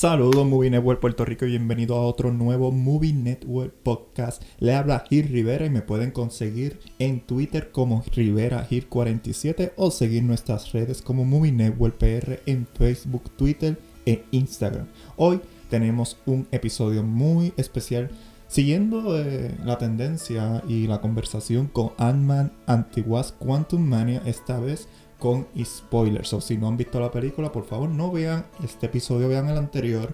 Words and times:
Saludos 0.00 0.46
Movie 0.46 0.70
Network 0.70 0.98
Puerto 0.98 1.26
Rico 1.26 1.44
y 1.44 1.50
bienvenido 1.50 1.94
a 1.94 2.06
otro 2.06 2.32
nuevo 2.32 2.72
Movie 2.72 3.12
Network 3.12 3.74
podcast. 3.82 4.42
Le 4.58 4.74
habla 4.74 5.04
Gil 5.06 5.28
Rivera 5.28 5.66
y 5.66 5.68
me 5.68 5.82
pueden 5.82 6.10
conseguir 6.10 6.80
en 6.98 7.20
Twitter 7.20 7.70
como 7.70 8.02
Rivera 8.10 8.64
Gil 8.64 8.86
47 8.86 9.74
o 9.76 9.90
seguir 9.90 10.22
nuestras 10.22 10.72
redes 10.72 11.02
como 11.02 11.26
Movie 11.26 11.52
Network 11.52 11.98
PR 11.98 12.40
en 12.46 12.66
Facebook, 12.66 13.28
Twitter 13.36 13.78
e 14.06 14.24
Instagram. 14.30 14.86
Hoy 15.18 15.42
tenemos 15.68 16.16
un 16.24 16.48
episodio 16.50 17.02
muy 17.02 17.52
especial 17.58 18.08
siguiendo 18.48 19.18
eh, 19.18 19.54
la 19.66 19.76
tendencia 19.76 20.62
y 20.66 20.86
la 20.86 21.02
conversación 21.02 21.66
con 21.66 21.92
Ant-Man 21.98 22.52
Antiguas 22.66 23.32
Quantum 23.32 23.82
Mania 23.82 24.22
esta 24.24 24.58
vez 24.60 24.88
con 25.20 25.46
spoilers. 25.62 26.32
O 26.32 26.40
si 26.40 26.58
no 26.58 26.66
han 26.66 26.76
visto 26.76 26.98
la 26.98 27.12
película, 27.12 27.52
por 27.52 27.64
favor 27.64 27.88
no 27.88 28.10
vean 28.10 28.46
este 28.64 28.86
episodio, 28.86 29.28
vean 29.28 29.48
el 29.48 29.58
anterior. 29.58 30.12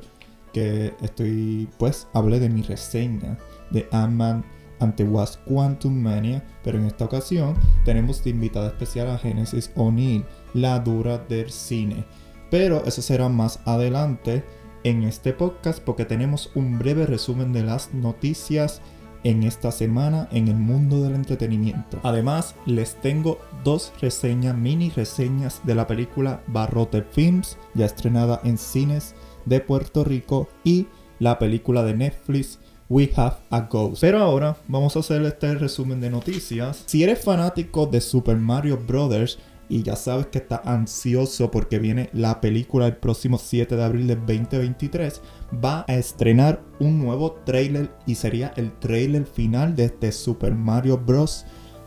Que 0.52 0.92
estoy, 1.00 1.68
pues, 1.78 2.08
hablé 2.12 2.40
de 2.40 2.50
mi 2.50 2.62
reseña 2.62 3.38
de 3.70 3.88
Ant-Man 3.92 4.44
ante 4.80 5.04
Was 5.04 5.38
Quantum 5.46 5.94
Mania. 5.94 6.44
Pero 6.62 6.78
en 6.78 6.84
esta 6.84 7.06
ocasión 7.06 7.54
tenemos 7.84 8.22
de 8.22 8.30
invitada 8.30 8.68
especial 8.68 9.08
a 9.08 9.18
Genesis 9.18 9.72
O'Neill, 9.76 10.24
la 10.52 10.78
dura 10.80 11.18
del 11.18 11.50
cine. 11.50 12.04
Pero 12.50 12.84
eso 12.84 13.00
será 13.00 13.28
más 13.28 13.60
adelante 13.64 14.44
en 14.84 15.02
este 15.02 15.32
podcast 15.32 15.82
porque 15.82 16.04
tenemos 16.04 16.50
un 16.54 16.78
breve 16.78 17.06
resumen 17.06 17.52
de 17.52 17.64
las 17.64 17.92
noticias 17.92 18.80
en 19.26 19.42
esta 19.42 19.72
semana 19.72 20.28
en 20.30 20.46
el 20.46 20.54
mundo 20.54 21.02
del 21.02 21.16
entretenimiento. 21.16 21.98
Además, 22.04 22.54
les 22.64 22.94
tengo 23.00 23.40
dos 23.64 23.92
reseñas, 24.00 24.56
mini 24.56 24.90
reseñas 24.90 25.60
de 25.64 25.74
la 25.74 25.88
película 25.88 26.42
Barrote 26.46 27.02
Films, 27.02 27.58
ya 27.74 27.86
estrenada 27.86 28.40
en 28.44 28.56
cines 28.56 29.16
de 29.44 29.58
Puerto 29.58 30.04
Rico, 30.04 30.48
y 30.62 30.86
la 31.18 31.40
película 31.40 31.82
de 31.82 31.94
Netflix 31.94 32.60
We 32.88 33.10
Have 33.16 33.38
a 33.50 33.62
Ghost. 33.62 34.00
Pero 34.00 34.18
ahora 34.18 34.58
vamos 34.68 34.94
a 34.94 35.00
hacer 35.00 35.20
este 35.22 35.56
resumen 35.56 36.00
de 36.00 36.10
noticias. 36.10 36.84
Si 36.86 37.02
eres 37.02 37.18
fanático 37.18 37.86
de 37.86 38.00
Super 38.00 38.36
Mario 38.36 38.78
Bros., 38.86 39.38
y 39.68 39.82
ya 39.82 39.96
sabes 39.96 40.26
que 40.28 40.38
está 40.38 40.62
ansioso 40.64 41.50
porque 41.50 41.80
viene 41.80 42.08
la 42.12 42.40
película 42.40 42.86
el 42.86 42.96
próximo 42.96 43.38
7 43.38 43.74
de 43.74 43.82
abril 43.82 44.06
del 44.06 44.18
2023, 44.18 45.20
va 45.52 45.84
a 45.88 45.94
estrenar 45.94 46.62
un 46.80 46.98
nuevo 46.98 47.32
trailer 47.44 47.94
y 48.06 48.14
sería 48.14 48.52
el 48.56 48.72
trailer 48.78 49.26
final 49.26 49.76
de 49.76 49.84
este 49.84 50.12
Super 50.12 50.54
Mario 50.54 50.98
Bros. 50.98 51.44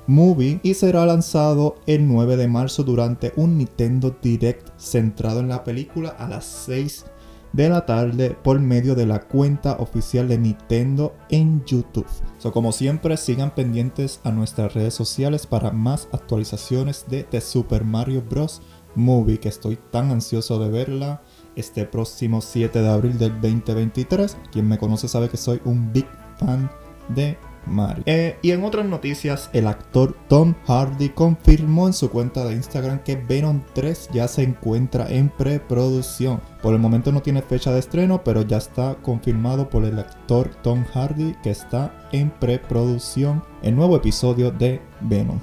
Movie 0.07 0.59
y 0.63 0.73
será 0.73 1.05
lanzado 1.05 1.75
el 1.85 2.07
9 2.07 2.35
de 2.35 2.47
marzo 2.47 2.83
durante 2.83 3.31
un 3.35 3.59
Nintendo 3.59 4.17
Direct 4.19 4.67
centrado 4.75 5.39
en 5.39 5.49
la 5.49 5.63
película 5.63 6.09
a 6.09 6.27
las 6.27 6.45
6 6.45 7.05
de 7.53 7.69
la 7.69 7.85
tarde 7.85 8.35
por 8.43 8.59
medio 8.59 8.95
de 8.95 9.05
la 9.05 9.21
cuenta 9.21 9.73
oficial 9.73 10.27
de 10.27 10.39
Nintendo 10.39 11.15
en 11.29 11.63
YouTube. 11.63 12.07
So, 12.39 12.51
como 12.51 12.71
siempre, 12.71 13.17
sigan 13.17 13.53
pendientes 13.53 14.19
a 14.23 14.31
nuestras 14.31 14.73
redes 14.73 14.95
sociales 14.95 15.45
para 15.45 15.71
más 15.71 16.07
actualizaciones 16.11 17.05
de 17.07 17.23
The 17.23 17.41
Super 17.41 17.83
Mario 17.83 18.23
Bros. 18.27 18.61
Movie, 18.95 19.39
que 19.39 19.49
estoy 19.49 19.77
tan 19.91 20.09
ansioso 20.09 20.57
de 20.59 20.69
verla 20.69 21.21
este 21.55 21.85
próximo 21.85 22.41
7 22.41 22.81
de 22.81 22.89
abril 22.89 23.17
del 23.17 23.33
2023. 23.41 24.37
Quien 24.51 24.67
me 24.67 24.77
conoce 24.77 25.07
sabe 25.07 25.29
que 25.29 25.37
soy 25.37 25.61
un 25.65 25.91
big 25.91 26.07
fan 26.37 26.69
de 27.09 27.37
Mario. 27.65 28.03
Eh, 28.05 28.37
y 28.41 28.51
en 28.51 28.63
otras 28.63 28.85
noticias, 28.85 29.49
el 29.53 29.67
actor 29.67 30.15
Tom 30.27 30.55
Hardy 30.67 31.09
confirmó 31.09 31.87
en 31.87 31.93
su 31.93 32.09
cuenta 32.09 32.45
de 32.45 32.55
Instagram 32.55 33.03
que 33.03 33.15
Venom 33.15 33.61
3 33.73 34.09
ya 34.13 34.27
se 34.27 34.43
encuentra 34.43 35.07
en 35.09 35.29
preproducción. 35.29 36.41
Por 36.61 36.73
el 36.73 36.79
momento 36.79 37.11
no 37.11 37.21
tiene 37.21 37.41
fecha 37.41 37.71
de 37.71 37.79
estreno, 37.79 38.23
pero 38.23 38.41
ya 38.41 38.57
está 38.57 38.95
confirmado 39.01 39.69
por 39.69 39.85
el 39.85 39.99
actor 39.99 40.49
Tom 40.63 40.83
Hardy 40.93 41.35
que 41.43 41.51
está 41.51 42.07
en 42.11 42.29
preproducción 42.29 43.43
el 43.61 43.75
nuevo 43.75 43.95
episodio 43.95 44.51
de 44.51 44.81
Venom. 45.01 45.39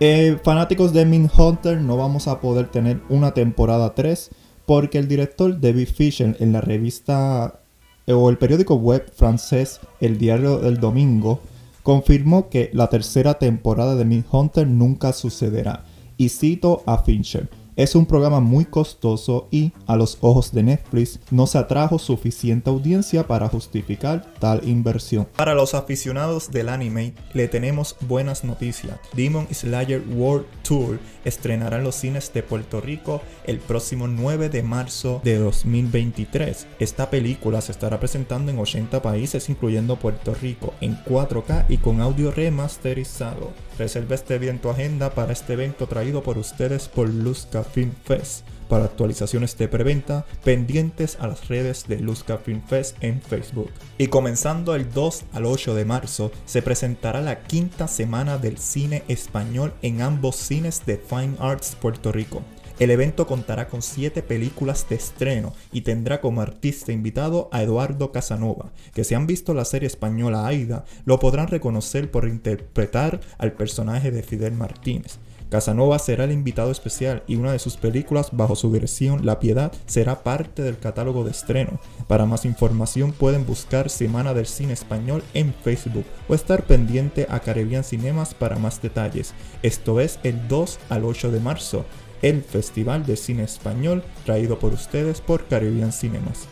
Eh, 0.00 0.38
fanáticos 0.44 0.92
de 0.92 1.04
Min 1.04 1.28
Hunter, 1.36 1.80
no 1.80 1.96
vamos 1.96 2.28
a 2.28 2.40
poder 2.40 2.68
tener 2.68 3.02
una 3.08 3.34
temporada 3.34 3.94
3 3.94 4.30
porque 4.68 4.98
el 4.98 5.08
director 5.08 5.58
David 5.58 5.88
Fisher 5.88 6.36
en 6.40 6.52
la 6.52 6.60
revista 6.60 7.62
eh, 8.06 8.12
o 8.12 8.28
el 8.28 8.36
periódico 8.36 8.74
web 8.74 9.10
francés 9.14 9.80
El 9.98 10.18
Diario 10.18 10.58
del 10.58 10.78
Domingo 10.78 11.40
confirmó 11.82 12.50
que 12.50 12.68
la 12.74 12.88
tercera 12.88 13.38
temporada 13.38 13.94
de 13.94 14.04
Mid 14.04 14.24
Hunter 14.30 14.66
nunca 14.66 15.14
sucederá. 15.14 15.86
Y 16.18 16.28
cito 16.28 16.82
a 16.84 16.98
Fincher. 16.98 17.48
Es 17.78 17.94
un 17.94 18.06
programa 18.06 18.40
muy 18.40 18.64
costoso 18.64 19.46
y, 19.52 19.72
a 19.86 19.94
los 19.94 20.18
ojos 20.20 20.50
de 20.50 20.64
Netflix, 20.64 21.20
no 21.30 21.46
se 21.46 21.58
atrajo 21.58 22.00
suficiente 22.00 22.70
audiencia 22.70 23.28
para 23.28 23.48
justificar 23.48 24.34
tal 24.40 24.68
inversión. 24.68 25.28
Para 25.36 25.54
los 25.54 25.74
aficionados 25.74 26.50
del 26.50 26.70
anime, 26.70 27.14
le 27.34 27.46
tenemos 27.46 27.94
buenas 28.00 28.42
noticias. 28.42 28.98
Demon 29.12 29.46
Slayer 29.54 30.02
World 30.08 30.46
Tour 30.62 30.98
estrenará 31.24 31.78
en 31.78 31.84
los 31.84 31.94
cines 31.94 32.32
de 32.34 32.42
Puerto 32.42 32.80
Rico 32.80 33.22
el 33.44 33.60
próximo 33.60 34.08
9 34.08 34.48
de 34.48 34.64
marzo 34.64 35.20
de 35.22 35.38
2023. 35.38 36.66
Esta 36.80 37.10
película 37.10 37.60
se 37.60 37.70
estará 37.70 38.00
presentando 38.00 38.50
en 38.50 38.58
80 38.58 39.00
países, 39.02 39.48
incluyendo 39.48 40.00
Puerto 40.00 40.34
Rico, 40.34 40.74
en 40.80 40.96
4K 41.04 41.66
y 41.68 41.76
con 41.76 42.00
audio 42.00 42.32
remasterizado. 42.32 43.52
Reserva 43.78 44.16
este 44.16 44.40
bien 44.40 44.58
tu 44.58 44.68
agenda 44.68 45.10
para 45.10 45.32
este 45.32 45.52
evento 45.52 45.86
traído 45.86 46.24
por 46.24 46.38
ustedes 46.38 46.88
por 46.88 47.08
Luzca 47.08 47.62
Film 47.68 47.92
Fest. 48.04 48.44
Para 48.68 48.84
actualizaciones 48.84 49.56
de 49.56 49.66
preventa, 49.66 50.26
pendientes 50.44 51.16
a 51.20 51.26
las 51.26 51.48
redes 51.48 51.86
de 51.88 52.00
Luzca 52.00 52.36
Film 52.36 52.62
Fest 52.66 52.96
en 53.00 53.22
Facebook. 53.22 53.70
Y 53.96 54.08
comenzando 54.08 54.74
el 54.74 54.92
2 54.92 55.24
al 55.32 55.46
8 55.46 55.74
de 55.74 55.86
marzo, 55.86 56.30
se 56.44 56.60
presentará 56.60 57.22
la 57.22 57.44
quinta 57.44 57.88
semana 57.88 58.36
del 58.36 58.58
cine 58.58 59.04
español 59.08 59.72
en 59.80 60.02
ambos 60.02 60.36
cines 60.36 60.84
de 60.84 60.98
Fine 60.98 61.36
Arts 61.38 61.76
Puerto 61.80 62.12
Rico. 62.12 62.42
El 62.78 62.92
evento 62.92 63.26
contará 63.26 63.66
con 63.66 63.82
7 63.82 64.22
películas 64.22 64.86
de 64.88 64.94
estreno 64.94 65.52
y 65.72 65.80
tendrá 65.80 66.20
como 66.20 66.42
artista 66.42 66.92
invitado 66.92 67.48
a 67.50 67.62
Eduardo 67.62 68.12
Casanova, 68.12 68.70
que 68.94 69.02
si 69.02 69.16
han 69.16 69.26
visto 69.26 69.52
la 69.52 69.64
serie 69.64 69.88
española 69.88 70.46
Aida, 70.46 70.84
lo 71.04 71.18
podrán 71.18 71.48
reconocer 71.48 72.08
por 72.08 72.28
interpretar 72.28 73.18
al 73.38 73.52
personaje 73.54 74.12
de 74.12 74.22
Fidel 74.22 74.52
Martínez. 74.52 75.18
Casanova 75.48 75.98
será 75.98 76.24
el 76.24 76.32
invitado 76.32 76.70
especial 76.70 77.22
y 77.26 77.36
una 77.36 77.52
de 77.52 77.58
sus 77.58 77.76
películas 77.76 78.28
bajo 78.32 78.56
su 78.56 78.72
dirección 78.72 79.24
La 79.24 79.40
Piedad 79.40 79.72
será 79.86 80.22
parte 80.22 80.62
del 80.62 80.78
catálogo 80.78 81.24
de 81.24 81.30
estreno. 81.30 81.80
Para 82.06 82.26
más 82.26 82.44
información 82.44 83.12
pueden 83.12 83.46
buscar 83.46 83.90
Semana 83.90 84.34
del 84.34 84.46
Cine 84.46 84.72
Español 84.72 85.22
en 85.34 85.54
Facebook 85.54 86.04
o 86.28 86.34
estar 86.34 86.64
pendiente 86.64 87.26
a 87.30 87.40
Caribbean 87.40 87.84
Cinemas 87.84 88.34
para 88.34 88.58
más 88.58 88.82
detalles. 88.82 89.34
Esto 89.62 90.00
es 90.00 90.18
el 90.22 90.48
2 90.48 90.78
al 90.90 91.04
8 91.04 91.30
de 91.30 91.40
marzo 91.40 91.84
el 92.22 92.42
Festival 92.42 93.06
de 93.06 93.16
Cine 93.16 93.44
Español 93.44 94.02
traído 94.24 94.58
por 94.58 94.72
ustedes 94.72 95.20
por 95.20 95.46
Caribbean 95.46 95.92
Cinemas. 95.92 96.46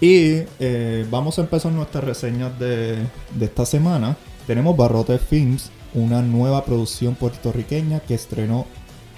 Y 0.00 0.42
eh, 0.60 1.06
vamos 1.10 1.38
a 1.38 1.42
empezar 1.42 1.72
nuestras 1.72 2.04
reseñas 2.04 2.58
de, 2.58 2.98
esta 3.40 3.64
semana. 3.64 4.16
Tenemos 4.46 4.76
Barrote 4.76 5.18
Films, 5.18 5.70
una 5.96 6.22
nueva 6.22 6.64
producción 6.64 7.14
puertorriqueña 7.16 8.00
que 8.00 8.14
estrenó, 8.14 8.66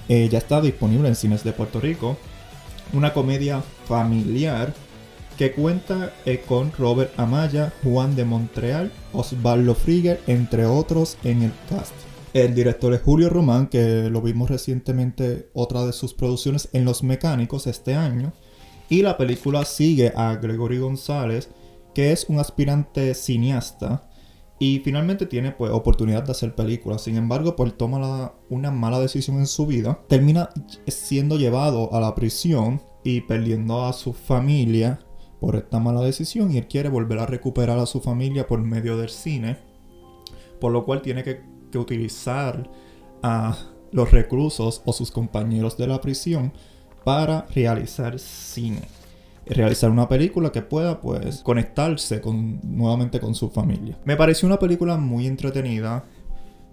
eh, 0.09 0.29
ya 0.31 0.39
está 0.39 0.61
disponible 0.63 1.09
en 1.09 1.17
cines 1.17 1.45
de 1.45 1.53
Puerto 1.53 1.81
Rico. 1.81 2.17
Una 2.95 3.13
comedia 3.13 3.63
familiar 3.87 4.73
que 5.37 5.53
cuenta 5.53 6.15
eh, 6.25 6.43
con 6.47 6.73
Robert 6.73 7.13
Amaya, 7.19 7.73
Juan 7.85 8.17
de 8.17 8.25
Montreal, 8.25 8.91
Osvaldo 9.13 9.75
Frieger, 9.75 10.21
entre 10.27 10.65
otros 10.65 11.19
en 11.25 11.43
el 11.43 11.53
cast. 11.69 11.93
El 12.33 12.55
director 12.55 12.95
es 12.95 13.03
Julio 13.03 13.29
Román, 13.29 13.69
que 13.69 14.09
lo 14.11 14.23
vimos 14.23 14.49
recientemente 14.49 15.49
otra 15.55 15.85
de 15.85 15.93
sus 15.93 16.15
producciones 16.15 16.69
en 16.73 16.85
Los 16.85 17.03
Mecánicos 17.03 17.67
este 17.67 17.95
año. 17.95 18.33
Y 18.89 19.03
la 19.03 19.17
película 19.17 19.65
sigue 19.65 20.13
a 20.17 20.37
Gregory 20.37 20.79
González, 20.79 21.51
que 21.95 22.13
es 22.13 22.27
un 22.29 22.39
aspirante 22.39 23.15
cineasta 23.15 24.08
y 24.59 24.81
finalmente 24.81 25.27
tiene 25.27 25.53
pues 25.53 25.71
oportunidad 25.71 26.25
de 26.25 26.33
hacer 26.33 26.55
películas. 26.55 27.03
Sin 27.03 27.17
embargo, 27.17 27.55
por 27.55 27.71
toma 27.73 28.33
una 28.51 28.71
mala 28.71 28.99
decisión 28.99 29.39
en 29.39 29.47
su 29.47 29.67
vida, 29.67 30.01
termina 30.09 30.51
siendo 30.87 31.37
llevado 31.37 31.93
a 31.95 32.01
la 32.01 32.15
prisión 32.15 32.83
y 33.05 33.21
perdiendo 33.23 33.85
a 33.85 33.93
su 33.93 34.13
familia 34.13 34.99
por 35.41 35.55
esta 35.55 35.79
mala 35.79 36.01
decisión 36.01 36.51
y 36.51 36.59
él 36.59 36.67
quiere 36.67 36.89
volver 36.89 37.21
a 37.21 37.27
recuperar 37.27 37.79
a 37.79 37.87
su 37.87 38.01
familia 38.01 38.47
por 38.47 38.61
medio 38.61 38.97
del 38.97 39.11
cine, 39.11 39.59
por 40.61 40.73
lo 40.73 40.85
cual 40.85 41.03
tiene 41.03 41.23
que 41.23 41.41
utilizar 41.79 42.69
a 43.23 43.57
los 43.93 44.11
reclusos 44.11 44.83
o 44.85 44.93
sus 44.93 45.11
compañeros 45.11 45.77
de 45.77 45.87
la 45.87 46.01
prisión 46.01 46.53
para 47.05 47.47
realizar 47.55 48.19
cine. 48.19 48.83
Realizar 49.51 49.91
una 49.91 50.09
película 50.09 50.53
que 50.53 50.63
pueda 50.63 51.01
pues 51.01 51.43
conectarse 51.43 52.21
con, 52.21 52.61
nuevamente 52.63 53.21
con 53.21 53.35
su 53.35 53.49
familia. 53.51 53.99
Me 54.05 54.17
pareció 54.17 54.47
una 54.47 54.59
película 54.59 54.97
muy 54.97 55.27
entretenida, 55.27 56.05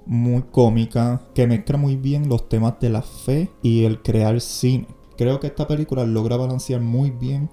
muy 0.05 0.43
cómica, 0.43 1.21
que 1.33 1.47
mezcla 1.47 1.77
muy 1.77 1.95
bien 1.95 2.29
los 2.29 2.49
temas 2.49 2.79
de 2.79 2.89
la 2.89 3.01
fe 3.01 3.49
y 3.61 3.85
el 3.85 4.01
crear 4.01 4.39
cine. 4.41 4.87
Creo 5.17 5.39
que 5.39 5.47
esta 5.47 5.67
película 5.67 6.05
logra 6.05 6.35
balancear 6.37 6.81
muy 6.81 7.11
bien 7.11 7.49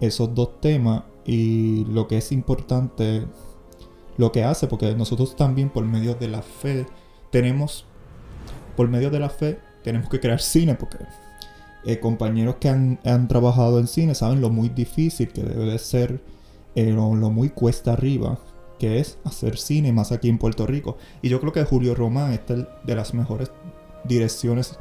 esos 0.00 0.34
dos 0.34 0.60
temas 0.60 1.04
y 1.24 1.84
lo 1.86 2.08
que 2.08 2.18
es 2.18 2.32
importante, 2.32 3.26
lo 4.16 4.32
que 4.32 4.44
hace, 4.44 4.66
porque 4.66 4.94
nosotros 4.94 5.36
también 5.36 5.70
por 5.70 5.84
medio 5.84 6.14
de 6.14 6.28
la 6.28 6.42
fe 6.42 6.86
tenemos, 7.30 7.84
por 8.76 8.88
medio 8.88 9.10
de 9.10 9.20
la 9.20 9.28
fe 9.28 9.58
tenemos 9.82 10.08
que 10.08 10.20
crear 10.20 10.40
cine, 10.40 10.74
porque 10.74 10.98
eh, 11.84 12.00
compañeros 12.00 12.56
que 12.60 12.68
han, 12.68 13.28
trabajado 13.28 13.78
en 13.78 13.86
cine 13.86 14.14
saben 14.14 14.40
lo 14.40 14.50
muy 14.50 14.68
difícil 14.68 15.28
que 15.28 15.42
debe 15.42 15.64
de 15.64 15.78
ser, 15.78 16.20
eh, 16.74 16.90
lo, 16.90 17.12
muy 17.12 17.50
cuesta 17.50 17.92
arriba 17.92 18.38
que 18.78 19.00
es 19.00 19.18
hacer 19.24 19.58
cine 19.58 19.92
más 19.92 20.12
aquí 20.12 20.28
en 20.28 20.38
Puerto 20.38 20.66
Rico. 20.66 20.98
Y 21.20 21.28
yo 21.28 21.40
creo 21.40 21.52
que 21.52 21.64
Julio 21.64 21.94
Román 21.94 22.32
es 22.32 22.40
de 22.84 22.94
las 22.94 23.12
mejores 23.12 23.50
direcciones 24.04 24.78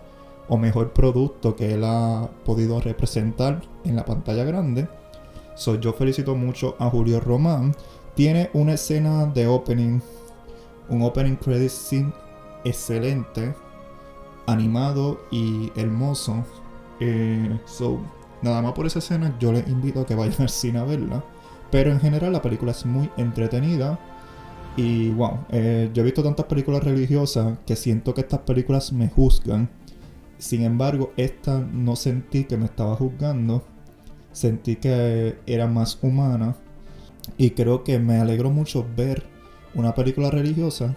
o 0.50 0.58
mejor 0.58 0.94
producto 0.94 1.56
que 1.56 1.74
él 1.74 1.84
ha 1.84 2.30
podido 2.46 2.80
representar 2.80 3.62
en 3.84 3.96
la 3.96 4.06
pantalla 4.06 4.44
grande. 4.44 4.88
So, 5.56 5.80
yo 5.80 5.94
felicito 5.94 6.36
mucho 6.36 6.76
a 6.80 6.90
Julio 6.90 7.20
Román. 7.20 7.76
Tiene 8.16 8.50
una 8.54 8.74
escena 8.74 9.26
de 9.26 9.48
opening, 9.48 10.00
un 10.90 11.02
opening 11.02 11.36
credit 11.36 11.70
scene 11.70 12.14
excelente, 12.64 13.56
animado 14.46 15.20
y 15.32 15.72
hermoso. 15.76 16.44
Eh, 17.00 17.60
so, 17.66 18.00
nada 18.42 18.62
más 18.62 18.74
por 18.74 18.86
esa 18.86 19.00
escena, 19.00 19.36
yo 19.40 19.52
les 19.52 19.68
invito 19.68 20.02
a 20.02 20.06
que 20.06 20.16
vayan 20.16 20.36
al 20.42 20.50
cine 20.50 20.80
a 20.80 20.84
verla. 20.84 21.24
Pero 21.72 21.92
en 21.92 22.00
general 22.00 22.34
la 22.34 22.42
película 22.42 22.72
es 22.72 22.86
muy 22.86 23.10
entretenida. 23.18 24.00
Y 24.76 25.10
wow, 25.10 25.40
eh, 25.50 25.90
yo 25.94 26.02
he 26.02 26.06
visto 26.06 26.24
tantas 26.24 26.46
películas 26.46 26.84
religiosas 26.84 27.58
que 27.66 27.76
siento 27.76 28.14
que 28.14 28.22
estas 28.22 28.42
películas 28.42 28.94
me 28.94 29.10
juzgan. 29.10 29.70
Sin 30.38 30.64
embargo, 30.64 31.14
esta 31.18 31.60
no 31.60 31.96
sentí 31.96 32.44
que 32.44 32.58
me 32.58 32.66
estaba 32.66 32.96
juzgando. 32.96 33.64
Sentí 34.32 34.76
que 34.76 35.40
era 35.48 35.68
más 35.68 35.98
humana. 36.02 36.56
Y 37.38 37.52
creo 37.52 37.84
que 37.84 38.00
me 38.00 38.18
alegró 38.18 38.52
mucho 38.52 38.86
ver 38.96 39.24
una 39.74 39.94
película 39.94 40.30
religiosa 40.32 40.96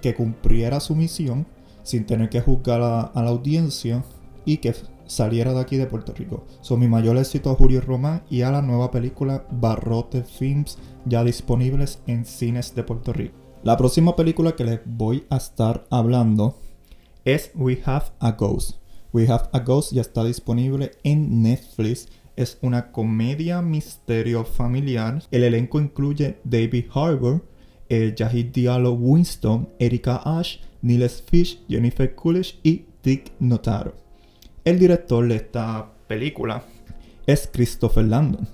que 0.00 0.14
cumpliera 0.14 0.80
su 0.80 0.94
misión 0.94 1.46
sin 1.82 2.04
tener 2.04 2.28
que 2.28 2.40
juzgar 2.40 2.80
a, 2.82 3.10
la 3.14 3.28
audiencia 3.28 4.04
y 4.44 4.58
que 4.58 4.74
saliera 5.06 5.52
de 5.52 5.60
aquí 5.60 5.76
de 5.76 5.86
Puerto 5.86 6.12
Rico. 6.12 6.46
Son 6.60 6.80
mi 6.80 6.88
mayor 6.88 7.16
éxito 7.16 7.50
a 7.50 7.54
Julio 7.54 7.80
Román 7.80 8.22
y 8.30 8.42
a 8.42 8.50
la 8.50 8.62
nueva 8.62 8.90
película 8.90 9.46
Barrote 9.50 10.22
Films 10.22 10.78
ya 11.04 11.24
disponibles 11.24 12.00
en 12.06 12.24
cines 12.24 12.74
de 12.74 12.82
Puerto 12.82 13.12
Rico. 13.12 13.44
La 13.62 13.76
próxima 13.76 14.14
película 14.14 14.56
que 14.56 14.64
les 14.64 14.80
voy 14.84 15.24
a 15.30 15.36
estar 15.36 15.86
hablando 15.90 16.58
es 17.24 17.50
We 17.54 17.80
Have 17.84 18.06
a 18.18 18.32
Ghost. 18.32 18.78
We 19.12 19.26
Have 19.26 19.48
a 19.52 19.60
Ghost 19.60 19.92
ya 19.92 20.02
está 20.02 20.24
disponible 20.24 20.90
en 21.02 21.42
Netflix. 21.42 22.08
Es 22.36 22.58
una 22.60 22.90
comedia 22.92 23.62
misterio 23.62 24.44
familiar. 24.44 25.22
El 25.30 25.44
elenco 25.44 25.80
incluye 25.80 26.40
David 26.44 26.86
Harbour, 26.92 27.44
eh, 27.88 28.14
Jahid 28.16 28.52
Diallo 28.52 28.92
Winston, 28.92 29.68
Erika 29.78 30.16
Ash, 30.24 30.58
Niles 30.82 31.22
Fish, 31.22 31.60
Jennifer 31.68 32.14
Coolidge 32.14 32.58
y 32.62 32.86
Dick 33.02 33.32
Notaro. 33.38 34.03
El 34.64 34.78
director 34.78 35.28
de 35.28 35.36
esta 35.36 35.90
película 36.06 36.62
es 37.26 37.50
Christopher 37.52 38.06
Landon. 38.06 38.48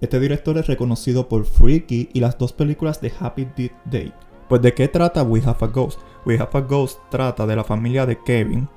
Este 0.00 0.18
director 0.18 0.56
es 0.56 0.66
reconocido 0.66 1.28
por 1.28 1.44
Freaky 1.44 2.08
y 2.14 2.20
las 2.20 2.38
dos 2.38 2.54
películas 2.54 3.02
de 3.02 3.12
Happy 3.20 3.46
Death 3.54 3.74
Day. 3.84 4.10
Pues 4.48 4.62
de 4.62 4.72
qué 4.72 4.88
trata 4.88 5.22
We 5.22 5.42
Have 5.44 5.58
a 5.60 5.66
Ghost? 5.66 6.00
We 6.24 6.38
Have 6.38 6.48
a 6.54 6.60
Ghost 6.62 7.00
trata 7.10 7.46
de 7.46 7.56
la 7.56 7.64
familia 7.64 8.06
de 8.06 8.18
Kevin, 8.22 8.70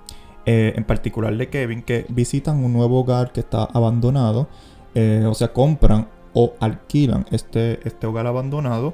eh, 0.45 0.74
en 0.75 0.83
particular 0.83 1.33
de 1.38 1.47
Kevin, 1.47 1.83
que 1.83 2.06
visitan 2.09 2.62
un 2.62 2.74
nuevo 2.74 3.00
hogar 3.00 3.31
que 3.31 3.39
está 3.39 3.63
abandonado, 3.63 4.50
eh, 4.94 5.24
o 5.25 5.33
sea, 5.33 5.53
compran 5.53 6.09
o 6.33 6.53
alquilan 6.59 7.25
este, 7.31 7.80
este 7.88 8.07
hogar 8.07 8.27
abandonado. 8.27 8.94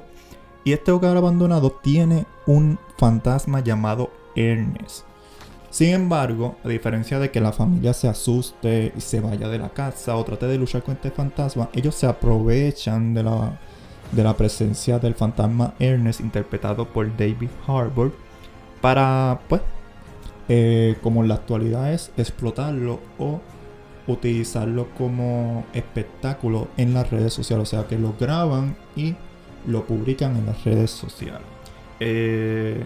Y 0.62 0.74
este 0.74 0.92
hogar 0.92 1.16
abandonado 1.16 1.72
tiene 1.82 2.24
un 2.46 2.78
fantasma 2.98 3.58
llamado 3.64 4.12
Ernest. 4.36 5.09
Sin 5.70 5.90
embargo, 5.90 6.56
a 6.64 6.68
diferencia 6.68 7.20
de 7.20 7.30
que 7.30 7.40
la 7.40 7.52
familia 7.52 7.94
se 7.94 8.08
asuste 8.08 8.92
y 8.96 9.00
se 9.00 9.20
vaya 9.20 9.48
de 9.48 9.58
la 9.58 9.70
casa 9.70 10.16
o 10.16 10.24
trate 10.24 10.46
de 10.46 10.58
luchar 10.58 10.82
con 10.82 10.94
este 10.94 11.12
fantasma, 11.12 11.70
ellos 11.72 11.94
se 11.94 12.06
aprovechan 12.06 13.14
de 13.14 13.22
la, 13.22 13.58
de 14.10 14.24
la 14.24 14.36
presencia 14.36 14.98
del 14.98 15.14
fantasma 15.14 15.74
Ernest 15.78 16.20
interpretado 16.20 16.88
por 16.88 17.16
David 17.16 17.50
Harbour 17.68 18.12
para, 18.80 19.40
pues, 19.48 19.62
eh, 20.48 20.96
como 21.02 21.22
en 21.22 21.28
la 21.28 21.34
actualidad 21.34 21.92
es 21.92 22.10
explotarlo 22.16 22.98
o 23.18 23.40
utilizarlo 24.08 24.88
como 24.98 25.64
espectáculo 25.72 26.66
en 26.76 26.94
las 26.94 27.10
redes 27.10 27.32
sociales. 27.32 27.68
O 27.68 27.70
sea, 27.70 27.86
que 27.86 27.96
lo 27.96 28.14
graban 28.18 28.76
y 28.96 29.14
lo 29.68 29.86
publican 29.86 30.36
en 30.36 30.46
las 30.46 30.64
redes 30.64 30.90
sociales. 30.90 31.46
Eh, 32.00 32.84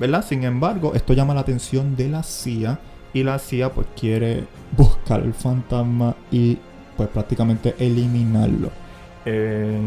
¿verdad? 0.00 0.24
Sin 0.26 0.42
embargo, 0.44 0.94
esto 0.94 1.12
llama 1.12 1.34
la 1.34 1.42
atención 1.42 1.94
de 1.94 2.08
la 2.08 2.22
CIA 2.22 2.80
y 3.12 3.22
la 3.22 3.38
CIA 3.38 3.70
pues 3.70 3.86
quiere 3.94 4.44
buscar 4.76 5.20
el 5.20 5.34
fantasma 5.34 6.16
y 6.30 6.58
pues 6.96 7.08
prácticamente 7.10 7.74
eliminarlo. 7.78 8.70
Eh, 9.26 9.78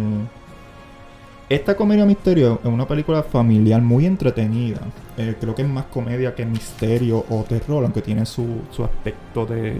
esta 1.49 1.75
comedia 1.75 2.05
misterio 2.05 2.59
es 2.63 2.69
una 2.69 2.87
película 2.87 3.23
familiar 3.23 3.81
muy 3.81 4.05
entretenida. 4.05 4.81
Eh, 5.17 5.35
creo 5.39 5.55
que 5.55 5.63
es 5.63 5.67
más 5.67 5.85
comedia 5.85 6.33
que 6.35 6.45
misterio 6.45 7.25
o 7.29 7.43
terror, 7.43 7.83
aunque 7.83 8.01
tiene 8.01 8.25
su, 8.25 8.61
su 8.71 8.83
aspecto 8.83 9.45
de, 9.45 9.77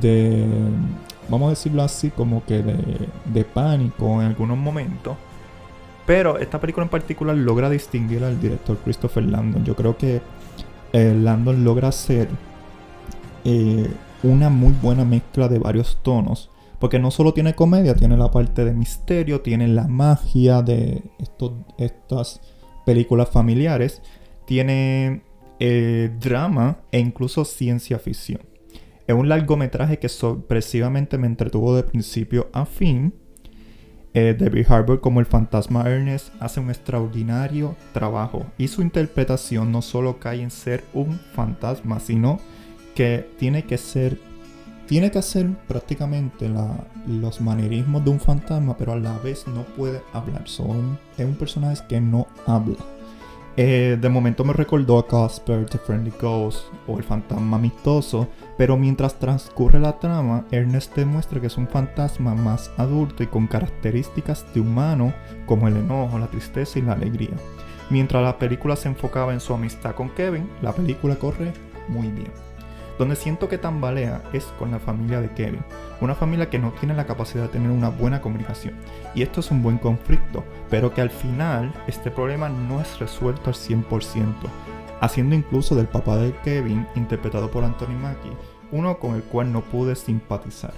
de, 0.00 0.44
vamos 1.28 1.46
a 1.46 1.50
decirlo 1.50 1.82
así, 1.82 2.10
como 2.10 2.44
que 2.44 2.62
de, 2.62 2.76
de 3.24 3.44
pánico 3.44 4.20
en 4.20 4.28
algunos 4.28 4.58
momentos. 4.58 5.16
Pero 6.06 6.38
esta 6.38 6.60
película 6.60 6.84
en 6.84 6.90
particular 6.90 7.36
logra 7.36 7.70
distinguir 7.70 8.24
al 8.24 8.40
director 8.40 8.76
Christopher 8.78 9.24
Landon. 9.24 9.64
Yo 9.64 9.74
creo 9.74 9.96
que 9.96 10.20
eh, 10.92 11.14
Landon 11.14 11.64
logra 11.64 11.88
hacer 11.88 12.28
eh, 13.44 13.90
una 14.22 14.50
muy 14.50 14.74
buena 14.82 15.04
mezcla 15.04 15.48
de 15.48 15.58
varios 15.58 15.98
tonos. 16.02 16.50
Porque 16.78 16.98
no 16.98 17.10
solo 17.10 17.32
tiene 17.32 17.54
comedia, 17.54 17.94
tiene 17.94 18.16
la 18.16 18.30
parte 18.30 18.64
de 18.64 18.74
misterio, 18.74 19.40
tiene 19.40 19.68
la 19.68 19.88
magia 19.88 20.60
de 20.60 21.02
estos, 21.18 21.52
estas 21.78 22.40
películas 22.84 23.30
familiares, 23.30 24.02
tiene 24.44 25.22
eh, 25.60 26.10
drama 26.20 26.78
e 26.90 26.98
incluso 26.98 27.46
ciencia 27.46 27.98
ficción. 27.98 28.40
Es 29.06 29.14
un 29.14 29.28
largometraje 29.28 29.98
que 29.98 30.08
sorpresivamente 30.08 31.16
me 31.16 31.26
entretuvo 31.26 31.74
de 31.74 31.84
principio 31.84 32.48
a 32.52 32.66
fin 32.66 33.14
eh, 34.14 34.36
David 34.38 34.66
Harbour 34.68 35.00
como 35.00 35.18
el 35.18 35.26
fantasma 35.26 35.82
Ernest 35.82 36.32
hace 36.38 36.60
un 36.60 36.70
extraordinario 36.70 37.74
trabajo 37.92 38.46
y 38.56 38.68
su 38.68 38.80
interpretación 38.80 39.72
no 39.72 39.82
solo 39.82 40.20
cae 40.20 40.40
en 40.40 40.52
ser 40.52 40.84
un 40.94 41.18
fantasma, 41.34 41.98
sino 41.98 42.38
que 42.94 43.28
tiene 43.38 43.64
que 43.64 43.76
ser, 43.76 44.20
tiene 44.86 45.10
que 45.10 45.18
hacer 45.18 45.50
prácticamente 45.66 46.48
los 47.08 47.40
manerismos 47.40 48.04
de 48.04 48.10
un 48.10 48.20
fantasma, 48.20 48.76
pero 48.76 48.92
a 48.92 48.96
la 48.96 49.18
vez 49.18 49.48
no 49.48 49.64
puede 49.76 50.00
hablar. 50.12 50.44
Es 50.44 50.60
un 50.60 51.34
personaje 51.36 51.82
que 51.88 52.00
no 52.00 52.28
habla. 52.46 52.93
Eh, 53.56 53.96
de 54.00 54.08
momento 54.08 54.42
me 54.44 54.52
recordó 54.52 54.98
a 54.98 55.06
Casper, 55.06 55.64
The 55.66 55.78
Friendly 55.78 56.12
Ghost 56.20 56.66
o 56.88 56.98
el 56.98 57.04
fantasma 57.04 57.56
amistoso, 57.56 58.26
pero 58.58 58.76
mientras 58.76 59.18
transcurre 59.20 59.78
la 59.78 59.98
trama, 60.00 60.44
Ernest 60.50 60.96
demuestra 60.96 61.40
que 61.40 61.46
es 61.46 61.56
un 61.56 61.68
fantasma 61.68 62.34
más 62.34 62.72
adulto 62.78 63.22
y 63.22 63.28
con 63.28 63.46
características 63.46 64.44
de 64.52 64.60
humano 64.60 65.14
como 65.46 65.68
el 65.68 65.76
enojo, 65.76 66.18
la 66.18 66.26
tristeza 66.26 66.80
y 66.80 66.82
la 66.82 66.94
alegría. 66.94 67.36
Mientras 67.90 68.24
la 68.24 68.38
película 68.38 68.74
se 68.74 68.88
enfocaba 68.88 69.32
en 69.32 69.40
su 69.40 69.54
amistad 69.54 69.94
con 69.94 70.10
Kevin, 70.10 70.50
la 70.60 70.72
película 70.72 71.14
corre 71.14 71.52
muy 71.88 72.08
bien. 72.08 72.43
Donde 72.98 73.16
siento 73.16 73.48
que 73.48 73.58
tambalea 73.58 74.22
es 74.32 74.44
con 74.58 74.70
la 74.70 74.78
familia 74.78 75.20
de 75.20 75.30
Kevin, 75.30 75.64
una 76.00 76.14
familia 76.14 76.48
que 76.48 76.58
no 76.58 76.70
tiene 76.72 76.94
la 76.94 77.06
capacidad 77.06 77.44
de 77.44 77.48
tener 77.48 77.70
una 77.70 77.88
buena 77.88 78.20
comunicación. 78.20 78.74
Y 79.14 79.22
esto 79.22 79.40
es 79.40 79.50
un 79.50 79.62
buen 79.62 79.78
conflicto, 79.78 80.44
pero 80.70 80.94
que 80.94 81.00
al 81.00 81.10
final 81.10 81.72
este 81.86 82.10
problema 82.10 82.48
no 82.48 82.80
es 82.80 82.98
resuelto 83.00 83.50
al 83.50 83.54
100%, 83.54 84.34
haciendo 85.00 85.34
incluso 85.34 85.74
del 85.74 85.88
papá 85.88 86.16
de 86.16 86.32
Kevin, 86.44 86.86
interpretado 86.94 87.50
por 87.50 87.64
Anthony 87.64 87.98
Mackie, 88.00 88.36
uno 88.70 88.98
con 88.98 89.14
el 89.14 89.22
cual 89.22 89.52
no 89.52 89.62
pude 89.62 89.96
simpatizar. 89.96 90.72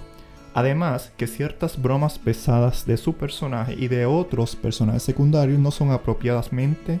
Además, 0.53 1.11
que 1.17 1.27
ciertas 1.27 1.79
bromas 1.79 2.17
pesadas 2.17 2.87
de 2.87 2.97
su 2.97 3.13
personaje 3.13 3.75
y 3.77 3.89
de 3.89 4.07
otros 4.07 4.55
personajes 4.55 5.03
secundarios 5.03 5.59
no 5.59 5.69
son 5.69 5.91
apropiadamente, 5.91 6.99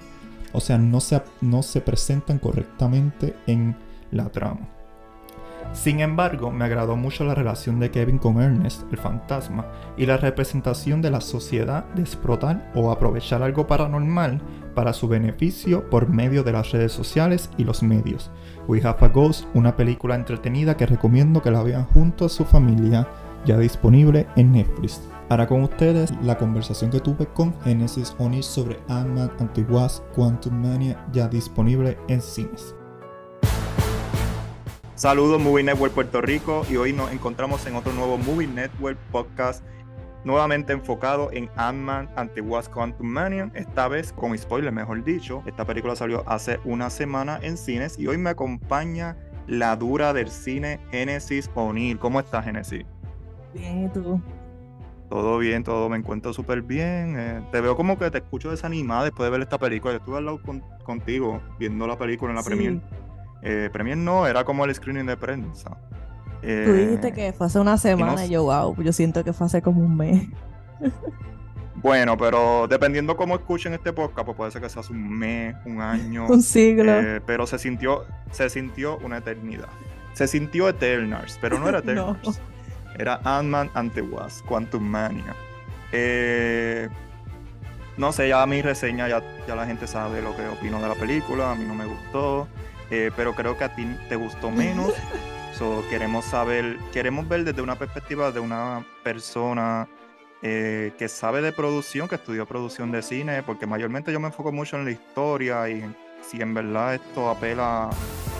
o 0.53 0.59
sea, 0.59 0.77
no 0.77 0.99
se, 0.99 1.23
no 1.41 1.63
se 1.63 1.81
presentan 1.81 2.37
correctamente 2.37 3.35
en 3.47 3.75
la 4.11 4.29
trama. 4.29 4.76
Sin 5.73 5.99
embargo, 5.99 6.51
me 6.51 6.65
agradó 6.65 6.95
mucho 6.95 7.23
la 7.23 7.35
relación 7.35 7.79
de 7.79 7.91
Kevin 7.91 8.17
con 8.17 8.41
Ernest, 8.41 8.83
el 8.91 8.97
fantasma, 8.97 9.65
y 9.95 10.05
la 10.05 10.17
representación 10.17 11.01
de 11.01 11.11
la 11.11 11.21
sociedad 11.21 11.85
de 11.93 12.01
explotar 12.01 12.71
o 12.73 12.91
aprovechar 12.91 13.43
algo 13.43 13.67
paranormal 13.67 14.41
para 14.73 14.93
su 14.93 15.07
beneficio 15.07 15.89
por 15.89 16.09
medio 16.09 16.43
de 16.43 16.51
las 16.51 16.71
redes 16.71 16.91
sociales 16.91 17.49
y 17.57 17.63
los 17.63 17.83
medios. 17.83 18.31
We 18.67 18.81
Have 18.83 19.05
a 19.05 19.09
Ghost, 19.09 19.45
una 19.53 19.75
película 19.75 20.15
entretenida 20.15 20.77
que 20.77 20.85
recomiendo 20.85 21.41
que 21.41 21.51
la 21.51 21.63
vean 21.63 21.85
junto 21.85 22.25
a 22.25 22.29
su 22.29 22.45
familia 22.45 23.07
ya 23.45 23.57
disponible 23.57 24.27
en 24.35 24.51
Netflix. 24.51 25.01
Ahora 25.29 25.47
con 25.47 25.63
ustedes 25.63 26.13
la 26.23 26.37
conversación 26.37 26.89
que 26.89 27.01
tuve 27.01 27.27
con 27.27 27.53
Genesis 27.61 28.15
O'Neill 28.17 28.43
sobre 28.43 28.79
Ant-Man 28.87 29.31
Anti-Wasp 29.39 30.03
Quantum 30.15 30.53
Mania 30.53 31.05
ya 31.11 31.27
disponible 31.27 31.97
en 32.07 32.21
cines. 32.21 32.76
Saludos 34.97 35.39
Movie 35.39 35.63
Network 35.63 35.93
Puerto 35.93 36.21
Rico 36.21 36.65
y 36.71 36.75
hoy 36.75 36.91
nos 36.91 37.11
encontramos 37.11 37.63
en 37.67 37.75
otro 37.75 37.93
nuevo 37.93 38.17
Movie 38.17 38.47
Network 38.47 38.97
podcast 39.11 39.63
nuevamente 40.23 40.73
enfocado 40.73 41.29
en 41.31 41.51
Ant-Man 41.55 42.09
ante 42.15 42.41
Was 42.41 42.67
Quantum 42.67 43.05
Mania, 43.05 43.51
esta 43.53 43.87
vez 43.87 44.11
con 44.11 44.35
spoiler, 44.35 44.71
mejor 44.71 45.03
dicho. 45.03 45.43
Esta 45.45 45.65
película 45.65 45.95
salió 45.95 46.27
hace 46.27 46.59
una 46.65 46.89
semana 46.89 47.37
en 47.43 47.57
cines 47.57 47.99
y 47.99 48.07
hoy 48.07 48.17
me 48.17 48.31
acompaña 48.31 49.15
la 49.45 49.75
dura 49.75 50.13
del 50.13 50.29
cine 50.29 50.79
Genesis 50.89 51.47
O'Neill. 51.53 51.99
¿Cómo 51.99 52.19
estás, 52.19 52.45
Genesis? 52.45 52.83
Bien, 53.53 53.85
¿y 53.85 53.89
tú? 53.89 54.19
Todo 55.11 55.37
bien, 55.37 55.63
todo 55.63 55.89
me 55.89 55.97
encuentro 55.97 56.33
súper 56.33 56.63
bien. 56.63 57.15
Eh, 57.19 57.47
te 57.51 57.61
veo 57.61 57.75
como 57.77 57.99
que 57.99 58.09
te 58.09 58.17
escucho 58.17 58.49
desanimada 58.49 59.03
después 59.03 59.27
de 59.27 59.29
ver 59.29 59.41
esta 59.41 59.59
película. 59.59 59.93
Yo 59.93 59.99
estuve 59.99 60.17
al 60.17 60.25
lado 60.25 60.41
contigo 60.83 61.39
viendo 61.59 61.85
la 61.85 61.99
película 61.99 62.31
en 62.31 62.35
la 62.35 62.43
premier. 62.43 62.81
Eh, 63.41 63.69
premier 63.71 63.97
no, 63.97 64.27
era 64.27 64.43
como 64.43 64.65
el 64.65 64.73
screening 64.73 65.05
de 65.05 65.17
prensa. 65.17 65.77
Tú 66.41 66.47
dijiste 66.47 67.07
eh, 67.07 67.13
que 67.13 67.33
fue 67.33 67.47
hace 67.47 67.59
una 67.59 67.77
semana 67.77 68.25
y, 68.25 68.29
yo, 68.29 68.43
wow, 68.43 68.75
yo 68.81 68.93
siento 68.93 69.23
que 69.23 69.33
fue 69.33 69.47
hace 69.47 69.61
como 69.61 69.81
un 69.81 69.97
mes. 69.97 70.27
Bueno, 71.79 72.17
pero 72.17 72.67
dependiendo 72.67 73.15
cómo 73.15 73.35
escuchen 73.35 73.73
este 73.73 73.93
podcast, 73.93 74.25
pues 74.25 74.35
puede 74.35 74.51
ser 74.51 74.61
que 74.63 74.69
sea 74.69 74.79
hace 74.79 74.93
un 74.93 75.09
mes, 75.09 75.55
un 75.63 75.79
año. 75.79 76.25
un 76.27 76.41
siglo. 76.41 76.91
Eh, 76.91 77.21
pero 77.23 77.45
se 77.45 77.59
sintió, 77.59 78.03
se 78.31 78.49
sintió 78.49 78.97
una 78.97 79.17
eternidad. 79.17 79.69
Se 80.13 80.27
sintió 80.27 80.67
Eternals, 80.67 81.37
pero 81.39 81.59
no 81.59 81.69
era 81.69 81.77
Eternals. 81.79 82.41
Era 82.97 83.21
Ant-Man 83.23 83.69
ante 83.75 84.01
Was, 84.01 84.43
Quantum 84.47 84.83
Mania. 84.83 85.35
Eh, 85.91 86.89
no 87.95 88.11
sé, 88.11 88.27
ya 88.27 88.43
mi 88.47 88.63
reseña, 88.63 89.07
ya, 89.07 89.21
ya 89.47 89.55
la 89.55 89.67
gente 89.67 89.85
sabe 89.85 90.23
lo 90.23 90.35
que 90.35 90.47
opino 90.47 90.81
de 90.81 90.87
la 90.87 90.95
película. 90.95 91.51
A 91.51 91.55
mí 91.55 91.63
no 91.65 91.75
me 91.75 91.85
gustó. 91.85 92.47
Pero 92.89 93.33
creo 93.33 93.57
que 93.57 93.63
a 93.63 93.75
ti 93.75 93.85
te 94.09 94.15
gustó 94.15 94.51
menos. 94.51 94.93
queremos 95.89 96.25
saber, 96.25 96.77
queremos 96.93 97.27
ver 97.27 97.43
desde 97.43 97.61
una 97.61 97.75
perspectiva 97.75 98.31
de 98.31 98.39
una 98.39 98.85
persona 99.03 99.87
eh, 100.43 100.93
que 100.97 101.07
sabe 101.07 101.41
de 101.41 101.51
producción, 101.51 102.07
que 102.07 102.15
estudió 102.15 102.45
producción 102.45 102.91
de 102.91 103.01
cine, 103.01 103.41
porque 103.41 103.65
mayormente 103.65 104.11
yo 104.11 104.19
me 104.19 104.27
enfoco 104.27 104.51
mucho 104.51 104.77
en 104.77 104.85
la 104.85 104.91
historia 104.91 105.67
y 105.69 105.83
si 106.21 106.41
en 106.41 106.53
verdad 106.53 106.95
esto 106.95 107.29
apela 107.29 107.89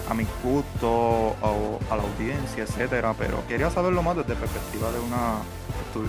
a 0.09 0.13
mi 0.13 0.25
gusto 0.43 0.89
o 0.89 1.79
a 1.89 1.95
la 1.95 2.03
audiencia, 2.03 2.63
etcétera, 2.63 3.15
pero 3.17 3.45
quería 3.47 3.69
saberlo 3.71 4.03
más 4.03 4.17
desde 4.17 4.35
perspectiva 4.35 4.91
de 4.91 4.99
una 4.99 5.39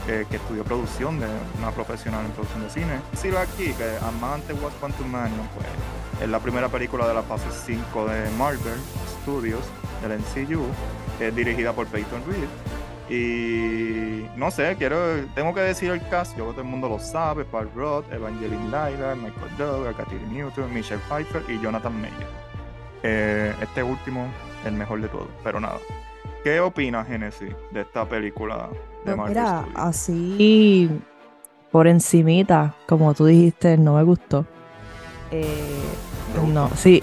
eh, 0.09 0.27
que 0.29 0.37
estudió 0.37 0.63
producción, 0.63 1.19
de 1.19 1.27
una 1.59 1.71
profesional 1.71 2.27
en 2.27 2.33
producción 2.33 2.65
de 2.65 2.71
cine. 2.71 3.01
Decirlo 3.13 3.39
aquí 3.39 3.73
que 3.73 3.97
Amante 4.07 4.53
Was 4.53 4.75
Quantum 4.75 5.09
Mania, 5.09 5.49
pues 5.55 5.67
es 6.21 6.29
la 6.29 6.39
primera 6.41 6.69
película 6.69 7.07
de 7.07 7.15
la 7.15 7.23
fase 7.23 7.47
5 7.51 8.07
de 8.07 8.31
Marvel 8.33 8.79
Studios 9.23 9.61
del 10.03 10.19
MCU, 10.19 10.65
es 11.21 11.35
dirigida 11.35 11.73
por 11.73 11.87
Peyton 11.87 12.23
Reed. 12.27 12.49
Y 13.11 14.27
no 14.37 14.51
sé, 14.51 14.77
quiero, 14.77 14.99
tengo 15.35 15.55
que 15.55 15.61
decir 15.61 15.91
el 15.91 16.07
cast, 16.09 16.37
yo 16.37 16.51
todo 16.51 16.61
el 16.61 16.67
mundo 16.67 16.89
lo 16.89 16.99
sabe, 16.99 17.45
Paul 17.45 17.71
Roth, 17.75 18.13
Evangeline 18.13 18.67
Lila, 18.67 19.15
Michael 19.15 19.57
Doug, 19.57 19.97
Catherine 19.97 20.31
Newton, 20.31 20.73
Michelle 20.75 21.01
Pfeiffer 21.09 21.43
y 21.49 21.59
Jonathan 21.61 21.99
Meyer. 21.99 22.27
Eh, 23.03 23.55
este 23.63 23.83
último, 23.83 24.27
el 24.67 24.75
mejor 24.75 25.01
de 25.01 25.09
todos, 25.09 25.29
pero 25.43 25.59
nada. 25.59 25.79
¿Qué 26.45 26.61
opinas, 26.61 27.07
Genesis, 27.09 27.55
de 27.71 27.81
esta 27.81 28.05
película 28.05 28.69
de 28.69 29.05
pues 29.05 29.17
Marvel 29.17 29.35
Mira, 29.35 29.67
así 29.75 30.91
por 31.71 31.87
encimita, 31.87 32.75
como 32.87 33.15
tú 33.15 33.27
dijiste, 33.27 33.79
no 33.79 33.95
me 33.95 34.03
gustó. 34.03 34.45
Eh, 35.31 35.83
no, 36.47 36.71
sí, 36.77 37.03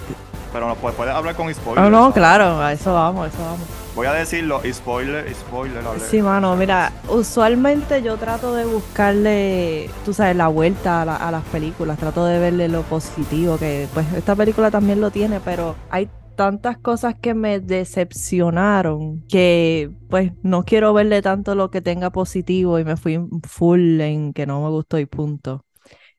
pero 0.55 0.69
no 0.69 0.75
puedes, 0.75 1.13
hablar 1.13 1.35
con 1.35 1.53
spoilers. 1.53 1.89
No, 1.89 1.89
no, 1.89 2.13
claro, 2.13 2.61
a 2.61 2.71
eso 2.71 2.93
vamos, 2.93 3.25
a 3.25 3.27
eso 3.27 3.39
vamos. 3.39 3.67
Voy 3.93 4.07
a 4.07 4.13
decirlo, 4.13 4.61
spoiler, 4.71 5.33
spoiler. 5.35 5.83
Sí, 5.99 6.21
mano, 6.21 6.55
mira, 6.55 6.93
usualmente 7.09 8.01
yo 8.01 8.15
trato 8.15 8.55
de 8.55 8.63
buscarle, 8.63 9.89
tú 10.05 10.13
sabes, 10.13 10.33
la 10.37 10.47
vuelta 10.47 11.01
a, 11.01 11.31
las 11.31 11.43
películas, 11.45 11.97
trato 11.97 12.25
de 12.25 12.39
verle 12.39 12.69
lo 12.69 12.83
positivo, 12.83 13.57
que 13.57 13.89
pues 13.93 14.05
esta 14.13 14.33
película 14.33 14.71
también 14.71 15.01
lo 15.01 15.11
tiene, 15.11 15.41
pero 15.41 15.75
hay 15.89 16.09
tantas 16.37 16.77
cosas 16.77 17.15
que 17.15 17.33
me 17.33 17.59
decepcionaron 17.59 19.25
que 19.27 19.91
pues 20.09 20.31
no 20.41 20.63
quiero 20.63 20.93
verle 20.93 21.21
tanto 21.21 21.55
lo 21.55 21.69
que 21.69 21.81
tenga 21.81 22.11
positivo 22.11 22.79
y 22.79 22.85
me 22.85 22.95
fui 22.95 23.19
full 23.45 23.99
en 23.99 24.31
que 24.31 24.45
no 24.45 24.61
me 24.61 24.69
gustó 24.69 24.99
y 24.99 25.05
punto. 25.05 25.65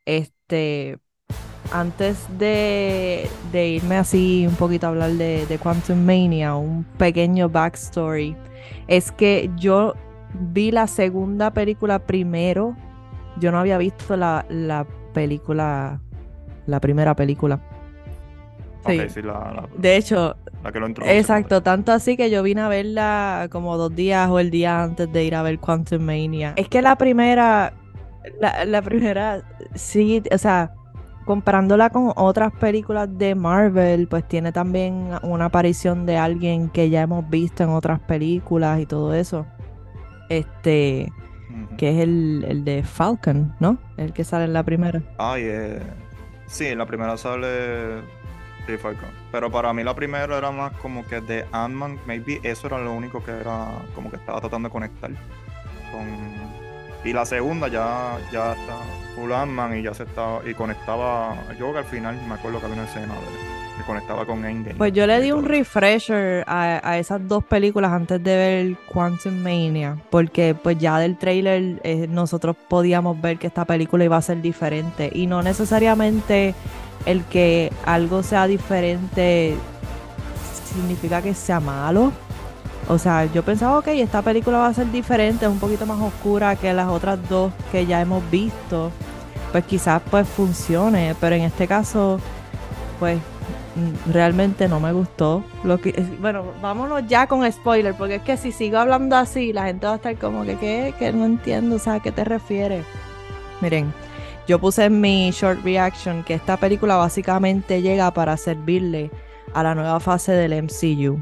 Este, 0.05 0.99
antes 1.73 2.27
de, 2.39 3.29
irme 3.53 3.97
así 3.97 4.47
un 4.47 4.55
poquito 4.55 4.87
a 4.87 4.91
hablar 4.91 5.13
de, 5.13 5.59
Quantum 5.63 6.05
Mania, 6.05 6.55
un 6.55 6.85
pequeño 6.99 7.49
backstory, 7.49 8.37
es 8.89 9.13
que 9.13 9.51
yo 9.57 9.95
vi 10.53 10.71
la 10.71 10.87
segunda 10.87 11.53
película 11.53 11.99
primero. 11.99 12.77
Yo 13.39 13.53
no 13.53 13.59
había 13.59 13.79
visto 13.79 14.17
la, 14.17 14.87
película, 15.13 16.01
la 16.67 16.81
primera 16.81 17.15
película. 17.15 17.61
Sí. 18.87 19.01
de 19.79 19.97
hecho, 19.97 20.37
la 20.63 20.71
que 20.71 20.79
lo 20.79 20.87
exacto, 20.87 21.61
tanto 21.61 21.91
así 21.91 22.17
que 22.17 22.31
yo 22.31 22.45
vine 22.45 22.61
a 22.61 22.69
verla 22.69 23.49
como 23.51 23.77
dos 23.77 23.95
días 23.95 24.29
o 24.31 24.39
el 24.39 24.51
día 24.51 24.85
antes 24.85 25.13
de 25.13 25.25
ir 25.25 25.35
a 25.35 25.43
ver 25.43 25.59
Quantum 25.59 26.03
Mania. 26.03 26.53
Es 26.57 26.69
que 26.69 26.83
la 26.83 26.97
primera, 26.97 27.73
la, 28.41 28.65
la 28.65 28.83
primera, 28.83 29.43
sí, 29.75 30.23
o 30.33 30.39
sea, 30.39 30.73
comparándola 31.27 31.91
con 31.91 32.13
otras 32.17 32.53
películas 32.53 33.09
de 33.19 33.35
Marvel, 33.35 34.07
pues 34.09 34.27
tiene 34.27 34.53
también 34.53 35.11
una 35.23 35.47
aparición 35.47 36.07
de 36.07 36.17
alguien 36.17 36.71
que 36.71 36.89
ya 36.89 37.03
hemos 37.03 37.29
visto 37.29 37.65
en 37.65 37.71
otras 37.71 38.01
películas 38.01 38.81
y 38.81 38.87
todo 38.87 39.13
eso. 39.13 39.47
Este, 40.31 41.13
que 41.77 41.91
es 41.91 41.99
el, 41.99 42.63
de 42.65 42.83
Falcon, 42.83 43.55
¿no? 43.61 43.77
El 43.99 44.13
que 44.13 44.25
sale 44.25 44.45
en 44.45 44.55
la 44.55 44.63
primera. 44.63 45.03
Ay, 45.19 45.43
eh, 45.45 45.83
sí, 46.47 46.67
en 46.67 46.79
la 46.79 46.87
primera 46.87 47.17
sale 47.17 48.01
sí, 48.67 48.77
Falcon. 48.79 49.11
Pero 49.33 49.51
para 49.51 49.73
mí 49.73 49.85
la 49.85 49.95
primera 49.95 50.39
era 50.39 50.51
más 50.51 50.73
como 50.79 51.05
que 51.05 51.21
de 51.21 51.45
Ant-Man, 51.53 51.99
maybe 52.07 52.41
eso 52.45 52.69
era 52.69 52.79
lo 52.79 52.93
único 52.93 53.23
que 53.23 53.33
era 53.33 53.69
como 53.95 54.11
que 54.11 54.17
estaba 54.17 54.41
tratando 54.41 54.69
de 54.69 54.73
conectar 54.73 55.11
con 55.93 56.07
y 57.05 57.13
la 57.13 57.25
segunda 57.25 57.69
ya, 57.69 58.19
ya 58.33 58.53
está 58.53 59.06
full 59.17 59.33
Ant-Man 59.33 59.79
y 59.79 59.83
ya 59.83 59.95
se 59.95 60.05
estaba, 60.05 60.41
y 60.49 60.55
conectaba, 60.55 61.35
yo 61.59 61.77
al 61.77 61.85
final 61.85 62.21
me 62.29 62.35
acuerdo 62.35 62.61
que 62.61 62.67
había 62.67 62.77
una 62.77 62.89
escena 62.89 63.15
de, 63.15 63.79
que 63.79 63.83
conectaba 63.85 64.27
con 64.27 64.45
Endgame. 64.45 64.77
Pues 64.77 64.93
yo 64.93 65.07
le 65.07 65.21
di 65.21 65.33
un 65.33 65.45
refresher 65.45 66.45
a, 66.47 66.99
esas 66.99 67.27
dos 67.27 67.43
películas 67.45 67.93
antes 67.93 68.23
de 68.23 68.37
ver 68.37 68.77
Quantum 68.93 69.35
Mania, 69.35 69.97
porque 70.11 70.55
pues 70.55 70.79
ya 70.79 70.99
del 70.99 71.17
trailer 71.17 71.81
eh, 71.83 72.07
nosotros 72.09 72.57
podíamos 72.69 73.21
ver 73.21 73.39
que 73.39 73.47
esta 73.47 73.65
película 73.65 74.05
iba 74.05 74.17
a 74.17 74.23
ser 74.23 74.41
diferente 74.43 75.11
y 75.13 75.27
no 75.27 75.43
necesariamente 75.43 76.55
el 77.07 77.25
que 77.25 77.73
algo 77.85 78.23
sea 78.23 78.47
diferente 78.47 79.57
significa 80.75 81.23
que 81.23 81.35
sea 81.35 81.61
malo 81.61 82.13
o 82.89 82.99
sea, 82.99 83.25
yo 83.27 83.43
pensaba, 83.43 83.79
ok, 83.79 83.89
esta 83.89 84.23
película 84.23 84.59
va 84.59 84.69
a 84.69 84.75
ser 84.75 84.91
diferente, 84.93 85.45
es 85.45 85.51
un 85.51 85.59
poquito 85.59 85.87
más 85.87 86.01
oscura 86.01 86.55
que 86.55 86.73
las 86.73 86.89
otras 86.89 87.19
dos 87.29 87.53
que 87.73 87.85
ya 87.85 88.01
hemos 88.01 88.29
visto. 88.31 88.93
Pues 89.51 89.65
quizás 89.65 90.03
pues 90.11 90.29
funcione, 90.29 91.17
pero 91.21 91.35
en 91.35 91.43
este 91.43 91.67
caso, 91.67 92.21
pues 93.01 93.19
mm, 93.75 94.13
realmente 94.13 94.69
no 94.69 94.79
me 94.79 94.93
gustó. 94.93 95.43
Lo 95.65 95.79
que, 95.79 95.93
bueno, 96.21 96.45
vámonos 96.63 97.07
ya 97.09 97.27
con 97.27 97.51
spoiler, 97.51 97.95
porque 97.95 98.17
es 98.17 98.23
que 98.23 98.37
si 98.37 98.53
sigo 98.53 98.79
hablando 98.79 99.17
así, 99.17 99.53
la 99.53 99.65
gente 99.65 99.87
va 99.87 99.95
a 99.95 99.97
estar 99.97 100.17
como 100.17 100.45
que, 100.45 100.57
¿qué? 100.57 100.95
Que 100.97 101.13
no 101.13 101.25
entiendo, 101.25 101.77
o 101.77 101.79
sea, 101.81 101.95
¿a 101.95 102.01
qué 102.01 102.13
te 102.13 102.25
refieres? 102.25 102.85
Miren, 103.61 103.93
yo 104.47 104.61
puse 104.61 104.85
en 104.85 105.01
mi 105.01 105.31
short 105.33 105.65
reaction 105.65 106.23
que 106.23 106.35
esta 106.35 106.57
película 106.57 106.97
básicamente 106.97 107.83
llega 107.83 108.13
para 108.13 108.37
servirle 108.37 109.11
a 109.55 109.65
la 109.65 109.75
nueva 109.75 109.99
fase 109.99 110.33
del 110.33 110.63
MCU 110.63 111.21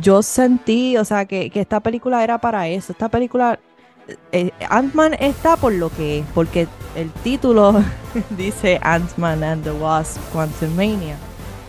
yo 0.00 0.22
sentí, 0.22 0.96
o 0.96 1.04
sea, 1.04 1.26
que, 1.26 1.50
esta 1.54 1.80
película 1.80 2.22
era 2.22 2.38
para 2.38 2.68
eso. 2.68 2.92
Esta 2.92 3.08
película, 3.08 3.58
eh, 4.32 4.50
Ant-Man 4.68 5.14
está 5.14 5.56
por 5.56 5.72
lo 5.72 5.90
que 5.90 6.20
es, 6.20 6.26
porque 6.34 6.68
el 6.94 7.10
título 7.10 7.82
dice 8.30 8.78
Ant-Man 8.82 9.42
and 9.44 9.64
the 9.64 9.72
Wasp 9.72 10.20
Quantum 10.32 10.74
Mania. 10.74 11.16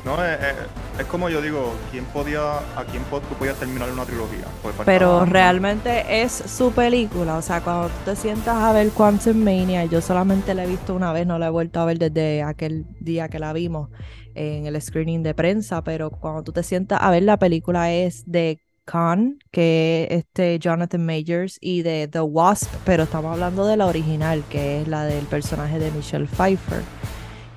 No, 0.05 0.23
eh, 0.23 0.37
eh, 0.39 0.53
es 0.99 1.05
como 1.07 1.27
yo 1.27 1.41
digo, 1.41 1.73
¿quién 1.91 2.05
podía, 2.05 2.59
¿a 2.59 2.85
quién 2.89 3.03
podía 3.03 3.53
terminar 3.53 3.91
una 3.91 4.05
trilogía? 4.05 4.45
Pues 4.61 4.73
Pero 4.85 5.25
realmente 5.25 6.21
es 6.21 6.31
su 6.31 6.71
película, 6.71 7.35
o 7.35 7.41
sea, 7.41 7.59
cuando 7.59 7.89
tú 7.89 7.93
te 8.05 8.15
sientas 8.15 8.55
a 8.55 8.71
ver 8.71 8.89
Quantum 8.91 9.35
Mania, 9.35 9.83
yo 9.83 9.99
solamente 9.99 10.53
la 10.53 10.63
he 10.63 10.67
visto 10.67 10.95
una 10.95 11.11
vez, 11.11 11.27
no 11.27 11.37
la 11.37 11.47
he 11.47 11.49
vuelto 11.49 11.81
a 11.81 11.85
ver 11.85 11.99
desde 11.99 12.41
aquel 12.41 12.85
día 13.01 13.27
que 13.27 13.37
la 13.37 13.51
vimos 13.51 13.89
en 14.37 14.65
el 14.65 14.81
screening 14.81 15.23
de 15.23 15.33
prensa, 15.33 15.83
pero 15.83 16.11
cuando 16.11 16.43
tú 16.43 16.51
te 16.51 16.63
sientas 16.63 16.99
a 17.01 17.11
ver 17.11 17.23
la 17.23 17.37
película 17.37 17.91
es 17.91 18.23
de 18.25 18.59
Khan, 18.85 19.39
que 19.51 20.07
es 20.09 20.19
este 20.19 20.59
Jonathan 20.59 21.05
Majors, 21.05 21.57
y 21.59 21.81
de 21.81 22.07
The 22.07 22.21
Wasp, 22.21 22.69
pero 22.85 23.03
estamos 23.03 23.33
hablando 23.33 23.65
de 23.65 23.75
la 23.75 23.85
original, 23.85 24.43
que 24.49 24.81
es 24.81 24.87
la 24.87 25.03
del 25.03 25.25
personaje 25.25 25.77
de 25.79 25.91
Michelle 25.91 26.25
Pfeiffer. 26.25 26.81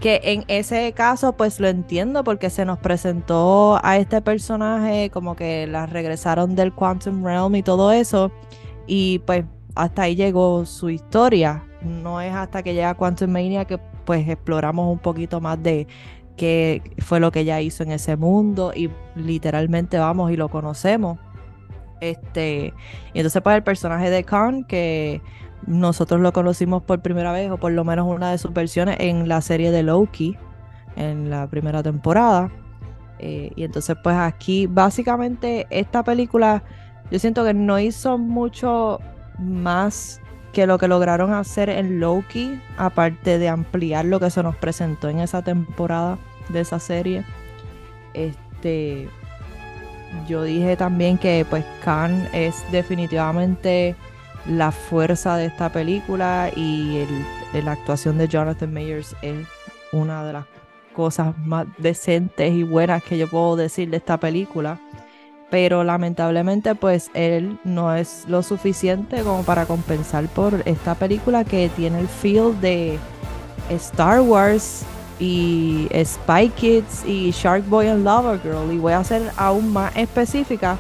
Que 0.00 0.20
en 0.24 0.44
ese 0.48 0.92
caso, 0.92 1.36
pues 1.36 1.60
lo 1.60 1.68
entiendo 1.68 2.24
porque 2.24 2.48
se 2.48 2.64
nos 2.64 2.78
presentó 2.78 3.78
a 3.84 3.98
este 3.98 4.22
personaje, 4.22 5.10
como 5.10 5.36
que 5.36 5.66
la 5.66 5.86
regresaron 5.86 6.56
del 6.56 6.72
Quantum 6.72 7.22
Realm 7.22 7.54
y 7.54 7.62
todo 7.62 7.92
eso, 7.92 8.32
y 8.86 9.20
pues 9.20 9.44
hasta 9.74 10.02
ahí 10.02 10.16
llegó 10.16 10.66
su 10.66 10.90
historia. 10.90 11.64
No 11.82 12.20
es 12.20 12.34
hasta 12.34 12.62
que 12.62 12.74
llega 12.74 12.94
Quantum 12.94 13.30
Mania 13.30 13.66
que 13.66 13.78
pues 14.04 14.28
exploramos 14.28 14.90
un 14.90 14.98
poquito 14.98 15.40
más 15.40 15.62
de 15.62 15.86
qué 16.40 16.96
fue 17.00 17.20
lo 17.20 17.30
que 17.32 17.40
ella 17.40 17.60
hizo 17.60 17.82
en 17.82 17.92
ese 17.92 18.16
mundo 18.16 18.72
y 18.74 18.88
literalmente 19.14 19.98
vamos 19.98 20.32
y 20.32 20.38
lo 20.38 20.48
conocemos. 20.48 21.18
Este, 22.00 22.72
y 23.12 23.18
entonces 23.18 23.42
pues 23.42 23.56
el 23.56 23.62
personaje 23.62 24.08
de 24.08 24.24
Khan 24.24 24.64
que 24.64 25.20
nosotros 25.66 26.18
lo 26.18 26.32
conocimos 26.32 26.82
por 26.82 27.02
primera 27.02 27.30
vez 27.30 27.50
o 27.50 27.58
por 27.58 27.72
lo 27.72 27.84
menos 27.84 28.08
una 28.08 28.30
de 28.30 28.38
sus 28.38 28.54
versiones 28.54 28.96
en 29.00 29.28
la 29.28 29.42
serie 29.42 29.70
de 29.70 29.82
Loki 29.82 30.38
en 30.96 31.28
la 31.28 31.46
primera 31.46 31.82
temporada. 31.82 32.50
Eh, 33.18 33.52
y 33.54 33.64
entonces 33.64 33.94
pues 34.02 34.16
aquí 34.16 34.66
básicamente 34.66 35.66
esta 35.68 36.02
película 36.02 36.62
yo 37.10 37.18
siento 37.18 37.44
que 37.44 37.52
no 37.52 37.78
hizo 37.78 38.16
mucho 38.16 38.98
más 39.38 40.22
que 40.54 40.66
lo 40.66 40.78
que 40.78 40.88
lograron 40.88 41.34
hacer 41.34 41.68
en 41.68 42.00
Loki, 42.00 42.58
aparte 42.78 43.38
de 43.38 43.50
ampliar 43.50 44.06
lo 44.06 44.20
que 44.20 44.30
se 44.30 44.42
nos 44.42 44.56
presentó 44.56 45.10
en 45.10 45.18
esa 45.18 45.42
temporada 45.42 46.18
de 46.52 46.60
esa 46.60 46.78
serie. 46.78 47.24
Este, 48.14 49.08
yo 50.28 50.42
dije 50.42 50.76
también 50.76 51.18
que 51.18 51.46
pues 51.48 51.64
Khan 51.84 52.28
es 52.32 52.64
definitivamente 52.72 53.94
la 54.46 54.72
fuerza 54.72 55.36
de 55.36 55.46
esta 55.46 55.70
película 55.70 56.50
y 56.56 57.04
la 57.52 57.72
actuación 57.72 58.18
de 58.18 58.28
Jonathan 58.28 58.72
Mayers 58.72 59.14
es 59.22 59.46
una 59.92 60.24
de 60.24 60.32
las 60.32 60.46
cosas 60.94 61.36
más 61.38 61.66
decentes 61.78 62.52
y 62.52 62.62
buenas 62.62 63.02
que 63.02 63.18
yo 63.18 63.28
puedo 63.28 63.56
decir 63.56 63.90
de 63.90 63.98
esta 63.98 64.18
película. 64.18 64.80
Pero 65.50 65.82
lamentablemente 65.82 66.74
pues 66.74 67.10
él 67.12 67.58
no 67.64 67.94
es 67.94 68.24
lo 68.28 68.42
suficiente 68.42 69.22
como 69.22 69.42
para 69.42 69.66
compensar 69.66 70.26
por 70.28 70.62
esta 70.64 70.94
película 70.94 71.44
que 71.44 71.68
tiene 71.70 72.00
el 72.00 72.08
feel 72.08 72.60
de 72.60 72.98
Star 73.68 74.20
Wars 74.20 74.84
y 75.20 75.88
Spy 76.04 76.48
Kids 76.48 77.04
y 77.06 77.30
Shark 77.30 77.68
Boy 77.68 77.88
and 77.88 78.04
Lover 78.04 78.40
Girl. 78.42 78.72
Y 78.72 78.78
voy 78.78 78.94
a 78.94 79.04
ser 79.04 79.30
aún 79.36 79.72
más 79.72 79.94
específica 79.96 80.76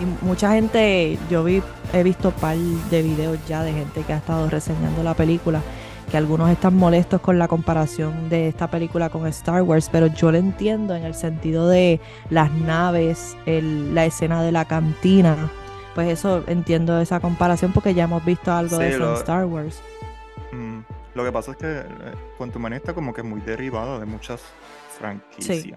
y 0.00 0.24
mucha 0.24 0.52
gente 0.52 1.18
yo 1.28 1.42
vi 1.44 1.62
he 1.92 2.02
visto 2.02 2.28
un 2.28 2.34
par 2.34 2.56
de 2.56 3.02
videos 3.02 3.38
ya 3.48 3.62
de 3.62 3.72
gente 3.72 4.02
que 4.02 4.12
ha 4.12 4.18
estado 4.18 4.48
reseñando 4.48 5.02
la 5.02 5.14
película 5.14 5.62
que 6.10 6.16
algunos 6.16 6.48
están 6.50 6.74
molestos 6.74 7.20
con 7.20 7.38
la 7.38 7.48
comparación 7.48 8.28
de 8.30 8.48
esta 8.48 8.70
película 8.70 9.10
con 9.10 9.26
Star 9.26 9.62
Wars, 9.62 9.90
pero 9.92 10.06
yo 10.06 10.32
lo 10.32 10.38
entiendo 10.38 10.94
en 10.94 11.04
el 11.04 11.14
sentido 11.14 11.68
de 11.68 12.00
las 12.30 12.50
naves, 12.50 13.36
la 13.44 14.06
escena 14.06 14.42
de 14.42 14.50
la 14.50 14.64
cantina, 14.64 15.50
pues 15.94 16.08
eso 16.08 16.44
entiendo 16.46 16.98
esa 16.98 17.20
comparación 17.20 17.72
porque 17.72 17.92
ya 17.92 18.04
hemos 18.04 18.24
visto 18.24 18.50
algo 18.50 18.78
de 18.78 18.94
eso 18.94 19.10
en 19.10 19.14
Star 19.16 19.44
Wars. 19.44 19.82
Lo 21.18 21.24
que 21.24 21.32
pasa 21.32 21.50
es 21.50 21.56
que 21.56 21.80
eh, 21.80 22.48
tu 22.52 22.66
está 22.68 22.94
como 22.94 23.12
que 23.12 23.24
muy 23.24 23.40
derivada 23.40 23.98
de 23.98 24.06
muchas 24.06 24.40
franquicias. 25.00 25.76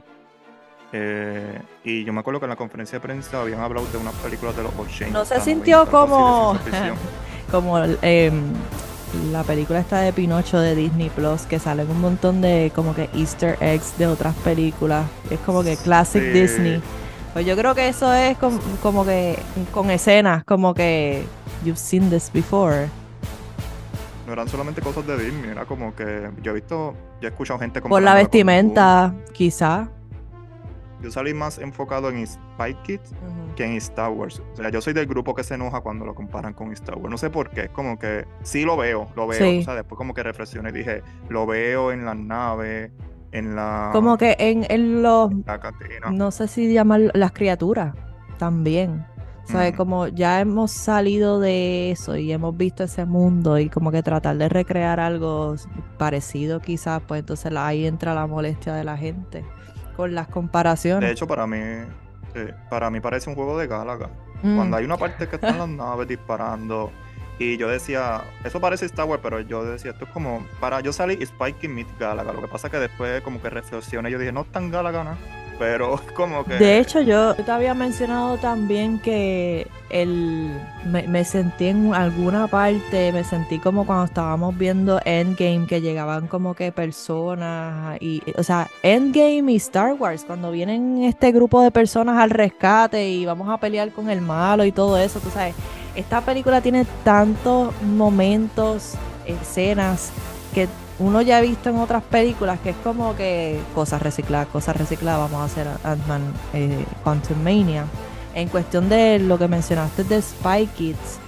Eh, 0.93 1.59
y 1.83 2.03
yo 2.03 2.13
me 2.13 2.19
acuerdo 2.19 2.39
que 2.39 2.45
en 2.45 2.51
la 2.51 2.55
conferencia 2.55 2.99
de 2.99 3.01
prensa 3.01 3.41
habían 3.41 3.59
hablado 3.59 3.87
de 3.87 3.97
unas 3.97 4.13
películas 4.17 4.55
de 4.55 4.61
los 4.61 4.71
80. 4.77 5.17
No 5.17 5.25
se 5.25 5.41
sintió 5.41 5.87
como, 5.87 6.55
como 7.51 7.79
em, 8.03 8.53
la 9.31 9.41
película 9.41 9.79
esta 9.79 10.01
de 10.01 10.13
Pinocho 10.13 10.59
de 10.59 10.75
Disney 10.75 11.09
Plus, 11.09 11.41
que 11.47 11.57
salen 11.57 11.89
un 11.89 12.01
montón 12.01 12.39
de 12.41 12.71
como 12.75 12.93
que 12.93 13.09
easter 13.15 13.57
eggs 13.61 13.97
de 13.97 14.05
otras 14.05 14.35
películas. 14.43 15.07
Es 15.31 15.39
como 15.39 15.63
que 15.63 15.75
classic 15.75 16.21
Disney. 16.21 16.83
Pues 17.33 17.47
yo 17.47 17.57
creo 17.57 17.73
que 17.73 17.87
eso 17.87 18.13
es 18.13 18.37
como 18.37 19.05
que 19.07 19.39
con 19.73 19.89
escenas, 19.89 20.43
como 20.43 20.75
que 20.75 21.25
you've 21.65 21.79
seen 21.79 22.11
this 22.11 22.29
before 22.31 22.91
no 24.31 24.35
eran 24.35 24.47
solamente 24.47 24.81
cosas 24.81 25.05
de 25.05 25.17
Disney, 25.17 25.51
era 25.51 25.65
como 25.65 25.93
que 25.93 26.29
yo 26.41 26.51
he 26.51 26.55
visto, 26.55 26.93
yo 27.19 27.27
he 27.27 27.31
escuchado 27.31 27.59
gente 27.59 27.81
como... 27.81 27.93
Por 27.93 28.01
la 28.01 28.13
vestimenta, 28.13 29.13
quizá. 29.33 29.89
Yo 31.01 31.11
salí 31.11 31.33
más 31.33 31.57
enfocado 31.57 32.09
en 32.09 32.25
Spy 32.25 32.73
Kids 32.83 33.11
que 33.57 33.65
en 33.65 33.73
Star 33.73 34.09
Wars. 34.11 34.41
O 34.53 34.55
sea, 34.55 34.69
yo 34.69 34.79
soy 34.79 34.93
del 34.93 35.05
grupo 35.05 35.35
que 35.35 35.43
se 35.43 35.55
enoja 35.55 35.81
cuando 35.81 36.05
lo 36.05 36.15
comparan 36.15 36.53
con 36.53 36.71
Star 36.71 36.97
Wars. 36.97 37.09
No 37.09 37.17
sé 37.17 37.29
por 37.29 37.49
qué, 37.49 37.63
es 37.63 37.69
como 37.71 37.99
que 37.99 38.25
sí 38.43 38.63
lo 38.63 38.77
veo, 38.77 39.09
lo 39.17 39.27
veo. 39.27 39.59
O 39.59 39.63
sea, 39.63 39.75
después 39.75 39.97
como 39.97 40.13
que 40.13 40.23
reflexioné 40.23 40.69
y 40.69 40.73
dije, 40.73 41.01
lo 41.27 41.45
veo 41.45 41.91
en 41.91 42.05
las 42.05 42.15
naves, 42.15 42.91
en 43.33 43.55
la... 43.55 43.89
Como 43.91 44.17
que 44.17 44.37
en, 44.39 44.65
en 44.69 45.01
los... 45.01 45.29
no 46.11 46.31
sé 46.31 46.47
si 46.47 46.71
llamar 46.71 47.11
las 47.13 47.33
criaturas 47.33 47.95
también. 48.37 49.05
¿Sabes? 49.45 49.75
Como 49.75 50.07
ya 50.07 50.39
hemos 50.39 50.71
salido 50.71 51.39
de 51.39 51.91
eso 51.91 52.15
y 52.15 52.31
hemos 52.31 52.55
visto 52.55 52.83
ese 52.83 53.05
mundo 53.05 53.59
y 53.59 53.69
como 53.69 53.91
que 53.91 54.01
tratar 54.01 54.37
de 54.37 54.47
recrear 54.47 54.99
algo 54.99 55.55
parecido 55.97 56.61
quizás, 56.61 57.01
pues 57.05 57.19
entonces 57.19 57.51
ahí 57.55 57.85
entra 57.85 58.13
la 58.13 58.27
molestia 58.27 58.73
de 58.73 58.83
la 58.83 58.97
gente 58.97 59.43
con 59.95 60.15
las 60.15 60.27
comparaciones. 60.27 61.07
De 61.07 61.13
hecho, 61.13 61.27
para 61.27 61.45
mí, 61.47 61.59
para 62.69 62.89
mí 62.89 62.99
parece 63.01 63.29
un 63.29 63.35
juego 63.35 63.57
de 63.57 63.67
Galaga. 63.67 64.09
Mm. 64.41 64.55
Cuando 64.55 64.77
hay 64.77 64.85
una 64.85 64.97
parte 64.97 65.27
que 65.27 65.35
están 65.35 65.57
las 65.57 65.69
naves 65.69 66.07
disparando 66.07 66.91
y 67.37 67.57
yo 67.57 67.67
decía, 67.67 68.21
eso 68.43 68.61
parece 68.61 68.85
Star 68.85 69.07
Wars, 69.07 69.21
pero 69.23 69.39
yo 69.39 69.63
decía, 69.63 69.91
esto 69.91 70.05
es 70.05 70.11
como, 70.11 70.45
para 70.59 70.79
yo 70.81 70.93
salí 70.93 71.17
Spike 71.21 71.65
y 71.65 71.67
Meet 71.67 71.97
Galaga. 71.99 72.33
Lo 72.33 72.41
que 72.41 72.47
pasa 72.47 72.67
es 72.67 72.71
que 72.71 72.79
después 72.79 73.21
como 73.21 73.41
que 73.41 73.49
reflexioné, 73.49 74.11
yo 74.11 74.19
dije, 74.19 74.31
no 74.31 74.41
es 74.41 74.51
tan 74.51 74.71
Galaga, 74.71 75.03
¿no? 75.03 75.40
Pero 75.59 75.99
como 76.15 76.43
que... 76.43 76.55
De 76.55 76.79
hecho, 76.79 77.01
yo 77.01 77.35
te 77.35 77.51
había 77.51 77.73
mencionado 77.73 78.37
también 78.37 78.99
que 78.99 79.67
el, 79.89 80.49
me, 80.85 81.23
sentí 81.23 81.67
en 81.67 81.93
alguna 81.93 82.47
parte, 82.47 83.11
me 83.11 83.23
sentí 83.23 83.59
como 83.59 83.85
cuando 83.85 84.05
estábamos 84.05 84.57
viendo 84.57 84.99
Endgame, 85.05 85.67
que 85.67 85.81
llegaban 85.81 86.27
como 86.27 86.53
que 86.53 86.71
personas, 86.71 88.01
y, 88.01 88.23
o 88.37 88.43
sea, 88.43 88.69
Endgame 88.83 89.51
y 89.51 89.55
Star 89.57 89.93
Wars, 89.93 90.23
cuando 90.25 90.51
vienen 90.51 91.03
este 91.03 91.31
grupo 91.31 91.61
de 91.61 91.71
personas 91.71 92.17
al 92.17 92.29
rescate 92.29 93.09
y 93.09 93.25
vamos 93.25 93.49
a 93.49 93.57
pelear 93.57 93.91
con 93.91 94.09
el 94.09 94.21
malo 94.21 94.65
y 94.65 94.71
todo 94.71 94.97
eso, 94.97 95.19
tú 95.19 95.29
sabes, 95.29 95.55
esta 95.95 96.21
película 96.21 96.61
tiene 96.61 96.85
tantos 97.03 97.73
momentos, 97.81 98.93
escenas, 99.25 100.11
que 100.53 100.67
uno 101.01 101.21
ya 101.21 101.37
ha 101.37 101.41
visto 101.41 101.69
en 101.69 101.77
otras 101.77 102.03
películas 102.03 102.59
que 102.59 102.69
es 102.69 102.75
como 102.77 103.15
que 103.15 103.59
cosas 103.73 104.01
recicladas, 104.01 104.47
cosas 104.47 104.77
recicladas, 104.77 105.31
vamos 105.31 105.41
a 105.41 105.51
hacer 105.51 105.67
Ant-Man 105.83 106.21
eh, 106.53 106.85
Quantum 107.03 107.41
Mania. 107.43 107.85
En 108.33 108.47
cuestión 108.47 108.87
de 108.87 109.19
lo 109.19 109.37
que 109.37 109.47
mencionaste 109.47 110.03
de 110.03 110.21
Spy 110.21 110.67
Kids, 110.67 111.19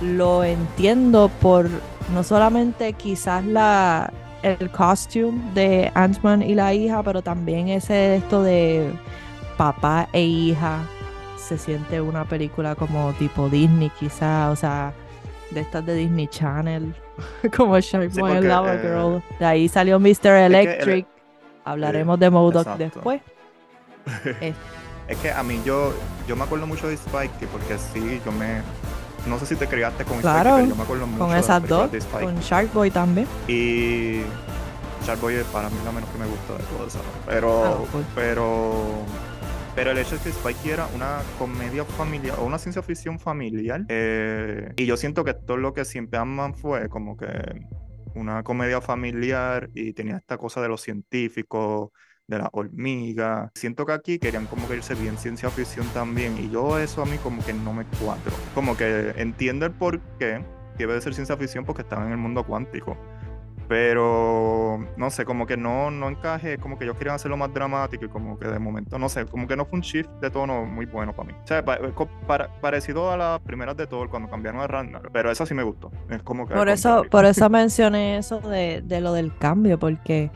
lo 0.00 0.44
entiendo 0.44 1.30
por 1.40 1.68
no 2.14 2.22
solamente 2.22 2.92
quizás 2.92 3.44
la 3.44 4.12
el 4.42 4.70
costume 4.70 5.42
de 5.54 5.90
Ant-Man 5.94 6.42
y 6.42 6.54
la 6.54 6.72
hija, 6.72 7.02
pero 7.02 7.20
también 7.20 7.68
ese 7.68 8.16
esto 8.16 8.42
de 8.42 8.92
papá 9.56 10.08
e 10.12 10.22
hija. 10.22 10.84
Se 11.36 11.58
siente 11.58 12.00
una 12.00 12.24
película 12.24 12.74
como 12.74 13.12
tipo 13.14 13.48
Disney 13.48 13.90
quizás, 13.98 14.52
o 14.52 14.56
sea, 14.56 14.92
de 15.50 15.60
estas 15.60 15.84
de 15.86 15.94
Disney 15.94 16.28
Channel 16.28 16.94
como 17.56 17.78
Shark 17.78 18.12
Boy 18.12 18.32
and 18.32 18.46
Lava 18.46 18.74
eh, 18.74 18.80
Girl. 18.82 19.22
De 19.38 19.44
ahí 19.44 19.68
salió 19.68 19.98
Mr. 19.98 20.26
Electric. 20.26 21.06
Hablaremos 21.64 22.18
de 22.18 22.30
Modoc 22.30 22.66
después. 22.76 23.20
es 25.08 25.16
que 25.18 25.30
a 25.30 25.42
mí 25.42 25.60
yo, 25.64 25.92
yo 26.28 26.36
me 26.36 26.44
acuerdo 26.44 26.66
mucho 26.66 26.88
de 26.88 26.94
Spike 26.94 27.46
porque 27.50 27.76
sí, 27.78 28.20
yo 28.24 28.32
me. 28.32 28.62
No 29.26 29.40
sé 29.40 29.46
si 29.46 29.56
te 29.56 29.66
criaste 29.66 30.04
con 30.04 30.20
claro, 30.20 30.50
Spike, 30.50 30.62
pero 30.62 30.68
yo 30.68 30.76
me 30.76 30.82
acuerdo 30.84 31.06
mucho 31.08 31.26
con 31.26 31.36
esas 31.36 31.68
dos, 31.68 31.90
con 32.12 32.38
Shark 32.38 32.72
Boy 32.72 32.92
también. 32.92 33.26
Y 33.48 34.22
Shark 35.04 35.20
Boy 35.20 35.34
es 35.34 35.44
para 35.46 35.68
mí 35.68 35.76
lo 35.84 35.92
menos 35.92 36.08
que 36.10 36.18
me 36.18 36.26
gusta 36.26 36.52
de 36.52 36.62
todo 36.64 36.86
eso. 36.86 36.98
Pero, 37.26 37.64
ah, 37.64 37.98
pero 38.14 38.84
pero 39.76 39.90
el 39.90 39.98
hecho 39.98 40.14
es 40.14 40.22
que 40.22 40.30
Spike 40.30 40.72
era 40.72 40.88
una 40.94 41.20
comedia 41.38 41.84
familiar 41.84 42.38
o 42.40 42.46
una 42.46 42.58
ciencia 42.58 42.82
ficción 42.82 43.20
familiar. 43.20 43.84
Eh, 43.88 44.72
y 44.76 44.86
yo 44.86 44.96
siento 44.96 45.22
que 45.22 45.34
todo 45.34 45.58
lo 45.58 45.74
que 45.74 45.84
siempre 45.84 46.18
aman 46.18 46.54
fue 46.54 46.88
como 46.88 47.16
que 47.16 47.28
una 48.14 48.42
comedia 48.42 48.80
familiar 48.80 49.68
y 49.74 49.92
tenía 49.92 50.16
esta 50.16 50.38
cosa 50.38 50.62
de 50.62 50.68
los 50.68 50.80
científicos, 50.80 51.90
de 52.26 52.38
la 52.38 52.48
hormiga. 52.52 53.52
Siento 53.54 53.84
que 53.84 53.92
aquí 53.92 54.18
querían 54.18 54.46
como 54.46 54.66
que 54.66 54.76
irse 54.76 54.94
bien 54.94 55.18
ciencia 55.18 55.50
ficción 55.50 55.86
también. 55.88 56.38
Y 56.38 56.50
yo 56.50 56.78
eso 56.78 57.02
a 57.02 57.04
mí 57.04 57.18
como 57.18 57.44
que 57.44 57.52
no 57.52 57.74
me 57.74 57.84
cuadro. 58.02 58.32
Como 58.54 58.78
que 58.78 59.12
entiendo 59.18 59.66
el 59.66 59.72
por 59.72 60.00
qué 60.18 60.42
debe 60.78 60.94
de 60.94 61.02
ser 61.02 61.12
ciencia 61.12 61.36
ficción 61.36 61.66
porque 61.66 61.82
estaba 61.82 62.06
en 62.06 62.12
el 62.12 62.18
mundo 62.18 62.44
cuántico. 62.44 62.96
Pero 63.68 64.78
no 64.96 65.10
sé, 65.10 65.24
como 65.24 65.46
que 65.46 65.56
no, 65.56 65.90
no 65.90 66.08
encaje, 66.08 66.58
como 66.58 66.78
que 66.78 66.84
ellos 66.84 66.96
querían 66.96 67.16
hacerlo 67.16 67.36
más 67.36 67.52
dramático 67.52 68.04
y 68.04 68.08
como 68.08 68.38
que 68.38 68.46
de 68.46 68.58
momento, 68.58 68.98
no 68.98 69.08
sé, 69.08 69.26
como 69.26 69.48
que 69.48 69.56
no 69.56 69.64
fue 69.64 69.78
un 69.78 69.82
shift 69.82 70.08
de 70.20 70.30
tono 70.30 70.64
muy 70.64 70.86
bueno 70.86 71.14
para 71.14 71.28
mí. 71.28 71.34
O 71.42 71.46
sea, 71.46 71.64
parecido 72.60 73.10
a 73.10 73.16
las 73.16 73.40
primeras 73.40 73.76
de 73.76 73.86
Thor 73.86 74.08
cuando 74.08 74.30
cambiaron 74.30 74.60
a 74.60 74.66
Ragnar, 74.66 75.10
pero 75.12 75.30
esa 75.30 75.46
sí 75.46 75.54
me 75.54 75.64
gustó. 75.64 75.90
Es 76.10 76.22
como 76.22 76.46
que 76.46 76.54
por 76.54 76.68
eso, 76.68 77.04
por 77.10 77.24
eso 77.24 77.50
mencioné 77.50 78.18
eso 78.18 78.40
de, 78.40 78.82
de, 78.82 79.00
lo 79.00 79.12
del 79.12 79.36
cambio, 79.36 79.78
porque 79.78 80.30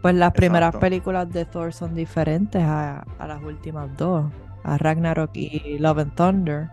pues 0.00 0.14
las 0.14 0.32
primeras 0.32 0.76
películas 0.76 1.32
de 1.32 1.44
Thor 1.44 1.72
son 1.72 1.94
diferentes 1.94 2.62
a, 2.62 3.04
a 3.18 3.26
las 3.26 3.42
últimas 3.42 3.96
dos, 3.96 4.26
a 4.62 4.78
Ragnarok 4.78 5.30
y 5.34 5.78
Love 5.80 5.98
and 5.98 6.14
Thunder 6.14 6.70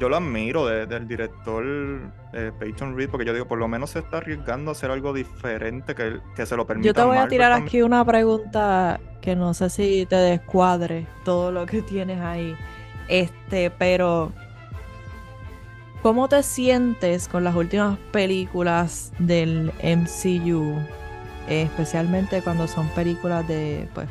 yo 0.00 0.08
lo 0.08 0.16
admiro 0.16 0.66
del 0.66 1.06
director 1.06 1.64
eh, 2.32 2.52
Peyton 2.58 2.96
Reed, 2.96 3.10
porque 3.10 3.24
yo 3.24 3.32
digo, 3.32 3.46
por 3.46 3.58
lo 3.58 3.68
menos 3.68 3.90
se 3.90 4.00
está 4.00 4.18
arriesgando 4.18 4.70
a 4.70 4.72
hacer 4.72 4.90
algo 4.90 5.12
diferente 5.12 5.94
que, 5.94 6.20
que 6.34 6.46
se 6.46 6.56
lo 6.56 6.66
permita. 6.66 6.86
Yo 6.86 6.94
te 6.94 7.02
voy 7.02 7.18
a 7.18 7.28
tirar 7.28 7.52
aquí 7.52 7.82
una 7.82 8.04
pregunta 8.04 9.00
que 9.20 9.36
no 9.36 9.54
sé 9.54 9.70
si 9.70 10.06
te 10.06 10.16
descuadre 10.16 11.06
todo 11.24 11.52
lo 11.52 11.66
que 11.66 11.82
tienes 11.82 12.20
ahí. 12.20 12.56
Este, 13.08 13.70
pero 13.70 14.32
¿cómo 16.02 16.28
te 16.28 16.42
sientes 16.42 17.28
con 17.28 17.44
las 17.44 17.54
últimas 17.54 17.98
películas 18.12 19.12
del 19.18 19.72
MCU? 19.82 20.78
especialmente 21.48 22.40
cuando 22.40 22.66
son 22.66 22.88
películas 22.94 23.46
de, 23.46 23.86
pues, 23.92 24.08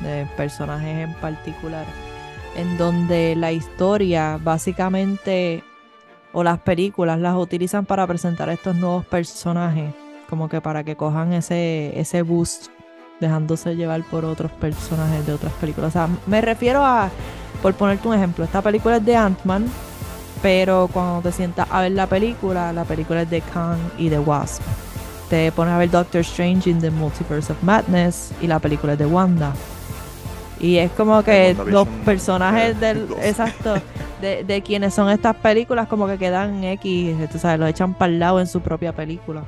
de 0.00 0.26
personajes 0.36 1.08
en 1.08 1.14
particular 1.20 1.86
en 2.56 2.76
donde 2.78 3.34
la 3.36 3.52
historia 3.52 4.38
básicamente 4.42 5.62
o 6.32 6.42
las 6.42 6.58
películas 6.58 7.20
las 7.20 7.36
utilizan 7.36 7.86
para 7.86 8.06
presentar 8.06 8.48
estos 8.48 8.74
nuevos 8.76 9.06
personajes, 9.06 9.94
como 10.28 10.48
que 10.48 10.60
para 10.60 10.82
que 10.84 10.96
cojan 10.96 11.32
ese, 11.32 11.98
ese 11.98 12.22
boost 12.22 12.68
dejándose 13.20 13.76
llevar 13.76 14.02
por 14.04 14.24
otros 14.24 14.50
personajes 14.52 15.26
de 15.26 15.32
otras 15.32 15.52
películas. 15.54 15.90
O 15.90 15.92
sea, 15.92 16.08
me 16.26 16.40
refiero 16.40 16.84
a, 16.84 17.10
por 17.62 17.74
ponerte 17.74 18.08
un 18.08 18.14
ejemplo, 18.14 18.44
esta 18.44 18.60
película 18.60 18.96
es 18.96 19.04
de 19.04 19.16
Ant-Man, 19.16 19.66
pero 20.42 20.88
cuando 20.92 21.22
te 21.22 21.32
sientas 21.32 21.68
a 21.70 21.80
ver 21.82 21.92
la 21.92 22.06
película, 22.06 22.72
la 22.72 22.84
película 22.84 23.22
es 23.22 23.30
de 23.30 23.40
Kang 23.40 23.78
y 23.96 24.08
de 24.08 24.18
Wasp. 24.18 24.62
Te 25.30 25.50
pones 25.52 25.72
a 25.72 25.78
ver 25.78 25.90
Doctor 25.90 26.20
Strange 26.20 26.68
in 26.68 26.80
the 26.80 26.90
Multiverse 26.90 27.50
of 27.50 27.62
Madness 27.62 28.32
y 28.42 28.46
la 28.46 28.58
película 28.58 28.92
es 28.92 28.98
de 28.98 29.06
Wanda. 29.06 29.54
Y 30.64 30.78
es 30.78 30.90
como 30.92 31.22
que 31.22 31.54
los 31.66 31.86
personajes 32.06 32.80
del. 32.80 33.06
Exacto. 33.22 33.74
De, 34.22 34.44
de, 34.44 34.62
quienes 34.62 34.94
son 34.94 35.10
estas 35.10 35.36
películas, 35.36 35.88
como 35.88 36.06
que 36.06 36.16
quedan 36.16 36.64
X, 36.64 37.28
tú 37.30 37.38
sabes, 37.38 37.60
lo 37.60 37.66
echan 37.66 37.92
para 37.92 38.10
el 38.10 38.18
lado 38.18 38.40
en 38.40 38.46
su 38.46 38.62
propia 38.62 38.94
película. 38.94 39.42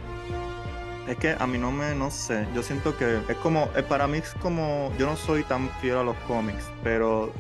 Es 1.08 1.16
que 1.16 1.34
a 1.38 1.46
mí 1.46 1.56
no 1.56 1.72
me, 1.72 1.94
no 1.94 2.10
sé, 2.10 2.46
yo 2.54 2.62
siento 2.62 2.94
que 2.98 3.20
es 3.28 3.36
como, 3.36 3.70
eh, 3.74 3.82
para 3.82 4.06
mí 4.06 4.18
es 4.18 4.34
como, 4.42 4.92
yo 4.98 5.06
no 5.06 5.16
soy 5.16 5.44
tan 5.44 5.70
fiel 5.80 5.96
a 5.96 6.02
los 6.02 6.16
cómics, 6.26 6.68
pero 6.82 7.32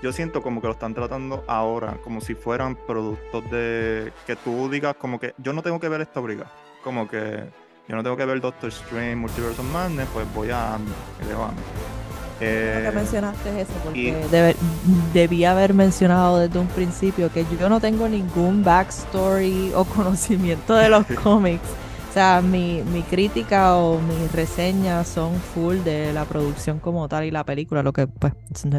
yo 0.00 0.12
siento 0.12 0.40
como 0.40 0.62
que 0.62 0.68
lo 0.68 0.72
están 0.72 0.94
tratando 0.94 1.44
ahora, 1.46 1.98
como 2.02 2.22
si 2.22 2.34
fueran 2.34 2.74
productos 2.74 3.50
de, 3.50 4.12
que 4.26 4.36
tú 4.36 4.70
digas 4.70 4.94
como 4.96 5.20
que 5.20 5.34
yo 5.36 5.52
no 5.52 5.60
tengo 5.60 5.78
que 5.78 5.90
ver 5.90 6.00
esta 6.00 6.20
briga, 6.20 6.46
como 6.82 7.06
que 7.06 7.44
yo 7.88 7.96
no 7.96 8.02
tengo 8.02 8.16
que 8.16 8.24
ver 8.24 8.40
Doctor 8.40 8.70
Strange, 8.70 9.16
Multiverse 9.16 9.60
of 9.60 9.70
Madness, 9.70 10.08
pues 10.14 10.32
voy 10.32 10.50
a, 10.50 10.76
a 10.76 10.78
eh, 12.40 12.82
que 12.84 12.96
mencionaste 12.96 13.60
eso, 13.60 13.72
porque 13.84 14.54
debía 15.12 15.52
haber 15.52 15.74
mencionado 15.74 16.38
desde 16.38 16.58
un 16.58 16.68
principio 16.68 17.30
que 17.32 17.44
yo 17.60 17.68
no 17.68 17.80
tengo 17.80 18.08
ningún 18.08 18.64
backstory 18.64 19.72
o 19.74 19.84
conocimiento 19.96 20.74
de 20.74 20.88
los 20.88 21.06
cómics. 21.22 21.68
O 22.08 22.12
sea, 22.12 22.40
mi, 22.42 22.82
mi 22.92 23.02
crítica 23.02 23.76
o 23.76 24.00
mis 24.00 24.32
reseñas 24.32 25.06
son 25.06 25.34
full 25.36 25.76
de 25.84 26.12
la 26.12 26.24
producción 26.24 26.80
como 26.80 27.08
tal 27.08 27.24
y 27.24 27.30
la 27.30 27.44
película, 27.44 27.84
lo 27.84 27.92
que 27.92 28.08
pues 28.08 28.32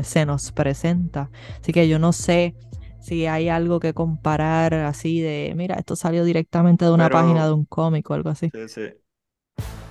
se 0.03 0.25
nos 0.25 0.51
presenta. 0.51 1.29
Así 1.61 1.71
que 1.71 1.87
yo 1.87 1.97
no 1.97 2.11
sé 2.11 2.55
si 2.99 3.27
hay 3.27 3.47
algo 3.47 3.79
que 3.79 3.93
comparar 3.93 4.73
así 4.73 5.21
de, 5.21 5.53
mira, 5.55 5.75
esto 5.75 5.95
salió 5.95 6.23
directamente 6.23 6.85
de 6.85 6.91
una 6.91 7.09
página 7.09 7.45
de 7.45 7.53
un 7.53 7.65
cómic 7.65 8.09
o 8.09 8.13
algo 8.13 8.29
así. 8.29 8.49
Sí, 8.53 8.67
sí. 8.67 8.81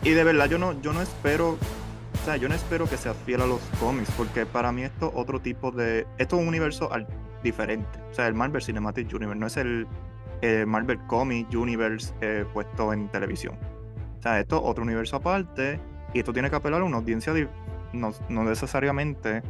Y 0.02 0.10
de 0.10 0.24
verdad 0.24 0.48
yo 0.48 0.58
no, 0.58 0.80
yo 0.80 0.92
no 0.92 1.02
espero 1.02 1.58
o 2.20 2.24
sea, 2.24 2.36
yo 2.36 2.48
no 2.48 2.54
espero 2.54 2.86
que 2.86 2.98
sea 2.98 3.14
fiel 3.14 3.40
a 3.40 3.46
los 3.46 3.60
cómics, 3.80 4.10
porque 4.16 4.44
para 4.44 4.72
mí 4.72 4.82
esto 4.82 5.08
es 5.08 5.12
otro 5.14 5.40
tipo 5.40 5.70
de. 5.70 6.06
Esto 6.18 6.36
es 6.36 6.42
un 6.42 6.48
universo 6.48 6.90
diferente. 7.42 7.98
O 8.10 8.14
sea, 8.14 8.26
el 8.26 8.34
Marvel 8.34 8.62
Cinematic 8.62 9.12
Universe 9.14 9.38
no 9.38 9.46
es 9.46 9.56
el 9.56 9.86
Marvel 10.66 10.98
Comic 11.06 11.48
Universe 11.54 12.12
eh, 12.20 12.44
puesto 12.52 12.92
en 12.92 13.08
televisión. 13.08 13.56
O 14.18 14.22
sea, 14.22 14.38
esto 14.38 14.56
es 14.56 14.62
otro 14.64 14.84
universo 14.84 15.16
aparte, 15.16 15.80
y 16.12 16.18
esto 16.18 16.32
tiene 16.32 16.50
que 16.50 16.56
apelar 16.56 16.82
a 16.82 16.84
una 16.84 16.98
audiencia 16.98 17.32
no, 17.94 18.12
necesariamente 18.28 19.42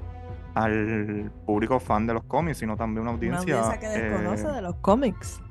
al 0.55 1.33
público 1.47 1.81
fan 1.81 2.07
de 2.07 2.15
los 2.15 2.25
cómics, 2.25 2.59
sino 2.59 2.77
también 2.77 3.03
una 3.03 3.11
audiencia. 3.13 3.57
Una 3.57 3.65
audiencia 3.67 3.81
que 3.81 4.01
desconoce 4.01 4.47
eh, 4.47 4.53
de 4.53 4.63
los 4.63 4.77
cómics. 4.77 5.43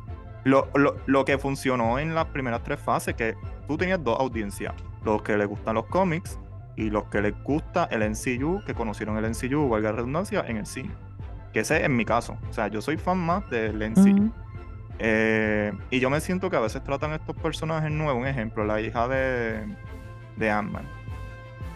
Lo, 0.46 0.70
lo, 0.74 0.96
lo, 1.06 1.26
que 1.26 1.38
funcionó 1.38 2.00
en 2.00 2.16
las 2.16 2.28
primeras 2.28 2.64
tres 2.64 2.80
fases, 2.80 3.14
que 3.16 3.36
tú 3.68 3.78
tenías 3.78 4.02
dos 4.02 4.18
audiencias, 4.18 4.74
los 5.04 5.22
que 5.22 5.38
les 5.38 5.48
gustan 5.48 5.76
los 5.76 5.86
cómics 5.88 6.40
y 6.80 6.90
los 6.90 7.04
que 7.06 7.22
les 7.22 7.34
gusta 7.44 7.90
el 7.92 8.10
NCU, 8.10 8.64
que 8.66 8.74
conocieron 8.74 9.18
el 9.18 9.30
NCU, 9.30 9.68
valga 9.68 9.90
la 9.90 9.98
redundancia, 9.98 10.46
en 10.48 10.56
el 10.56 10.66
cine. 10.66 10.92
Que 11.52 11.60
ese 11.60 11.84
es 11.84 11.90
mi 11.90 12.06
caso. 12.06 12.38
O 12.50 12.54
sea, 12.54 12.70
yo 12.70 12.82
soy 12.82 12.96
fan 12.96 13.18
más 13.18 13.48
del 13.50 13.84
NCU. 13.92 14.32
Eh, 14.98 15.74
y 15.90 16.00
yo 16.00 16.10
me 16.10 16.22
siento 16.22 16.50
que 16.50 16.56
a 16.56 16.62
veces 16.62 16.82
tratan 16.82 17.12
estos 17.12 17.36
personajes 17.36 17.92
nuevos. 17.92 18.22
Un 18.22 18.28
ejemplo, 18.28 18.64
la 18.64 18.80
hija 18.80 19.10
de, 19.10 19.66
de 20.38 20.50
Ant-Man. 20.50 20.86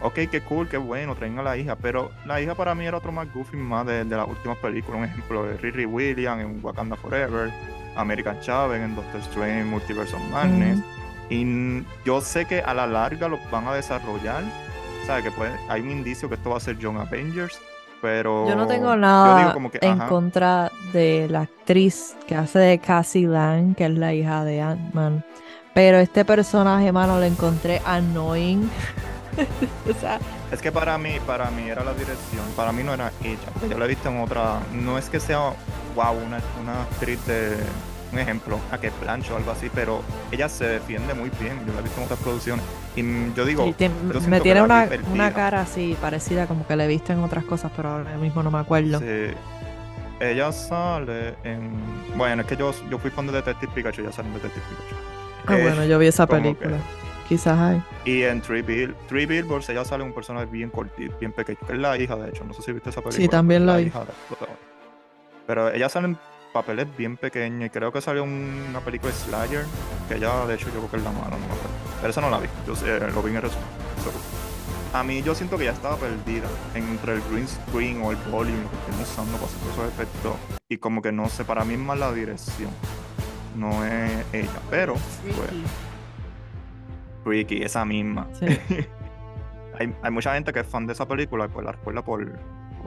Ok, 0.00 0.20
qué 0.30 0.40
cool, 0.40 0.70
qué 0.70 0.78
bueno, 0.78 1.14
traen 1.16 1.38
a 1.38 1.42
la 1.42 1.58
hija. 1.58 1.76
Pero 1.76 2.10
la 2.24 2.40
hija 2.40 2.54
para 2.54 2.74
mí 2.74 2.86
era 2.86 2.96
otro 2.96 3.12
más 3.12 3.30
goofy 3.30 3.58
más 3.58 3.84
de, 3.84 4.06
las 4.06 4.26
últimas 4.26 4.56
películas. 4.56 5.00
Un 5.00 5.04
ejemplo 5.04 5.44
de 5.44 5.58
Riri 5.58 5.84
Williams 5.84 6.42
en 6.42 6.64
Wakanda 6.64 6.96
Forever, 6.96 7.52
American 7.94 8.40
Chavez 8.40 8.80
en 8.80 8.96
Doctor 8.96 9.20
Strange, 9.20 9.64
Multiverse 9.64 10.16
of 10.16 10.22
Madness. 10.30 10.80
Y 11.28 11.84
yo 12.06 12.22
sé 12.22 12.46
que 12.46 12.60
a 12.60 12.72
la 12.72 12.86
larga 12.86 13.28
los 13.28 13.40
van 13.50 13.68
a 13.68 13.74
desarrollar 13.74 14.44
que 15.06 15.32
hay 15.68 15.80
un 15.82 15.90
indicio 15.90 16.28
que 16.28 16.36
esto 16.36 16.50
va 16.50 16.56
a 16.56 16.60
ser 16.60 16.78
John 16.80 16.96
Avengers, 16.96 17.58
pero... 18.00 18.48
Yo 18.48 18.56
no 18.56 18.66
tengo 18.66 18.96
nada 18.96 19.54
en 19.82 19.98
contra 20.00 20.72
de 20.92 21.26
la 21.28 21.42
actriz 21.42 22.16
que 22.26 22.34
hace 22.34 22.58
de 22.58 22.78
Cassie 22.78 23.26
Lang, 23.26 23.74
que 23.74 23.84
es 23.84 23.90
la 23.90 24.14
hija 24.14 24.44
de 24.44 24.62
Ant-Man. 24.62 25.24
Pero 25.74 25.98
este 25.98 26.24
personaje, 26.24 26.90
mano, 26.90 27.18
lo 27.18 27.24
encontré 27.24 27.82
annoying. 27.84 28.70
Es 30.52 30.62
que 30.62 30.70
para 30.70 30.96
mí, 30.96 31.16
para 31.26 31.50
mí 31.50 31.68
era 31.68 31.82
la 31.82 31.92
dirección, 31.92 32.44
para 32.54 32.70
mí 32.70 32.84
no 32.84 32.94
era 32.94 33.10
ella, 33.24 33.68
yo 33.68 33.76
la 33.76 33.86
he 33.86 33.88
visto 33.88 34.08
en 34.08 34.20
otra, 34.20 34.60
no 34.72 34.96
es 34.96 35.10
que 35.10 35.18
sea, 35.18 35.52
wow, 35.96 36.16
una, 36.24 36.38
una 36.62 36.82
actriz 36.82 37.26
de, 37.26 37.56
un 38.14 38.20
ejemplo, 38.20 38.58
a 38.70 38.78
que 38.78 38.90
plancho 38.90 39.34
o 39.34 39.36
algo 39.36 39.50
así, 39.50 39.70
pero 39.74 40.02
ella 40.30 40.48
se 40.48 40.64
defiende 40.64 41.14
muy 41.14 41.30
bien. 41.40 41.58
Yo 41.66 41.72
la 41.72 41.80
he 41.80 41.82
visto 41.82 41.98
en 41.98 42.04
otras 42.04 42.20
producciones. 42.20 42.64
Y 42.96 43.34
yo 43.34 43.44
digo, 43.44 43.66
me 44.28 44.40
tiene 44.40 44.62
una, 44.62 44.88
una, 45.12 45.32
cara 45.32 45.62
así 45.62 45.96
parecida, 46.00 46.46
como 46.46 46.66
que 46.66 46.76
le 46.76 46.84
he 46.84 46.88
visto 46.88 47.12
en 47.12 47.20
otras 47.20 47.44
cosas, 47.44 47.72
pero 47.76 47.90
ahora 47.90 48.16
mismo 48.16 48.42
no 48.42 48.50
me 48.50 48.58
acuerdo. 48.58 49.00
Sí. 49.00 49.34
Ella 50.20 50.52
sale 50.52 51.34
en. 51.42 51.72
Bueno, 52.16 52.42
es 52.42 52.48
que 52.48 52.56
yo, 52.56 52.72
yo 52.88 52.98
fui 52.98 53.10
fan 53.10 53.26
de 53.26 53.32
Detective 53.32 53.72
Pikachu, 53.74 54.02
ya 54.02 54.12
sale 54.12 54.28
en 54.28 54.34
Detective 54.34 54.64
Pikachu. 54.68 54.96
Ah, 55.46 55.58
bueno, 55.60 55.84
yo 55.84 55.98
vi 55.98 56.06
esa 56.06 56.26
película. 56.26 56.78
Quizás 57.28 57.58
hay. 57.58 57.82
Y 58.04 58.22
en 58.22 58.40
Three, 58.40 58.62
Bill, 58.62 58.94
Three 59.08 59.26
Billboards 59.26 59.68
ella 59.70 59.84
sale 59.84 60.04
un 60.04 60.12
personaje 60.12 60.46
bien 60.46 60.70
cortito, 60.70 61.16
bien 61.18 61.32
pequeño, 61.32 61.58
que 61.66 61.72
es 61.72 61.78
la 61.78 61.98
hija, 61.98 62.16
de 62.16 62.28
hecho. 62.28 62.44
No 62.44 62.52
sé 62.52 62.62
si 62.62 62.72
viste 62.72 62.90
esa 62.90 63.00
película. 63.00 63.22
Sí, 63.22 63.28
también 63.28 63.66
la, 63.66 63.78
vi. 63.78 63.90
Pero 65.46 65.72
ella 65.72 65.88
sale 65.88 66.08
en 66.08 66.18
papeles 66.54 66.86
bien 66.96 67.16
pequeños 67.16 67.66
y 67.66 67.70
creo 67.70 67.92
que 67.92 68.00
salió 68.00 68.22
una 68.22 68.80
película 68.80 69.12
de 69.12 69.18
Slayer, 69.18 69.64
que 70.08 70.20
ya 70.20 70.46
de 70.46 70.54
hecho 70.54 70.66
yo 70.66 70.78
creo 70.78 70.90
que 70.92 70.96
es 70.98 71.02
la 71.02 71.10
mala, 71.10 71.30
no 71.30 71.38
me 71.38 71.46
acuerdo. 71.46 71.68
Pero 71.96 72.10
esa 72.10 72.20
no 72.20 72.30
la 72.30 72.38
vi, 72.38 72.48
yo 72.64 72.74
lo 73.12 73.22
vi 73.22 73.30
en 73.30 73.36
el 73.36 73.42
resumen. 73.42 73.66
A 74.92 75.02
mí 75.02 75.20
yo 75.22 75.34
siento 75.34 75.58
que 75.58 75.64
ya 75.64 75.72
estaba 75.72 75.96
perdida 75.96 76.46
entre 76.76 77.14
el 77.14 77.22
green 77.28 77.48
screen 77.48 78.00
o 78.02 78.12
el 78.12 78.16
volume 78.30 78.62
que 78.86 78.90
estoy 78.92 79.02
usando 79.02 79.32
para 79.32 79.46
hacer 79.46 79.72
esos 79.72 79.88
efectos. 79.88 80.32
Y 80.68 80.76
como 80.78 81.02
que 81.02 81.10
no 81.10 81.28
sé, 81.28 81.44
para 81.44 81.64
mí 81.64 81.74
es 81.74 81.80
más 81.80 81.98
la 81.98 82.12
dirección. 82.12 82.70
No 83.56 83.84
es 83.84 84.24
ella, 84.32 84.60
pero 84.70 84.94
Freaky, 87.24 87.56
pues, 87.56 87.66
esa 87.66 87.84
misma. 87.84 88.28
hay, 89.80 89.92
hay 90.02 90.10
mucha 90.12 90.34
gente 90.34 90.52
que 90.52 90.60
es 90.60 90.66
fan 90.66 90.86
de 90.86 90.92
esa 90.92 91.08
película 91.08 91.46
y 91.46 91.48
pues 91.48 91.66
la 91.66 91.72
recuerda 91.72 92.04
por 92.04 92.22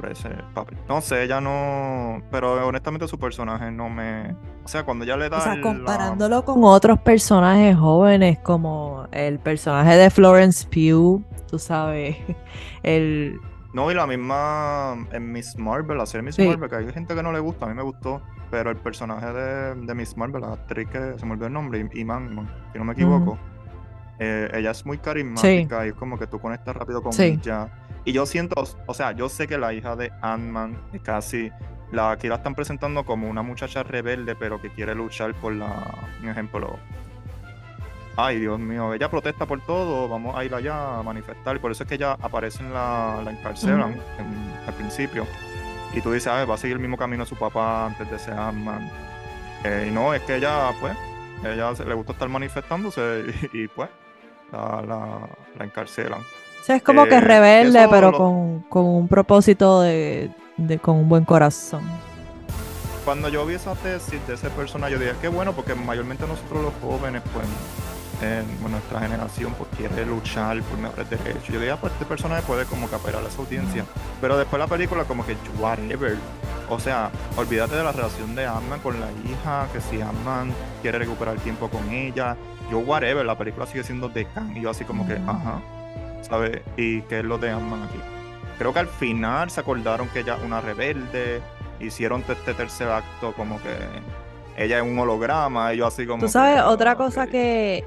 ese 0.06 0.30
papel. 0.54 0.78
No 0.88 1.02
sé, 1.02 1.28
ya 1.28 1.42
no. 1.42 2.22
Pero 2.32 2.68
honestamente 2.68 3.08
su 3.08 3.18
personaje 3.18 3.72
no 3.72 3.90
me. 3.90 4.36
O 4.64 4.68
sea, 4.68 4.84
cuando 4.84 5.06
ya 5.06 5.18
le 5.18 5.30
da. 5.30 5.38
O 5.38 5.42
sea, 5.42 5.62
comparándolo 5.62 6.44
con 6.46 6.64
otros 6.64 7.00
personajes 7.00 7.76
jóvenes, 7.78 8.40
como 8.40 9.08
el 9.12 9.40
personaje 9.40 9.96
de 9.96 10.10
Florence 10.10 10.68
Pugh, 10.68 11.24
tú 11.50 11.58
sabes. 11.58 12.18
El. 12.84 13.40
No, 13.74 13.92
y 13.92 13.94
la 13.94 14.08
misma 14.08 14.96
en 15.12 15.32
Miss 15.32 15.58
Marvel, 15.58 15.98
la 15.98 16.06
serie 16.06 16.24
Miss 16.26 16.40
Marvel, 16.40 16.70
que 16.70 16.76
hay 16.78 16.92
gente 16.92 17.14
que 17.14 17.22
no 17.22 17.32
le 17.32 17.40
gusta, 17.40 17.66
a 17.66 17.70
mí 17.70 17.76
me 17.76 17.84
gustó, 17.84 18.22
pero 18.50 18.72
el 18.72 18.78
personaje 18.78 19.28
de, 19.32 19.76
de 19.76 19.94
Miss 19.94 20.18
Marvel, 20.18 20.42
la 20.42 20.54
actriz 20.54 20.88
que 20.90 21.14
se 21.20 21.26
me 21.26 21.34
olvidó 21.34 21.48
el 21.48 21.54
nombre, 21.54 21.88
Iman, 21.94 22.50
si 22.72 22.80
no 22.80 22.86
me 22.86 22.94
equivoco, 22.94 23.38
Eh, 24.20 24.50
ella 24.56 24.72
es 24.72 24.84
muy 24.84 24.98
carismática 24.98 25.86
y 25.86 25.90
es 25.90 25.94
como 25.94 26.18
que 26.18 26.26
tú 26.26 26.40
conectas 26.40 26.76
rápido 26.76 27.04
con 27.04 27.14
Sí. 27.14 27.40
ella. 27.40 27.70
Y 28.08 28.14
yo 28.14 28.26
siento, 28.26 28.64
o 28.86 28.94
sea, 28.94 29.12
yo 29.12 29.28
sé 29.28 29.48
que 29.50 29.58
la 29.58 29.74
hija 29.74 29.98
de 29.98 30.14
Ant-Man 30.22 30.80
es 30.94 31.02
casi. 31.02 31.52
La, 31.92 32.12
aquí 32.12 32.30
la 32.30 32.36
están 32.36 32.56
presentando 32.56 33.06
como 33.06 33.30
una 33.30 33.42
muchacha 33.42 33.84
rebelde, 33.84 34.34
pero 34.34 34.62
que 34.62 34.70
quiere 34.70 34.96
luchar 34.96 35.34
por 35.36 35.52
la. 35.52 35.94
Un 36.24 36.30
ejemplo. 36.30 36.78
Ay, 38.16 38.40
Dios 38.40 38.58
mío, 38.60 38.94
ella 38.94 39.10
protesta 39.12 39.46
por 39.46 39.60
todo, 39.66 40.08
vamos 40.08 40.38
a 40.38 40.46
ir 40.46 40.54
allá 40.56 41.00
a 41.00 41.04
manifestar. 41.04 41.58
Y 41.58 41.60
por 41.60 41.72
eso 41.72 41.84
es 41.84 41.90
que 41.90 41.96
ella 41.96 42.14
aparece 42.22 42.64
en 42.64 42.74
la, 42.74 43.22
la 43.26 43.32
encarcelan 43.32 43.92
en- 44.18 44.54
al 44.66 44.74
principio. 44.74 45.28
Y 45.94 46.00
tú 46.00 46.12
dices, 46.14 46.28
ah, 46.32 46.46
va 46.46 46.56
a 46.56 46.58
seguir 46.58 46.78
el 46.78 46.82
mismo 46.82 46.96
camino 46.98 47.24
a 47.24 47.26
su 47.26 47.36
papá 47.36 47.86
antes 47.88 48.10
de 48.10 48.18
ser 48.18 48.34
Ant-Man. 48.36 48.90
Eh, 49.66 49.88
y 49.90 49.92
no, 49.94 50.14
es 50.14 50.22
que 50.24 50.38
ella, 50.38 50.72
pues, 50.80 50.96
ella 51.44 51.72
le 51.86 51.94
gusta 51.94 52.14
estar 52.14 52.30
manifestándose 52.30 53.26
y, 53.54 53.64
y, 53.64 53.68
pues, 53.68 53.90
la, 54.52 54.82
la, 54.82 55.20
la 55.60 55.66
encarcelan. 55.66 56.22
Sea, 56.68 56.76
es 56.76 56.84
como 56.84 57.06
que 57.06 57.16
Eh, 57.16 57.22
rebelde, 57.22 57.88
pero 57.90 58.12
lo- 58.12 58.18
con, 58.18 58.60
con 58.68 58.84
un 58.86 59.08
propósito 59.08 59.80
de, 59.80 60.30
de- 60.58 60.80
con 60.80 60.98
un 60.98 61.08
buen 61.08 61.24
corazón. 61.24 61.82
Cuando 63.06 63.30
yo 63.30 63.46
vi 63.46 63.54
esa 63.56 63.74
tesis 63.76 64.20
de 64.28 64.34
ese 64.34 64.50
personaje, 64.50 64.92
yo 64.92 65.00
dije, 65.00 65.14
qué 65.22 65.30
bueno, 65.30 65.54
porque 65.54 65.74
mayormente 65.76 66.28
nosotros 66.28 66.62
los 66.64 66.74
jóvenes, 66.82 67.22
pues, 67.34 67.46
en 68.22 68.70
nuestra 68.70 69.00
generación, 69.00 69.54
pues, 69.58 69.70
quiere 69.78 70.06
luchar 70.06 70.62
por 70.64 70.78
mejores 70.78 71.10
derechos. 71.10 71.48
Yo 71.48 71.58
dije, 71.62 71.72
ah, 71.72 71.78
pues, 71.80 71.94
este 71.94 72.04
personaje 72.04 72.42
puede 72.46 72.66
como 72.66 72.90
que 72.90 72.96
apelar 72.96 73.24
a 73.24 73.28
esa 73.30 73.40
audiencia. 73.42 73.86
Pero 74.20 74.38
después 74.38 74.60
la 74.60 74.68
película, 74.68 75.06
como 75.06 75.26
que, 75.26 75.38
whatever. 75.58 76.18
O 76.70 76.82
sea, 76.82 77.12
olvídate 77.38 77.78
de 77.78 77.84
la 77.86 77.94
relación 77.94 78.36
de 78.36 78.46
Ant-Man 78.46 78.82
con 78.82 79.00
la 79.00 79.08
hija, 79.26 79.68
que 79.72 79.80
si 79.80 80.02
Ant-Man 80.02 80.52
quiere 80.82 81.00
recuperar 81.00 81.38
tiempo 81.38 81.70
con 81.70 81.90
ella. 81.92 82.36
Yo, 82.70 82.80
whatever, 82.80 83.26
la 83.26 83.38
película 83.38 83.66
sigue 83.68 83.86
siendo 83.86 84.10
de 84.10 84.26
Khan. 84.26 84.52
Y 84.58 84.60
yo 84.64 84.70
así 84.72 84.84
como 84.84 85.08
que, 85.08 85.14
Ujú. 85.14 85.30
ajá, 85.32 85.62
¿sabes? 86.22 86.62
¿Y 86.76 87.02
qué 87.04 87.20
es 87.20 87.26
lo 87.26 87.38
de 87.38 87.52
Ant-Man 87.52 87.84
aquí? 87.84 88.00
Creo 88.58 88.74
que 88.74 88.80
al 88.80 88.88
final 88.88 89.50
se 89.50 89.60
acordaron 89.60 90.10
que 90.10 90.22
ella 90.22 90.36
es 90.36 90.44
una 90.44 90.62
rebelde. 90.62 91.42
Hicieron 91.80 92.24
este 92.28 92.54
tercer 92.54 92.90
acto 92.90 93.34
como 93.34 93.62
que 93.62 93.76
ella 94.58 94.78
es 94.78 94.84
un 94.84 94.98
holograma. 94.98 95.74
Y 95.74 95.78
yo 95.78 95.88
así 95.88 96.08
como 96.08 96.20
Tú 96.20 96.26
que, 96.26 96.32
sabes, 96.32 96.62
otra 96.62 96.96
cosa 96.96 97.28
que, 97.28 97.86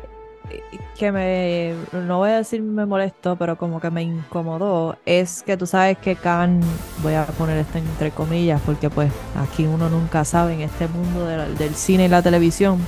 que 0.97 1.13
me, 1.13 1.75
no 1.93 2.19
voy 2.19 2.31
a 2.31 2.37
decir 2.39 2.63
me 2.63 2.87
molestó, 2.87 3.37
pero 3.37 3.57
como 3.57 3.81
que 3.81 3.91
me 3.91 4.03
incomodó, 4.03 4.97
es 5.05 5.43
que 5.43 5.57
tú 5.57 5.67
sabes 5.67 5.99
que 5.99 6.17
Khan, 6.17 6.61
voy 7.03 7.15
a 7.15 7.25
poner 7.27 7.59
esto 7.59 7.79
entre 7.79 8.13
comillas, 8.13 8.61
porque 8.65 8.91
pues 8.91 9.13
aquí 9.37 9.67
uno 9.67 9.89
nunca 9.89 10.25
sabe 10.25 10.55
en 10.55 10.61
este 10.61 10.87
mundo 10.89 11.27
del, 11.27 11.57
del 11.57 11.75
cine 11.75 12.05
y 12.05 12.09
la 12.09 12.23
televisión, 12.23 12.79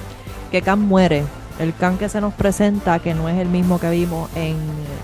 que 0.50 0.62
Khan 0.62 0.80
muere. 0.80 1.24
El 1.58 1.74
Khan 1.74 1.98
que 1.98 2.08
se 2.08 2.20
nos 2.20 2.34
presenta, 2.34 2.98
que 2.98 3.14
no 3.14 3.28
es 3.28 3.38
el 3.38 3.48
mismo 3.48 3.78
que 3.78 3.90
vimos 3.90 4.30
en 4.36 4.56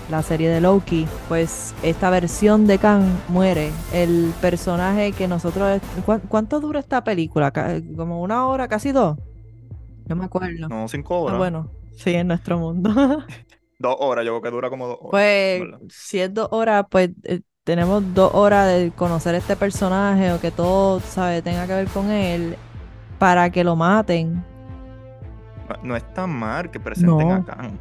la 0.09 0.21
serie 0.23 0.49
de 0.49 0.61
Loki, 0.61 1.07
pues 1.27 1.73
esta 1.83 2.09
versión 2.09 2.67
de 2.67 2.77
Khan 2.79 3.23
muere. 3.29 3.71
El 3.93 4.33
personaje 4.41 5.11
que 5.13 5.27
nosotros... 5.27 5.81
¿cuán- 6.05 6.21
¿Cuánto 6.27 6.59
dura 6.59 6.79
esta 6.79 7.03
película? 7.03 7.51
¿Como 7.95 8.21
una 8.21 8.47
hora, 8.47 8.67
casi 8.67 8.91
dos? 8.91 9.17
No 10.07 10.15
me 10.15 10.25
acuerdo. 10.25 10.67
No, 10.69 10.87
cinco 10.87 11.15
Ah, 11.15 11.19
horas. 11.21 11.37
bueno, 11.37 11.71
sí, 11.95 12.13
en 12.15 12.27
nuestro 12.27 12.57
mundo. 12.57 12.89
Dos 13.77 13.95
horas, 13.99 14.25
yo 14.25 14.31
creo 14.33 14.41
que 14.41 14.51
dura 14.51 14.69
como 14.69 14.87
dos 14.87 14.97
horas. 14.99 15.11
Pues, 15.11 15.61
¿verdad? 15.61 15.79
si 15.89 16.19
es 16.19 16.33
dos 16.33 16.49
horas, 16.51 16.85
pues 16.89 17.11
eh, 17.23 17.41
tenemos 17.63 18.03
dos 18.13 18.31
horas 18.33 18.67
de 18.67 18.91
conocer 18.91 19.35
este 19.35 19.55
personaje 19.55 20.33
o 20.33 20.39
que 20.41 20.51
todo, 20.51 20.99
¿sabes?, 20.99 21.43
tenga 21.43 21.65
que 21.65 21.73
ver 21.73 21.87
con 21.87 22.09
él 22.11 22.57
para 23.19 23.49
que 23.51 23.63
lo 23.63 23.75
maten. 23.75 24.43
No, 25.83 25.95
es 25.95 26.13
tan 26.13 26.29
mal 26.31 26.71
que 26.71 26.79
presenten 26.79 27.27
No. 27.27 27.33
a 27.33 27.45
Khan. 27.45 27.79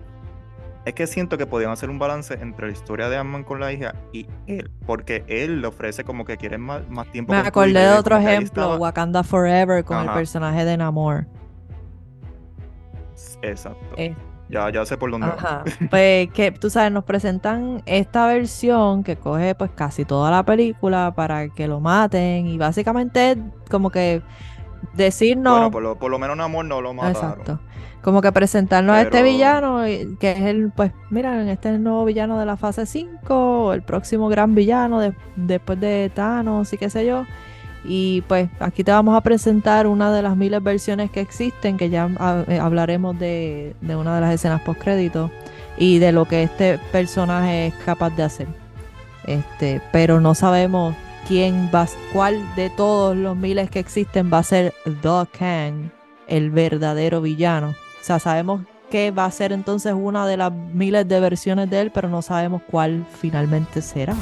Es 0.84 0.94
que 0.94 1.06
siento 1.06 1.36
que 1.36 1.44
podían 1.46 1.70
hacer 1.70 1.90
un 1.90 1.98
balance 1.98 2.32
entre 2.40 2.66
la 2.68 2.72
historia 2.72 3.08
de 3.10 3.18
Ant-Man 3.18 3.44
con 3.44 3.60
la 3.60 3.72
hija 3.72 3.94
y 4.12 4.26
él. 4.46 4.70
Porque 4.86 5.22
él 5.28 5.60
le 5.60 5.66
ofrece 5.66 6.02
como 6.04 6.24
que 6.24 6.36
quiere 6.38 6.56
más, 6.56 6.88
más 6.88 7.06
tiempo 7.10 7.32
Me 7.32 7.40
acordé 7.40 7.72
de 7.80 7.92
otro 7.92 8.16
ejemplo, 8.16 8.76
Wakanda 8.76 9.22
Forever 9.22 9.84
con 9.84 9.98
el 9.98 10.10
personaje 10.12 10.64
de 10.64 10.76
Namor. 10.78 11.26
Exacto. 13.42 13.78
Eh, 13.96 14.14
Ya, 14.48 14.70
ya 14.70 14.86
sé 14.86 14.96
por 14.96 15.10
dónde 15.10 15.26
va. 15.26 15.34
Ajá. 15.34 15.64
Pues 15.90 16.30
que 16.32 16.52
tú 16.52 16.70
sabes, 16.70 16.90
nos 16.90 17.04
presentan 17.04 17.82
esta 17.84 18.26
versión 18.28 19.04
que 19.04 19.16
coge 19.16 19.54
pues 19.54 19.70
casi 19.74 20.06
toda 20.06 20.30
la 20.30 20.42
película 20.42 21.12
para 21.14 21.48
que 21.50 21.68
lo 21.68 21.80
maten 21.80 22.46
y 22.46 22.56
básicamente 22.56 23.32
es 23.32 23.38
como 23.70 23.90
que 23.90 24.22
decirnos 24.94 25.52
Bueno, 25.54 25.70
por 25.70 25.82
lo, 25.82 25.96
por 25.96 26.10
lo 26.10 26.18
menos 26.18 26.36
en 26.36 26.40
amor 26.42 26.64
no 26.64 26.80
lo 26.80 26.94
mataron. 26.94 27.30
Exacto. 27.32 27.60
Como 28.02 28.22
que 28.22 28.30
presentarnos 28.32 28.94
a 28.94 29.02
este 29.02 29.22
villano, 29.24 29.82
que 29.82 30.30
es 30.30 30.40
el, 30.40 30.70
pues, 30.74 30.92
mira, 31.10 31.50
este 31.50 31.68
es 31.70 31.74
el 31.74 31.82
nuevo 31.82 32.04
villano 32.04 32.38
de 32.38 32.46
la 32.46 32.56
fase 32.56 32.86
5, 32.86 33.72
el 33.74 33.82
próximo 33.82 34.28
gran 34.28 34.54
villano 34.54 35.00
de- 35.00 35.12
después 35.36 35.80
de 35.80 36.10
Thanos 36.14 36.72
y 36.72 36.78
qué 36.78 36.88
sé 36.90 37.04
yo. 37.04 37.24
Y 37.84 38.22
pues 38.28 38.48
aquí 38.60 38.84
te 38.84 38.92
vamos 38.92 39.16
a 39.16 39.20
presentar 39.20 39.86
una 39.86 40.12
de 40.12 40.22
las 40.22 40.36
miles 40.36 40.62
versiones 40.62 41.10
que 41.10 41.20
existen, 41.20 41.76
que 41.76 41.90
ya 41.90 42.08
ah, 42.18 42.44
eh, 42.48 42.58
hablaremos 42.58 43.18
de, 43.18 43.74
de 43.80 43.96
una 43.96 44.14
de 44.14 44.20
las 44.20 44.34
escenas 44.34 44.60
post 44.62 44.80
créditos 44.80 45.30
y 45.76 45.98
de 45.98 46.12
lo 46.12 46.24
que 46.24 46.42
este 46.44 46.78
personaje 46.92 47.68
es 47.68 47.74
capaz 47.84 48.10
de 48.10 48.22
hacer. 48.22 48.46
Este, 49.26 49.80
pero 49.92 50.20
no 50.20 50.34
sabemos 50.34 50.94
quién 51.26 51.70
va, 51.74 51.86
cuál 52.12 52.54
de 52.54 52.70
todos 52.70 53.16
los 53.16 53.36
miles 53.36 53.70
que 53.70 53.78
existen 53.78 54.30
va 54.32 54.38
a 54.38 54.42
ser 54.42 54.74
The 54.84 55.26
Kang, 55.38 55.90
el 56.26 56.50
verdadero 56.50 57.20
villano. 57.20 57.70
O 57.70 58.04
sea, 58.04 58.18
sabemos 58.18 58.62
que 58.90 59.10
va 59.10 59.24
a 59.24 59.30
ser 59.30 59.52
entonces 59.52 59.94
una 59.94 60.26
de 60.26 60.36
las 60.36 60.52
miles 60.52 61.06
de 61.08 61.20
versiones 61.20 61.68
de 61.70 61.80
él, 61.80 61.90
pero 61.92 62.08
no 62.08 62.22
sabemos 62.22 62.62
cuál 62.70 63.06
finalmente 63.20 63.82
será. 63.82 64.14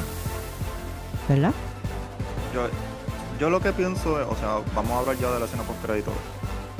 ¿Verdad? 1.27 1.53
Yo, 2.53 2.67
yo 3.39 3.49
lo 3.49 3.59
que 3.59 3.71
pienso 3.71 4.19
es, 4.21 4.27
o 4.27 4.35
sea, 4.35 4.59
vamos 4.75 4.91
a 4.91 4.99
hablar 4.99 5.17
ya 5.17 5.31
de 5.31 5.39
la 5.39 5.45
escena 5.45 5.63
post 5.63 5.83
crédito. 5.85 6.11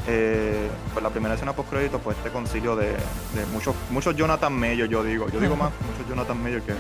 Eh, 0.10 0.70
pues 0.94 1.04
la 1.04 1.10
primera 1.10 1.36
escena 1.36 1.54
post 1.54 1.70
crédito, 1.70 2.00
pues 2.00 2.18
este 2.18 2.30
concilio 2.30 2.76
de, 2.76 2.92
de 2.92 3.46
muchos, 3.52 3.76
muchos 3.90 4.16
Jonathan 4.16 4.54
Mayer, 4.54 4.88
yo 4.88 5.04
digo, 5.04 5.28
yo 5.30 5.40
digo 5.40 5.56
más, 5.58 5.72
muchos 5.92 6.10
Jonathan 6.10 6.42
Mayer 6.42 6.62
que. 6.62 6.74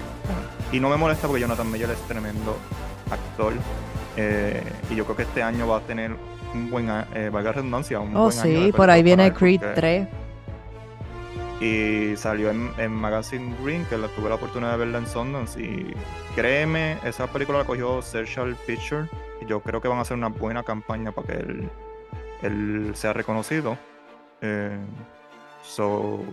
Y 0.71 0.79
no 0.79 0.89
me 0.89 0.97
molesta 0.97 1.27
porque 1.27 1.41
Jonathan 1.41 1.69
Mayer 1.69 1.91
es 1.91 1.99
tremendo 2.07 2.57
actor. 3.11 3.53
eh, 4.19 4.63
y 4.89 4.95
yo 4.95 5.03
creo 5.05 5.15
que 5.15 5.23
este 5.23 5.43
año 5.43 5.67
va 5.67 5.77
a 5.77 5.81
tener 5.81 6.11
un 6.53 6.69
buen, 6.71 6.89
eh, 6.89 7.29
valga 7.31 7.49
la 7.49 7.53
redundancia, 7.53 7.99
un 7.99 8.15
Oh, 8.15 8.25
buen 8.25 8.39
año. 8.39 8.59
de 8.59 8.65
sí, 8.67 8.71
por 8.71 8.89
ahí 8.89 9.03
viene 9.03 9.31
Creed 9.33 9.59
porque- 9.59 9.75
3. 9.75 10.07
y 11.59 12.15
salió 12.17 12.49
en, 12.51 12.71
en 12.77 12.91
Magazine 12.91 13.55
Green, 13.63 13.83
que 13.85 13.97
la, 13.97 14.07
tuve 14.09 14.29
la 14.29 14.35
oportunidad 14.35 14.71
de 14.73 14.77
verla 14.77 14.99
en 14.99 15.07
Sundance. 15.07 15.59
Y 15.61 15.93
créeme, 16.35 16.97
esa 17.03 17.27
película 17.27 17.59
la 17.59 17.65
cogió 17.65 18.01
Social 18.01 18.55
Picture. 18.67 19.07
Y 19.41 19.45
yo 19.45 19.59
creo 19.61 19.81
que 19.81 19.87
van 19.87 19.97
a 19.97 20.01
hacer 20.01 20.17
una 20.17 20.29
buena 20.29 20.63
campaña 20.63 21.11
para 21.11 21.27
que 21.27 21.33
él, 21.33 21.69
él 22.43 22.91
sea 22.95 23.13
reconocido. 23.13 23.77
Eh, 24.41 24.77
so, 25.63 26.23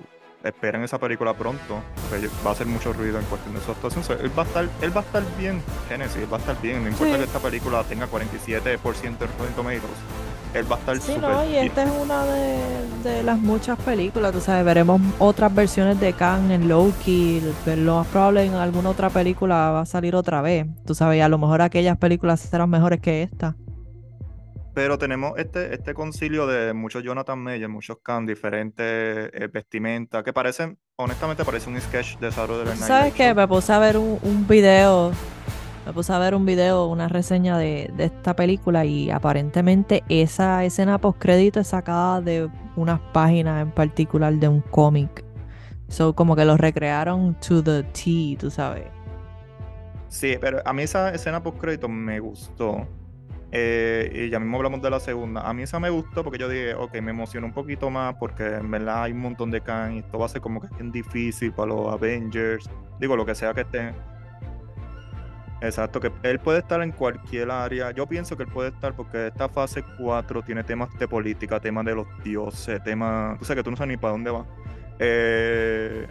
esperen 0.45 0.83
esa 0.85 0.99
película 0.99 1.35
pronto. 1.35 1.81
porque 2.11 2.29
va 2.45 2.51
a 2.51 2.53
hacer 2.53 2.67
mucho 2.67 2.93
ruido 2.93 3.19
en 3.19 3.25
cuestión 3.27 3.55
de 3.55 3.61
su 3.61 3.71
actuación. 3.71 4.05
Él, 4.23 4.31
va 4.39 4.43
a 4.43 4.47
estar, 4.47 4.69
él 4.83 4.97
va 4.97 5.01
a 5.01 5.05
estar 5.05 5.23
bien, 5.39 5.63
Genesis, 5.89 6.17
él 6.17 6.33
va 6.33 6.37
a 6.37 6.41
estar 6.41 6.61
bien. 6.61 6.83
No 6.83 6.89
importa 6.91 7.13
Sí. 7.15 7.19
que 7.19 7.25
esta 7.25 7.39
película 7.41 7.83
tenga 7.85 8.07
47% 8.07 9.25
en 9.25 9.31
Rotten 9.39 9.55
Tomatoes. 9.57 9.81
Él 10.55 10.71
va 10.71 10.77
a 10.77 10.79
estar 10.79 10.97
Sí, 11.01 11.15
súper 11.15 11.31
no, 11.31 11.45
y 11.45 11.49
bien. 11.49 11.65
esta 11.67 11.83
es 11.83 11.91
una 12.01 12.25
de, 12.27 12.59
de 13.03 13.23
las 13.25 13.39
muchas 13.41 13.77
películas, 13.81 14.31
tú 14.33 14.41
sabes, 14.41 14.65
veremos 14.65 15.01
otras 15.19 15.53
versiones 15.53 15.99
de 15.99 16.13
Kang 16.13 16.51
en 16.53 16.69
Loki, 16.69 17.43
pero 17.65 17.83
lo 17.83 17.97
más 17.97 18.07
probable 18.07 18.45
en 18.45 18.55
alguna 18.55 18.91
otra 18.91 19.11
película 19.11 19.71
va 19.73 19.81
a 19.81 19.87
salir 19.87 20.15
otra 20.15 20.43
vez, 20.43 20.67
tú 20.87 20.95
sabes, 20.95 21.19
y 21.19 21.23
a 21.23 21.29
lo 21.29 21.39
mejor 21.39 21.61
aquellas 21.61 21.97
películas 21.99 22.39
serán 22.39 22.71
mejores 22.71 23.01
que 23.01 23.25
esta. 23.25 23.57
Pero 24.75 24.99
tenemos 24.99 25.39
este, 25.39 25.73
este 25.73 25.95
concilio 25.95 26.49
de 26.49 26.75
muchos 26.75 27.05
Jonathan 27.05 27.39
Mayer, 27.39 27.69
muchos 27.69 27.99
Khan, 28.03 28.27
diferentes 28.27 29.31
eh, 29.33 29.49
vestimentas, 29.53 30.25
que 30.25 30.33
parecen, 30.33 30.77
honestamente 30.97 31.45
parece 31.45 31.71
un 31.71 31.81
sketch 31.81 32.19
de 32.19 32.33
Saturday 32.33 32.65
Night 32.65 32.79
¿Sabes 32.79 33.15
qué? 33.15 33.33
Me 33.35 33.47
puse 33.47 33.73
a 33.73 33.79
ver 33.79 33.97
un, 33.97 34.19
un 34.21 34.49
video, 34.49 35.13
me 35.87 35.93
puse 35.93 36.13
a 36.13 36.19
ver 36.19 36.35
un 36.35 36.45
video, 36.45 36.87
una 36.87 37.07
reseña 37.07 37.57
de, 37.57 37.93
de 37.97 38.07
esta 38.07 38.35
película 38.35 38.85
y 38.85 39.13
aparentemente 39.13 40.03
esa 40.09 40.65
escena 40.65 40.99
post 40.99 41.21
crédito 41.21 41.61
es 41.61 41.69
sacada 41.69 42.21
de 42.21 42.51
unas 42.75 42.99
páginas 43.13 43.63
en 43.63 43.71
particular 43.71 44.35
de 44.35 44.49
un 44.49 44.61
cómic. 44.61 45.25
So, 45.87 46.17
como 46.17 46.35
que 46.35 46.45
lo 46.45 46.57
recrearon 46.57 47.39
to 47.39 47.63
the 47.63 47.85
T, 47.85 48.37
tú 48.41 48.51
sabes. 48.51 48.87
Sí, 50.09 50.37
pero 50.41 50.61
a 50.65 50.73
mí 50.73 50.83
esa 50.83 51.11
escena 51.11 51.41
post 51.41 51.59
crédito 51.59 51.89
me 51.89 52.19
gustó. 52.19 52.89
Eh, 53.57 54.11
y 54.13 54.31
ya 54.31 54.41
mismo 54.41 54.57
hablamos 54.57 54.83
de 54.83 54.91
la 54.91 54.99
segunda. 54.99 55.49
A 55.49 55.55
mí 55.55 55.63
esa 55.63 55.79
me 55.79 55.89
gustó 55.89 56.25
porque 56.25 56.39
yo 56.39 56.49
dije, 56.49 56.75
ok, 56.75 57.01
me 57.01 57.13
emocionó 57.13 57.47
un 57.47 57.53
poquito 57.53 57.89
más 57.89 58.17
porque 58.17 58.45
en 58.45 58.69
verdad 58.69 59.05
hay 59.05 59.13
un 59.13 59.21
montón 59.21 59.53
de 59.53 59.61
Khan 59.61 59.95
y 59.95 59.99
esto 60.01 60.19
va 60.19 60.27
a 60.27 60.29
ser 60.29 60.41
como 60.41 60.61
que 60.61 60.67
bien 60.75 60.91
difícil 60.91 61.53
para 61.53 61.69
los 61.69 61.93
Avengers. 61.93 62.69
Digo, 62.99 63.15
lo 63.15 63.25
que 63.25 63.37
sea 63.37 63.55
que 63.55 63.61
esté. 63.61 63.95
Exacto, 65.61 66.01
que 66.01 66.11
él 66.25 66.41
puede 66.41 66.59
estar 66.59 66.83
en 66.83 66.91
cualquier 66.91 67.49
área. 67.53 67.93
Yo 67.93 68.09
pienso 68.09 68.37
que 68.37 68.43
él 68.43 68.49
puede 68.49 68.71
estar 68.71 68.97
porque 68.97 69.29
esta 69.29 69.49
fase 69.49 69.85
4 69.99 70.43
tiene 70.43 70.65
temas 70.65 70.89
de 70.99 71.07
política, 71.07 71.61
temas 71.61 71.85
de 71.85 71.95
los 71.95 72.09
dioses, 72.25 72.83
temas. 72.83 73.39
Tú 73.39 73.45
sabes 73.45 73.61
que 73.61 73.65
tú 73.65 73.71
no 73.71 73.77
sabes 73.77 73.91
ni 73.91 73.97
para 73.97 74.15
dónde 74.15 74.33
va. 74.33 74.45
Eh, 74.99 76.09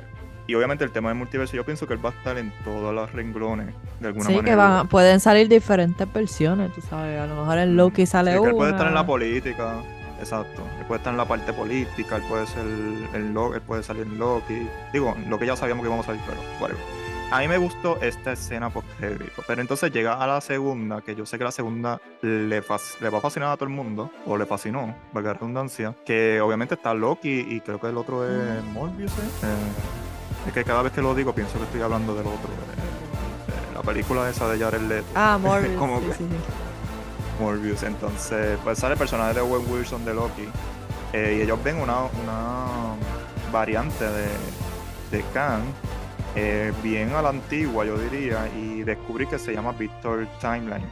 y 0.48 0.56
obviamente 0.56 0.84
el 0.84 0.92
tema 0.92 1.10
del 1.10 1.18
multiverso, 1.18 1.56
yo 1.56 1.64
pienso 1.66 1.88
que 1.88 1.94
él 1.94 2.06
va 2.06 2.10
a 2.10 2.14
estar 2.14 2.38
en 2.38 2.52
todos 2.64 2.94
los 2.94 3.12
renglones, 3.14 3.74
de 4.00 4.08
alguna 4.08 4.26
Sí, 4.26 4.36
manera. 4.36 4.52
que 4.52 4.56
van, 4.56 4.88
pueden 4.88 5.20
salir 5.20 5.48
diferentes 5.48 6.12
versiones, 6.12 6.72
tú 6.74 6.82
sabes. 6.82 7.20
A 7.20 7.28
lo 7.28 7.36
mejor 7.42 7.58
en 7.60 7.76
Loki 7.76 8.06
sale 8.06 8.34
Sí, 8.34 8.38
una. 8.38 8.50
él 8.50 8.56
puede 8.56 8.72
estar 8.72 8.88
en 8.88 8.94
la 8.94 9.06
política, 9.06 9.76
exacto. 10.20 10.64
Él 10.80 10.86
puede 10.86 11.00
estar 11.00 11.12
en 11.14 11.18
la 11.18 11.26
parte 11.26 11.54
política, 11.54 12.18
él 12.18 12.24
puede 12.30 12.46
ser 12.48 12.66
el 13.14 13.34
Lo- 13.34 13.54
él 13.56 13.62
puede 13.62 13.84
salir 13.84 14.04
en 14.04 14.18
Loki. 14.20 14.68
Digo, 14.92 15.16
lo 15.28 15.40
que 15.40 15.46
ya 15.46 15.56
sabíamos 15.56 15.84
que 15.84 15.88
íbamos 15.88 16.06
a 16.06 16.08
salir, 16.08 16.22
pero 16.28 16.40
whatever. 16.60 16.82
A 17.32 17.40
mí 17.40 17.48
me 17.48 17.58
gustó 17.58 17.98
esta 18.00 18.34
escena 18.34 18.70
post 18.70 18.86
pero 19.48 19.60
entonces 19.62 19.92
llega 19.92 20.22
a 20.22 20.28
la 20.28 20.40
segunda, 20.40 21.02
que 21.02 21.16
yo 21.16 21.26
sé 21.26 21.40
que 21.40 21.44
la 21.44 21.52
segunda 21.52 22.00
le, 22.22 22.60
va 22.62 22.76
a 22.76 23.22
fascinar 23.22 23.50
a 23.50 23.56
todo 23.56 23.66
el 23.66 23.74
mundo, 23.74 24.12
o 24.28 24.38
le 24.38 24.46
fascinó, 24.46 24.94
valga 25.14 25.30
la 25.30 25.34
redundancia, 25.40 25.96
que 26.06 26.40
obviamente 26.42 26.76
está 26.76 26.94
Loki 26.94 27.40
y 27.50 27.62
creo 27.62 27.80
que 27.80 27.88
el 27.88 27.98
otro 27.98 28.24
es 28.30 28.64
Morbius, 28.66 29.12
¿eh? 29.14 29.16
Eh, 29.46 29.48
es 30.48 30.54
que 30.54 30.64
cada 30.64 30.82
vez 30.82 30.92
que 30.94 31.02
lo 31.02 31.16
digo 31.16 31.34
pienso 31.34 31.58
que 31.58 31.64
estoy 31.66 31.82
hablando 31.82 32.14
del 32.16 32.28
otro, 32.28 32.50
la 33.74 33.82
película 33.82 34.30
esa 34.30 34.48
de 34.50 34.60
Jared 34.60 34.82
Leto. 34.82 35.06
Ah, 35.16 35.38
Morbius. 35.42 35.76
Como 35.80 36.00
sí, 36.00 36.06
que- 36.08 36.14
sí, 36.14 36.28
sí. 36.30 37.44
Morbius. 37.44 37.84
Entonces, 37.84 38.58
pues 38.64 38.78
sale 38.80 38.94
el 38.94 39.00
personaje 39.00 39.34
de 39.34 39.42
Owen 39.42 39.64
Wilson 39.72 40.06
de 40.06 40.14
Loki. 40.14 40.48
eh, 41.14 41.38
y 41.40 41.42
ellos 41.42 41.60
ven 41.64 41.78
una, 41.80 42.04
una 42.24 42.66
variante 43.52 44.04
de, 44.06 44.28
de 45.12 45.24
Khan, 45.34 45.62
eh, 46.36 46.72
bien 46.82 47.14
a 47.14 47.22
la 47.22 47.30
antigua, 47.30 47.86
yo 47.86 47.98
diría, 47.98 48.48
y 48.58 48.84
descubrí 48.84 49.28
que 49.28 49.38
se 49.40 49.54
llama 49.54 49.72
Victor 49.74 50.28
Timeline. 50.42 50.86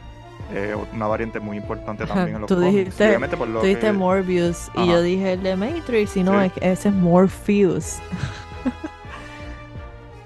eh, 0.54 0.76
una 0.92 1.06
variante 1.06 1.40
muy 1.40 1.56
importante 1.56 2.04
también 2.04 2.34
en 2.36 2.40
los 2.42 2.48
Tú 2.48 2.60
dijiste- 2.60 3.14
Y 3.14 3.36
por 3.36 3.48
lo 3.48 3.60
Tú 3.60 3.66
dijiste 3.66 3.86
que- 3.86 3.92
Morbius 3.92 4.68
y 4.74 4.80
Ajá. 4.82 4.92
yo 4.92 5.02
dije 5.02 5.32
el 5.34 5.42
de 5.42 5.56
Matrix 5.56 6.16
y 6.16 6.22
no, 6.24 6.42
Sí. 6.44 6.52
ese 6.60 6.88
es 6.90 6.94
Morpheus. 6.94 7.96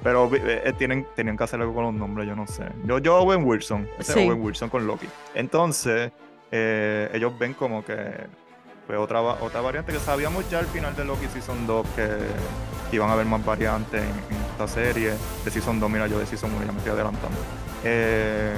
Pero 0.07 0.33
eh, 0.37 0.63
eh, 0.65 0.73
tienen, 0.79 1.05
tenían 1.17 1.37
que 1.37 1.43
hacer 1.43 1.61
algo 1.61 1.75
con 1.75 1.83
los 1.83 1.95
nombres, 1.95 2.29
yo 2.29 2.37
no 2.37 2.47
sé. 2.47 2.63
Yo, 2.85 2.99
yo 3.01 3.17
Owen 3.17 3.45
Wilson, 3.45 3.89
ese 3.99 4.13
es 4.13 4.19
Sí. 4.19 4.29
Owen 4.29 4.41
Wilson 4.41 4.69
con 4.69 4.87
Loki. 4.87 5.09
Entonces, 5.35 6.13
eh, 6.53 7.11
ellos 7.13 7.37
ven 7.37 7.55
como 7.55 7.85
que 7.85 7.97
pues, 8.87 9.01
otra, 9.01 9.21
otra 9.21 9.61
variante 9.63 9.93
que 9.93 9.99
sabíamos 9.99 10.49
ya 10.49 10.61
al 10.61 10.67
final 10.67 10.95
de 10.95 11.05
Loki 11.05 11.27
Season 11.27 11.67
2 11.67 11.87
que, 11.97 12.07
que 12.89 12.95
iban 12.95 13.11
a 13.11 13.15
haber 13.15 13.27
más 13.27 13.45
variantes 13.45 14.01
en, 14.01 14.09
en 14.37 14.43
esta 14.53 14.69
serie. 14.69 15.15
De 15.45 15.51
Season 15.51 15.81
2, 15.81 15.91
mira, 15.91 16.07
yo 16.07 16.21
de 16.21 16.27
Season 16.27 16.53
1 16.55 16.67
ya 16.67 16.71
me 16.71 16.79
estoy 16.79 16.93
adelantando. 16.93 17.39
Eh, 17.83 18.55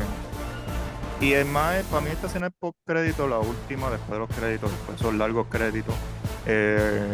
y 1.22 1.32
es 1.32 1.46
más, 1.46 1.82
para 1.84 2.02
mí 2.02 2.10
esta 2.10 2.26
escena 2.26 2.48
es 2.48 2.52
post 2.60 2.76
crédito, 2.84 3.26
la 3.26 3.38
última, 3.38 3.88
después 3.88 4.10
de 4.10 4.18
los 4.18 4.28
créditos, 4.28 4.70
después 4.70 5.00
son 5.00 5.16
largos 5.16 5.46
créditos. 5.48 5.94
Eh, 6.44 7.08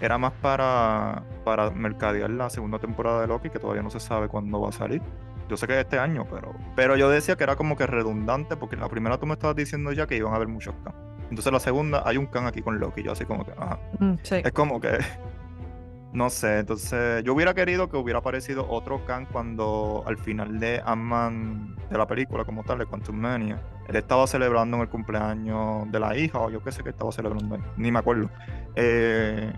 era 0.00 0.18
más 0.18 0.32
para, 0.32 1.22
para 1.44 1.70
mercadear 1.70 2.30
la 2.30 2.50
segunda 2.50 2.78
temporada 2.78 3.22
de 3.22 3.26
Loki, 3.28 3.50
que 3.50 3.58
todavía 3.58 3.82
no 3.82 3.90
se 3.90 4.00
sabe 4.00 4.28
cuándo 4.28 4.60
va 4.60 4.68
a 4.68 4.72
salir. 4.72 5.02
Yo 5.48 5.56
sé 5.56 5.66
que 5.66 5.74
es 5.74 5.80
este 5.80 5.98
año, 5.98 6.26
pero, 6.30 6.54
pero 6.74 6.96
yo 6.96 7.10
decía 7.10 7.36
que 7.36 7.44
era 7.44 7.56
como 7.56 7.76
que 7.76 7.86
redundante, 7.86 8.56
porque 8.56 8.76
en 8.76 8.80
la 8.80 8.88
primera 8.88 9.18
tú 9.18 9.26
me 9.26 9.34
estabas 9.34 9.56
diciendo 9.56 9.92
ya 9.92 10.06
que 10.06 10.16
iban 10.16 10.32
a 10.32 10.36
haber 10.36 10.48
muchos 10.48 10.74
Khan. 10.84 10.94
Entonces 11.28 11.52
la 11.52 11.60
segunda 11.60 12.02
hay 12.04 12.16
un 12.16 12.26
Khan 12.26 12.46
aquí 12.46 12.62
con 12.62 12.78
Loki, 12.78 13.02
yo 13.02 13.12
así 13.12 13.24
como 13.24 13.44
que, 13.44 13.52
ajá. 13.52 13.78
Mm, 13.98 14.14
sí. 14.22 14.36
Es 14.36 14.52
como 14.52 14.80
que, 14.80 14.98
no 16.12 16.30
sé, 16.30 16.60
entonces 16.60 17.22
yo 17.24 17.34
hubiera 17.34 17.52
querido 17.54 17.90
que 17.90 17.96
hubiera 17.96 18.20
aparecido 18.20 18.66
otro 18.68 19.04
Khan 19.04 19.26
cuando 19.26 20.02
al 20.06 20.16
final 20.16 20.58
de 20.58 20.80
Ant-Man, 20.84 21.76
de 21.90 21.98
la 21.98 22.06
película 22.06 22.44
como 22.44 22.62
tal, 22.64 22.78
de 22.78 22.86
Quantum 22.86 23.16
Mania, 23.16 23.60
él 23.88 23.96
estaba 23.96 24.26
celebrando 24.26 24.78
en 24.78 24.82
el 24.82 24.88
cumpleaños 24.88 25.90
de 25.92 26.00
la 26.00 26.16
hija, 26.16 26.38
o 26.38 26.50
yo 26.50 26.62
qué 26.62 26.72
sé 26.72 26.82
que 26.82 26.90
estaba 26.90 27.12
celebrando 27.12 27.54
ahí, 27.54 27.62
ni 27.76 27.92
me 27.92 27.98
acuerdo. 27.98 28.30
Eh, 28.76 29.52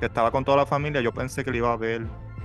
que 0.00 0.06
estaba 0.06 0.30
con 0.30 0.44
toda 0.44 0.56
la 0.58 0.66
familia, 0.66 1.00
yo 1.00 1.12
pensé 1.12 1.44
que 1.44 1.50
le 1.50 1.58
iba 1.58 1.72
a 1.72 1.76
ver 1.76 2.02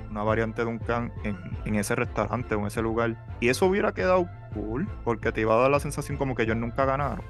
una 0.09 0.23
variante 0.23 0.61
de 0.63 0.67
un 0.67 0.77
Khan 0.79 1.11
en, 1.23 1.37
en 1.65 1.75
ese 1.75 1.95
restaurante 1.95 2.53
o 2.55 2.59
en 2.59 2.67
ese 2.67 2.81
lugar. 2.81 3.15
Y 3.39 3.49
eso 3.49 3.65
hubiera 3.65 3.93
quedado 3.93 4.27
cool, 4.53 4.87
porque 5.03 5.31
te 5.31 5.41
iba 5.41 5.55
a 5.55 5.57
dar 5.57 5.71
la 5.71 5.79
sensación 5.79 6.17
como 6.17 6.35
que 6.35 6.43
ellos 6.43 6.55
nunca 6.57 6.85
ganaron. 6.85 7.21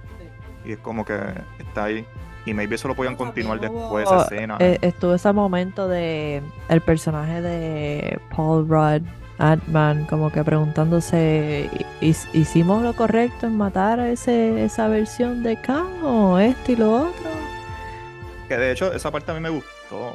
Y 0.66 0.74
es 0.74 0.80
como 0.80 1.06
que 1.06 1.18
está 1.60 1.86
ahí. 1.86 2.06
Y 2.46 2.54
maybe 2.54 2.76
eso 2.76 2.90
lo 2.90 2.96
podían 2.96 3.16
continuar 3.16 3.60
después, 3.62 4.06
esa 4.06 4.24
escena. 4.24 4.58
Eh, 4.60 4.78
estuvo 4.82 5.14
ese 5.14 5.32
momento 5.32 5.88
de 5.88 6.42
el 6.68 6.82
personaje 6.82 7.42
de 7.42 8.20
Paul 8.36 8.68
Rudd, 8.68 9.02
Ant-Man, 9.40 10.06
como 10.10 10.30
que 10.30 10.44
preguntándose, 10.44 11.70
"¿Hi- 12.02 12.16
¿hicimos 12.34 12.84
lo 12.84 12.94
correcto 12.96 13.48
en 13.48 13.58
matar 13.58 14.00
a 14.02 14.10
ese, 14.10 14.64
esa 14.66 14.90
versión 14.90 15.42
de 15.42 15.56
Khan 15.62 15.88
o 16.04 16.38
esto 16.38 16.72
y 16.74 16.76
lo 16.76 16.92
otro? 16.94 17.30
Que 18.50 18.58
de 18.58 18.72
hecho, 18.74 18.92
esa 18.94 19.10
parte 19.10 19.32
a 19.32 19.36
mí 19.36 19.40
me 19.40 19.50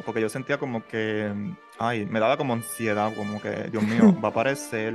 porque 0.04 0.20
yo 0.20 0.28
sentía 0.28 0.58
como 0.58 0.86
que, 0.86 1.32
ay, 1.78 2.06
me 2.06 2.20
daba 2.20 2.36
como 2.36 2.52
ansiedad, 2.54 3.12
como 3.16 3.40
que, 3.40 3.68
Dios 3.70 3.82
mío, 3.82 4.14
va 4.22 4.28
a 4.28 4.30
aparecer. 4.30 4.94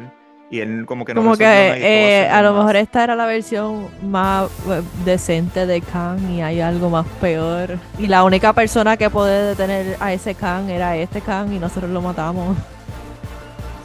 Y 0.49 0.59
él 0.59 0.85
como 0.85 1.03
que 1.03 1.15
no 1.15 1.21
Como 1.21 1.35
que 1.35 1.45
eh, 1.45 2.29
a 2.29 2.41
lo 2.43 2.51
más. 2.53 2.59
mejor 2.59 2.75
esta 2.75 3.03
era 3.03 3.15
la 3.15 3.25
versión 3.25 3.87
más 4.03 4.51
eh, 4.69 4.81
decente 5.03 5.65
de 5.65 5.81
Khan 5.81 6.29
y 6.31 6.41
hay 6.43 6.61
algo 6.61 6.89
más 6.91 7.07
peor. 7.19 7.77
Y 7.97 8.05
la 8.07 8.23
única 8.23 8.53
persona 8.53 8.95
que 8.95 9.09
puede 9.09 9.47
detener 9.47 9.97
a 9.99 10.13
ese 10.13 10.35
Khan 10.35 10.69
era 10.69 10.95
este 10.97 11.21
Khan 11.21 11.51
y 11.53 11.59
nosotros 11.59 11.89
lo 11.89 12.01
matamos. 12.01 12.55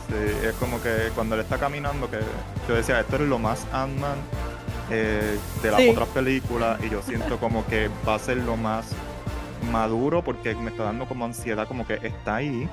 Sí, 0.09 0.47
es 0.47 0.53
como 0.55 0.81
que 0.83 1.11
cuando 1.15 1.37
él 1.37 1.43
está 1.43 1.57
caminando, 1.59 2.11
que 2.11 2.19
yo 2.69 2.75
decía, 2.75 3.01
esto 3.01 3.17
es 3.17 3.23
lo 3.23 3.39
más 3.39 3.67
Ant-Man 3.73 4.17
eh, 4.91 5.39
de 5.63 5.71
las 5.71 5.81
Sí. 5.81 5.89
otras 5.91 6.09
películas, 6.09 6.79
y 6.85 6.91
yo 6.91 7.01
siento 7.03 7.39
como 7.39 7.65
que 7.67 7.89
va 8.07 8.15
a 8.17 8.19
ser 8.19 8.39
lo 8.39 8.57
más 8.57 8.91
maduro, 9.71 10.23
porque 10.23 10.55
me 10.55 10.71
está 10.71 10.85
dando 10.85 11.07
como 11.07 11.25
ansiedad, 11.25 11.67
como 11.67 11.87
que 11.87 11.95
está 12.03 12.37
ahí 12.37 12.69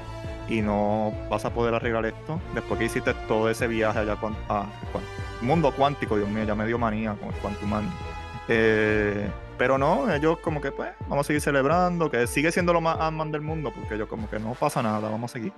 y 0.48 0.62
no 0.62 1.12
vas 1.30 1.45
a 1.45 1.54
poder 1.54 1.74
arreglar 1.74 2.06
esto 2.06 2.39
después 2.54 2.78
que 2.78 2.86
hiciste 2.86 3.13
todo 3.28 3.50
ese 3.50 3.67
viaje 3.67 4.00
allá 4.00 4.17
a 4.50 4.65
mundo 5.41 5.71
cuántico, 5.76 6.17
Dios 6.17 6.30
mío, 6.30 6.43
ya 6.43 6.56
me 6.56 6.65
dio 6.65 6.78
manía 6.78 7.13
con 7.13 7.30
el 7.30 7.36
Quantum 7.36 7.69
Mania. 7.69 7.91
Eh, 8.48 9.30
pero 9.58 9.78
no, 9.78 10.12
ellos 10.13 10.39
como 10.39 10.62
que 10.62 10.71
pues 10.71 10.91
vamos 11.08 11.26
a 11.26 11.28
seguir 11.28 11.41
celebrando, 11.41 12.12
que 12.12 12.28
sigue 12.28 12.52
siendo 12.52 12.74
lo 12.74 12.82
más 12.82 13.00
Ant-Man 13.00 13.32
del 13.32 13.41
mundo, 13.41 13.71
porque 13.74 13.95
ellos 13.95 14.08
como 14.08 14.30
que 14.30 14.39
no 14.39 14.54
pasa 14.54 14.82
nada, 14.82 15.10
vamos 15.10 15.32
a 15.32 15.34
seguir. 15.34 15.54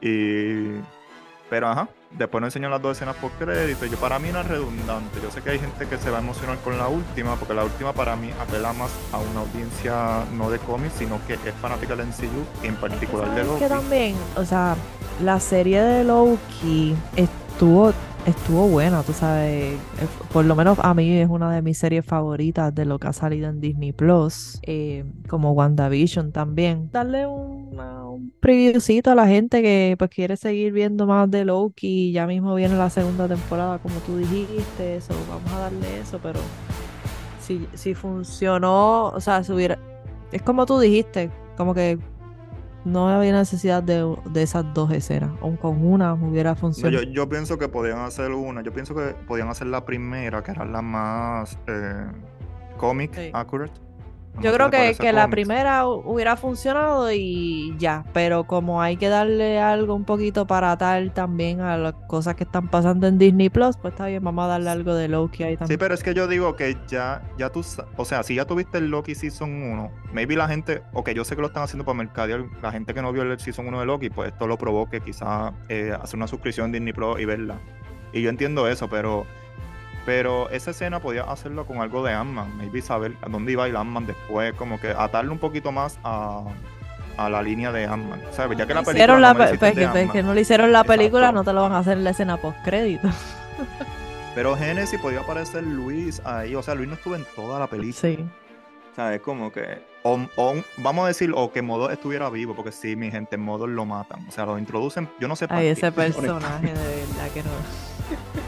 Y 0.00 0.80
pero 1.50 1.68
ajá, 1.68 1.88
después 2.10 2.40
nos 2.40 2.48
enseñan 2.48 2.70
las 2.70 2.82
dos 2.82 2.96
escenas 2.96 3.16
por 3.16 3.30
crédito. 3.32 3.86
Yo 3.86 3.96
para 3.98 4.18
mí 4.18 4.30
no 4.32 4.40
es 4.40 4.48
redundante. 4.48 5.20
Yo 5.22 5.30
sé 5.30 5.42
que 5.42 5.50
hay 5.50 5.58
gente 5.58 5.86
que 5.86 5.96
se 5.98 6.10
va 6.10 6.18
a 6.18 6.20
emocionar 6.20 6.58
con 6.58 6.76
la 6.78 6.88
última, 6.88 7.36
porque 7.36 7.54
la 7.54 7.64
última 7.64 7.92
para 7.92 8.16
mí 8.16 8.30
apela 8.40 8.72
más 8.72 8.90
a 9.12 9.18
una 9.18 9.40
audiencia 9.40 10.24
no 10.32 10.50
de 10.50 10.58
cómics, 10.58 10.94
sino 10.98 11.20
que 11.26 11.34
es 11.34 11.54
fanática 11.60 11.94
del 11.96 12.06
MCU, 12.06 12.44
y 12.62 12.66
en 12.66 12.76
particular 12.76 13.28
de 13.30 13.36
¿Sabes 13.36 13.46
Loki. 13.46 13.60
que 13.60 13.68
también, 13.68 14.16
o 14.36 14.44
sea, 14.44 14.76
la 15.22 15.38
serie 15.40 15.80
de 15.82 16.04
Loki 16.04 16.96
estuvo 17.16 17.92
estuvo 18.26 18.68
buena, 18.68 19.02
tú 19.02 19.12
sabes, 19.12 19.74
eh, 19.74 19.78
por 20.32 20.44
lo 20.44 20.54
menos 20.56 20.78
a 20.82 20.94
mí 20.94 21.18
es 21.18 21.28
una 21.28 21.52
de 21.52 21.62
mis 21.62 21.78
series 21.78 22.04
favoritas 22.04 22.74
de 22.74 22.84
lo 22.86 22.98
que 22.98 23.08
ha 23.08 23.12
salido 23.12 23.48
en 23.48 23.60
Disney 23.60 23.92
Plus, 23.92 24.58
eh, 24.62 25.04
como 25.28 25.52
WandaVision 25.52 26.32
también. 26.32 26.88
Darle 26.92 27.26
un, 27.26 27.68
una- 27.72 28.04
un 28.08 28.32
previewcito 28.40 29.10
a 29.10 29.14
la 29.14 29.26
gente 29.26 29.60
que 29.62 29.96
pues 29.98 30.10
quiere 30.10 30.36
seguir 30.36 30.72
viendo 30.72 31.06
más 31.06 31.30
de 31.30 31.44
Loki, 31.44 32.12
ya 32.12 32.26
mismo 32.26 32.54
viene 32.54 32.76
la 32.76 32.88
segunda 32.90 33.28
temporada 33.28 33.78
como 33.78 33.96
tú 34.00 34.16
dijiste, 34.16 34.96
eso, 34.96 35.14
vamos 35.28 35.52
a 35.52 35.58
darle 35.58 36.00
eso, 36.00 36.18
pero 36.22 36.40
si, 37.40 37.66
si 37.74 37.94
funcionó, 37.94 39.08
o 39.08 39.20
sea, 39.20 39.44
si 39.44 39.52
hubiera, 39.52 39.78
es 40.32 40.42
como 40.42 40.64
tú 40.66 40.78
dijiste, 40.78 41.30
como 41.56 41.74
que 41.74 41.98
no 42.84 43.08
había 43.08 43.32
necesidad 43.32 43.82
de, 43.82 44.14
de 44.30 44.42
esas 44.42 44.64
dos 44.74 44.90
escenas. 44.92 45.30
Aun 45.40 45.56
con 45.56 45.84
una 45.84 46.14
hubiera 46.14 46.50
No, 46.50 46.56
funcionado. 46.56 47.02
yo, 47.04 47.10
yo 47.10 47.28
pienso 47.28 47.58
que 47.58 47.68
podían 47.68 47.98
hacer 48.00 48.30
una. 48.32 48.62
Yo 48.62 48.72
pienso 48.72 48.94
que 48.94 49.14
podían 49.26 49.48
hacer 49.48 49.66
la 49.68 49.84
primera, 49.84 50.42
que 50.42 50.50
era 50.50 50.64
la 50.64 50.82
más 50.82 51.58
eh, 51.66 52.06
comic 52.76 53.14
Sí. 53.14 53.30
accurate. 53.32 53.72
Yo 54.40 54.52
creo 54.52 54.68
que, 54.68 54.94
que 54.98 55.12
la 55.12 55.28
primera 55.28 55.84
hu- 55.84 56.02
hubiera 56.04 56.36
funcionado 56.36 57.10
y 57.12 57.74
ya, 57.78 58.04
pero 58.12 58.44
como 58.44 58.82
hay 58.82 58.96
que 58.96 59.08
darle 59.08 59.60
algo 59.60 59.94
un 59.94 60.04
poquito 60.04 60.46
para 60.46 60.72
atar 60.72 61.08
también 61.14 61.60
a 61.60 61.76
las 61.78 61.94
cosas 62.08 62.34
que 62.34 62.42
están 62.44 62.68
pasando 62.68 63.06
en 63.06 63.16
Disney 63.18 63.48
Plus, 63.48 63.76
pues 63.76 63.92
está 63.92 64.06
bien, 64.06 64.24
vamos 64.24 64.44
a 64.44 64.48
darle 64.48 64.70
algo 64.70 64.94
de 64.94 65.06
Loki 65.08 65.44
ahí 65.44 65.52
Sí, 65.52 65.58
también. 65.58 65.78
pero 65.78 65.94
es 65.94 66.02
que 66.02 66.14
yo 66.14 66.26
digo 66.26 66.56
que 66.56 66.76
ya, 66.88 67.22
ya 67.38 67.50
tú, 67.50 67.64
o 67.96 68.04
sea, 68.04 68.22
si 68.24 68.34
ya 68.34 68.44
tuviste 68.44 68.78
el 68.78 68.88
Loki 68.88 69.14
Season 69.14 69.50
1, 69.50 69.90
maybe 70.12 70.34
la 70.36 70.48
gente, 70.48 70.82
ok, 70.92 71.10
yo 71.10 71.24
sé 71.24 71.36
que 71.36 71.40
lo 71.42 71.46
están 71.48 71.62
haciendo 71.62 71.84
para 71.84 71.96
mercadear, 71.98 72.44
la 72.60 72.72
gente 72.72 72.92
que 72.92 73.02
no 73.02 73.12
vio 73.12 73.22
el 73.22 73.38
Season 73.38 73.66
1 73.68 73.80
de 73.80 73.86
Loki, 73.86 74.10
pues 74.10 74.32
esto 74.32 74.46
lo 74.48 74.58
provoque 74.58 75.00
quizá 75.00 75.52
eh, 75.68 75.96
hacer 76.02 76.16
una 76.16 76.26
suscripción 76.26 76.66
en 76.66 76.72
Disney 76.72 76.92
Plus 76.92 77.20
y 77.20 77.24
verla. 77.24 77.60
Y 78.12 78.22
yo 78.22 78.30
entiendo 78.30 78.66
eso, 78.68 78.88
pero 78.88 79.26
pero 80.06 80.48
esa 80.50 80.70
escena 80.72 81.00
podía 81.00 81.22
hacerlo 81.22 81.66
con 81.66 81.80
algo 81.80 82.02
de 82.04 82.12
Ant-Man, 82.12 82.56
maybe 82.56 82.82
saber 82.82 83.16
a 83.22 83.28
dónde 83.28 83.52
iba 83.52 83.68
ir 83.68 83.76
Ant-Man 83.76 84.06
después, 84.06 84.52
como 84.54 84.80
que 84.80 84.90
atarle 84.90 85.30
un 85.30 85.38
poquito 85.38 85.72
más 85.72 85.98
a, 86.04 86.42
a 87.16 87.28
la 87.28 87.42
línea 87.42 87.72
de 87.72 87.86
Ant-Man, 87.86 88.20
¿sabes? 88.32 88.58
Ya 88.58 88.66
que 88.66 88.74
la 88.74 88.80
película 88.80 88.92
Hicieron 88.92 89.22
la 89.22 89.32
no 89.34 89.38
pe- 89.38 89.58
pues 89.58 89.74
que, 89.74 89.88
pues 89.88 90.10
que 90.10 90.22
no 90.22 90.34
le 90.34 90.40
hicieron 90.42 90.72
la 90.72 90.84
película, 90.84 91.32
no 91.32 91.42
te 91.44 91.52
lo 91.52 91.62
van 91.62 91.72
a 91.72 91.78
hacer 91.78 91.98
en 91.98 92.04
la 92.04 92.10
escena 92.10 92.36
post 92.36 92.58
crédito. 92.64 93.08
Pero 94.34 94.56
Genesis 94.56 95.00
podía 95.00 95.20
aparecer 95.20 95.62
Luis 95.62 96.20
ahí, 96.24 96.54
o 96.56 96.62
sea, 96.62 96.74
Luis 96.74 96.88
no 96.88 96.94
estuvo 96.94 97.14
en 97.14 97.24
toda 97.36 97.58
la 97.60 97.68
película. 97.68 98.00
Sí. 98.00 98.18
O 98.90 98.94
sea, 98.94 99.14
es 99.14 99.20
como 99.22 99.50
que 99.52 99.82
O, 100.02 100.18
o 100.36 100.50
un- 100.50 100.64
vamos 100.78 101.04
a 101.04 101.08
decir, 101.08 101.32
o 101.34 101.50
que 101.52 101.62
Modo 101.62 101.88
estuviera 101.90 102.28
vivo, 102.30 102.54
porque 102.54 102.72
sí, 102.72 102.94
mi 102.96 103.10
gente, 103.10 103.36
en 103.36 103.42
Modo 103.42 103.66
lo 103.66 103.84
matan. 103.86 104.26
O 104.28 104.30
sea, 104.32 104.44
lo 104.44 104.58
introducen, 104.58 105.08
yo 105.20 105.28
no 105.28 105.34
sé 105.36 105.46
para 105.48 105.60
Ay, 105.60 105.66
qué, 105.66 105.72
ese 105.72 105.92
personaje, 105.92 106.66
de 106.66 106.72
verdad 106.74 107.30
que 107.32 107.42
no. 107.42 108.43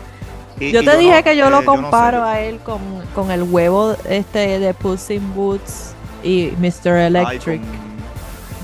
Y- 0.59 0.73
Yo 0.73 0.81
y 0.83 0.85
te 0.85 0.97
dije 0.97 1.17
no, 1.19 1.23
que 1.25 1.37
yo 1.37 1.47
eh, 1.47 1.51
lo 1.51 1.57
no 1.57 1.61
sé, 1.61 1.67
comparo 1.67 2.25
a 2.25 2.41
él 2.41 2.59
con, 2.61 2.81
con 3.15 3.31
el 3.31 3.43
huevo 3.43 3.95
este 4.09 4.59
de 4.59 4.75
Puss 4.75 5.11
in 5.11 5.35
Boots 5.35 5.93
y 6.23 6.53
Mr. 6.59 6.89
Ay, 6.93 7.07
Electric. 7.07 7.61
con- 7.61 7.87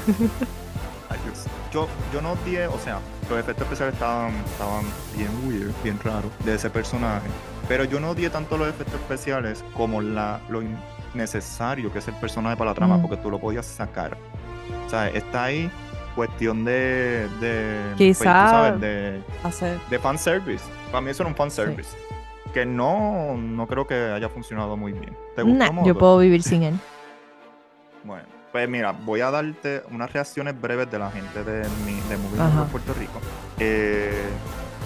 Ay, 1.10 1.18
Dios. 1.24 1.44
Yo, 1.72 1.88
yo 2.12 2.20
no 2.22 2.32
odié, 2.32 2.66
o 2.66 2.78
sea, 2.78 2.98
los 3.28 3.38
efectos 3.38 3.64
especiales 3.64 3.94
estaban, 3.94 4.34
estaban 4.46 4.84
bien 5.16 5.30
weird, 5.46 5.72
bien 5.84 5.98
raros 6.02 6.30
de 6.44 6.54
ese 6.54 6.70
personaje. 6.70 7.26
Pero 7.68 7.84
yo 7.84 8.00
no 8.00 8.10
odié 8.10 8.28
tanto 8.30 8.56
los 8.58 8.68
efectos 8.68 8.94
especiales 9.00 9.64
como 9.74 10.00
la, 10.02 10.40
lo 10.48 10.62
innecesario 11.14 11.92
que 11.92 12.00
es 12.00 12.08
el 12.08 12.14
personaje 12.14 12.56
para 12.56 12.70
la 12.70 12.74
trama, 12.74 12.96
Mm. 12.98 13.02
porque 13.02 13.16
tú 13.18 13.30
lo 13.30 13.38
podías 13.38 13.66
sacar. 13.66 14.16
O 14.86 14.90
sea, 14.90 15.08
está 15.08 15.44
ahí 15.44 15.70
cuestión 16.14 16.64
de. 16.64 17.28
de 17.40 17.80
pues, 17.96 18.18
tú 18.18 18.24
Quizá- 18.24 18.50
sabes, 18.50 18.80
de, 18.80 19.22
Hacer. 19.42 19.78
de 19.90 19.98
fanservice. 19.98 20.64
Para 20.90 21.00
mí 21.02 21.10
eso 21.10 21.22
era 21.22 21.30
un 21.30 21.36
fanservice. 21.36 21.96
Que 22.52 22.66
no, 22.66 23.34
no 23.36 23.66
creo 23.66 23.86
que 23.86 23.94
haya 23.94 24.28
funcionado 24.28 24.76
muy 24.76 24.92
bien. 24.92 25.16
¿Te 25.34 25.42
gustó 25.42 25.72
Nah, 25.72 25.84
yo 25.84 25.96
puedo 25.96 26.18
vivir 26.18 26.42
sin 26.42 26.62
él. 26.62 26.78
Bueno, 28.04 28.24
pues 28.50 28.68
mira, 28.68 28.90
voy 28.90 29.20
a 29.20 29.30
darte 29.30 29.84
unas 29.92 30.12
reacciones 30.12 30.60
breves 30.60 30.90
de 30.90 30.98
la 30.98 31.08
gente 31.12 31.44
de, 31.44 31.62
mi, 31.86 31.92
de 32.08 32.14
Ajá. 32.36 32.48
Network 32.48 32.70
Puerto 32.70 32.94
Rico. 32.94 33.20
Eh, 33.60 34.24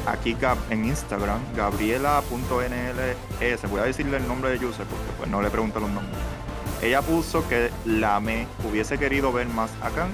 aquí 0.07 0.37
en 0.69 0.85
Instagram, 0.85 1.41
Gabriela.nls, 1.57 3.71
voy 3.71 3.81
a 3.81 3.85
decirle 3.85 4.19
el 4.19 4.29
nombre 4.29 4.51
de 4.51 4.57
user 4.67 4.85
porque 4.87 5.05
pues 5.19 5.31
no 5.31 5.41
le 5.41 5.49
pregunto 5.51 5.81
los 5.81 5.89
nombres. 5.91 6.19
Ella 6.83 7.01
puso 7.01 7.49
que 7.49 7.71
la 7.87 8.21
me 8.21 8.47
hubiese 8.69 8.99
querido 8.99 9.33
ver 9.33 9.47
más 9.49 9.71
acá. 9.83 10.07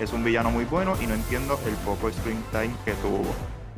Es 0.00 0.12
un 0.12 0.24
villano 0.24 0.50
muy 0.50 0.64
bueno 0.64 0.94
y 1.02 1.06
no 1.06 1.14
entiendo 1.14 1.58
el 1.66 1.74
poco 1.84 2.10
screen 2.10 2.42
time 2.52 2.70
que 2.84 2.92
tuvo. 2.94 3.22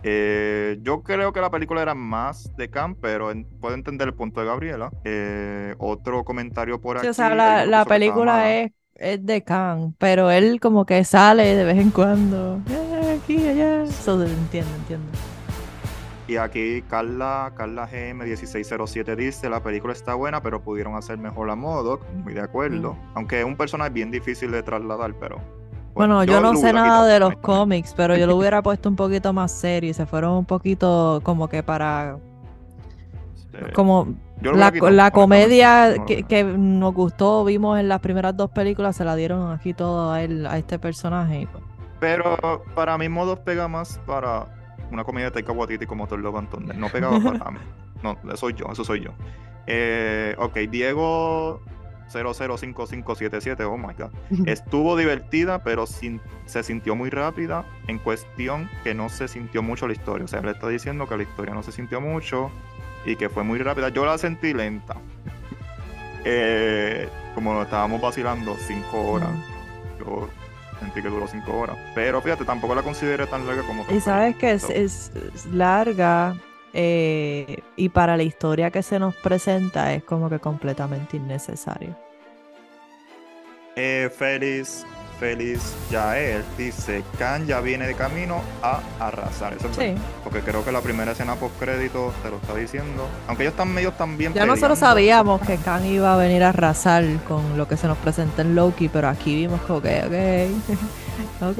Eh, 0.04 0.78
yo 0.82 1.02
creo 1.02 1.32
que 1.32 1.40
la 1.40 1.50
película 1.50 1.82
era 1.82 1.94
más 1.94 2.54
de 2.56 2.70
Khan, 2.70 2.94
pero 2.96 3.30
en- 3.30 3.44
puedo 3.60 3.74
entender 3.74 4.08
el 4.08 4.14
punto 4.14 4.40
de 4.40 4.46
Gabriela. 4.46 4.90
Eh, 5.04 5.74
otro 5.78 6.24
comentario 6.24 6.80
por 6.80 6.98
aquí. 6.98 7.08
O 7.08 7.14
sea, 7.14 7.34
la, 7.34 7.84
película 7.84 8.52
es, 8.52 8.72
es 8.94 9.24
de 9.24 9.42
Khan, 9.42 9.94
pero 9.98 10.30
él 10.30 10.60
como 10.60 10.86
que 10.86 11.04
sale 11.04 11.56
de 11.56 11.64
vez 11.64 11.78
en 11.78 11.90
cuando. 11.90 12.60
eh, 12.70 13.18
aquí, 13.22 13.46
allá. 13.48 13.82
Eso 13.84 14.22
entiendo, 14.24 14.74
entiendo. 14.76 15.06
Y 16.28 16.36
aquí 16.36 16.82
Carla, 16.88 17.52
Carla 17.56 17.88
GM1607 17.88 19.16
dice, 19.16 19.50
la 19.50 19.62
película 19.62 19.92
está 19.92 20.14
buena, 20.14 20.40
pero 20.42 20.62
pudieron 20.62 20.94
hacer 20.94 21.18
mejor 21.18 21.50
a 21.50 21.56
Modoc. 21.56 22.02
Muy 22.14 22.32
de 22.32 22.40
acuerdo. 22.40 22.96
Aunque 23.14 23.40
es 23.40 23.44
un 23.44 23.56
personaje 23.56 23.90
bien 23.90 24.10
difícil 24.10 24.50
de 24.52 24.62
trasladar, 24.62 25.14
pero... 25.18 25.61
Bueno, 25.94 26.24
yo, 26.24 26.40
no 26.40 26.56
sé 26.56 26.72
nada 26.72 27.06
de 27.06 27.20
los 27.20 27.36
cómics, 27.36 27.92
pero 27.96 28.16
yo 28.16 28.26
lo 28.26 28.36
hubiera 28.36 28.62
puesto 28.62 28.88
un 28.88 28.96
poquito 28.96 29.32
más 29.32 29.52
serio 29.52 29.90
y 29.90 29.94
se 29.94 30.06
fueron 30.06 30.32
un 30.32 30.44
poquito 30.44 31.20
como 31.22 31.48
que 31.48 31.62
para 31.62 32.16
como 33.74 34.14
la, 34.40 34.72
quitado, 34.72 34.90
la 34.90 35.10
comedia 35.10 35.94
No 35.96 36.06
que, 36.06 36.22
que 36.22 36.42
nos 36.44 36.94
gustó, 36.94 37.44
vimos 37.44 37.78
en 37.78 37.88
las 37.88 38.00
primeras 38.00 38.36
dos 38.36 38.50
películas, 38.50 38.96
se 38.96 39.04
la 39.04 39.14
dieron 39.14 39.52
aquí 39.52 39.74
todo 39.74 40.12
a 40.12 40.22
él, 40.22 40.46
a 40.46 40.58
este 40.58 40.78
personaje. 40.78 41.46
pues, 41.52 41.62
Pero 42.00 42.64
para 42.74 42.96
mí 42.98 43.08
Modoc 43.08 43.40
pega 43.40 43.68
más 43.68 44.00
para 44.06 44.46
una 44.90 45.04
comedia 45.04 45.26
de 45.26 45.32
Taika 45.32 45.52
Waititi 45.52 45.86
como 45.86 46.06
Thor 46.06 46.20
Love. 46.20 46.44
No 46.74 46.88
pegaba 46.88 47.20
para 47.20 47.50
mí. 47.50 47.58
No, 48.02 48.16
eso 48.24 48.36
soy 48.36 48.54
yo, 48.54 48.66
eso 48.72 48.84
soy 48.84 49.00
yo. 49.00 49.10
Eh, 49.66 50.34
ok, 50.38 50.56
Diego 50.70 51.60
005577, 52.12 53.64
oh 53.64 53.76
my 53.78 53.94
god. 53.94 54.10
Estuvo 54.48 54.96
divertida, 54.96 55.62
pero 55.64 55.86
sin- 55.86 56.20
se 56.46 56.62
sintió 56.62 56.94
muy 56.96 57.10
rápida 57.10 57.64
en 57.88 57.98
cuestión 57.98 58.68
que 58.84 58.94
no 58.94 59.08
se 59.08 59.28
sintió 59.28 59.62
mucho 59.62 59.86
la 59.86 59.92
historia. 59.94 60.24
O 60.24 60.28
sea, 60.28 60.40
le 60.42 60.52
está 60.52 60.68
diciendo 60.68 61.08
que 61.08 61.16
la 61.16 61.22
historia 61.22 61.54
no 61.54 61.62
se 61.62 61.72
sintió 61.72 62.00
mucho 62.00 62.50
y 63.06 63.16
que 63.16 63.28
fue 63.28 63.42
muy 63.42 63.58
rápida. 63.58 63.88
Yo 63.88 64.04
la 64.04 64.18
sentí 64.18 64.52
lenta. 64.54 64.96
Eh, 66.24 67.08
como 67.34 67.62
estábamos 67.62 68.00
vacilando 68.00 68.56
cinco 68.66 69.00
horas, 69.10 69.30
yo 69.98 70.28
sentí 70.78 71.02
que 71.02 71.08
duró 71.08 71.26
cinco 71.26 71.56
horas. 71.58 71.76
Pero 71.94 72.20
fíjate, 72.20 72.44
tampoco 72.44 72.74
la 72.74 72.82
consideré 72.82 73.26
tan 73.26 73.46
larga 73.46 73.62
como... 73.62 73.84
Y 73.90 74.00
sabes 74.00 74.36
que 74.36 74.52
es- 74.52 74.70
es 74.70 75.46
larga 75.52 76.36
eh, 76.74 77.60
y 77.76 77.88
para 77.90 78.16
la 78.16 78.22
historia 78.22 78.70
que 78.70 78.82
se 78.82 78.98
nos 78.98 79.14
presenta 79.16 79.92
es 79.94 80.02
como 80.04 80.28
que 80.30 80.38
completamente 80.38 81.16
innecesario. 81.16 81.96
Eh, 83.74 84.10
Félix, 84.14 84.84
Félix 85.18 85.74
Yael 85.90 86.44
dice, 86.58 87.02
Khan 87.18 87.46
ya 87.46 87.60
viene 87.60 87.86
de 87.86 87.94
camino 87.94 88.42
a 88.62 88.80
arrasar. 89.00 89.54
Eso 89.54 89.68
es 89.68 89.76
Sí. 89.76 89.94
Porque 90.24 90.40
creo 90.40 90.62
que 90.64 90.72
la 90.72 90.80
primera 90.82 91.12
escena 91.12 91.36
post 91.36 91.58
crédito 91.58 92.12
te 92.22 92.28
lo 92.30 92.36
está 92.36 92.54
diciendo. 92.54 93.08
Aunque 93.28 93.44
ellos 93.44 93.52
están 93.52 93.72
medio 93.72 93.92
también 93.92 94.34
Ya 94.34 94.44
nosotros 94.44 94.78
peleando. 94.78 94.86
sabíamos 94.94 95.40
que 95.40 95.56
Khan 95.56 95.86
iba 95.86 96.12
a 96.12 96.16
venir 96.18 96.42
a 96.42 96.50
arrasar 96.50 97.04
con 97.26 97.56
lo 97.56 97.66
que 97.66 97.76
se 97.78 97.86
nos 97.86 97.96
presenta 97.98 98.42
en 98.42 98.54
Loki, 98.54 98.88
pero 98.90 99.08
aquí 99.08 99.34
vimos 99.36 99.60
que, 99.62 99.72
ok, 99.72 99.86
ok, 100.06 101.50
ok. 101.50 101.58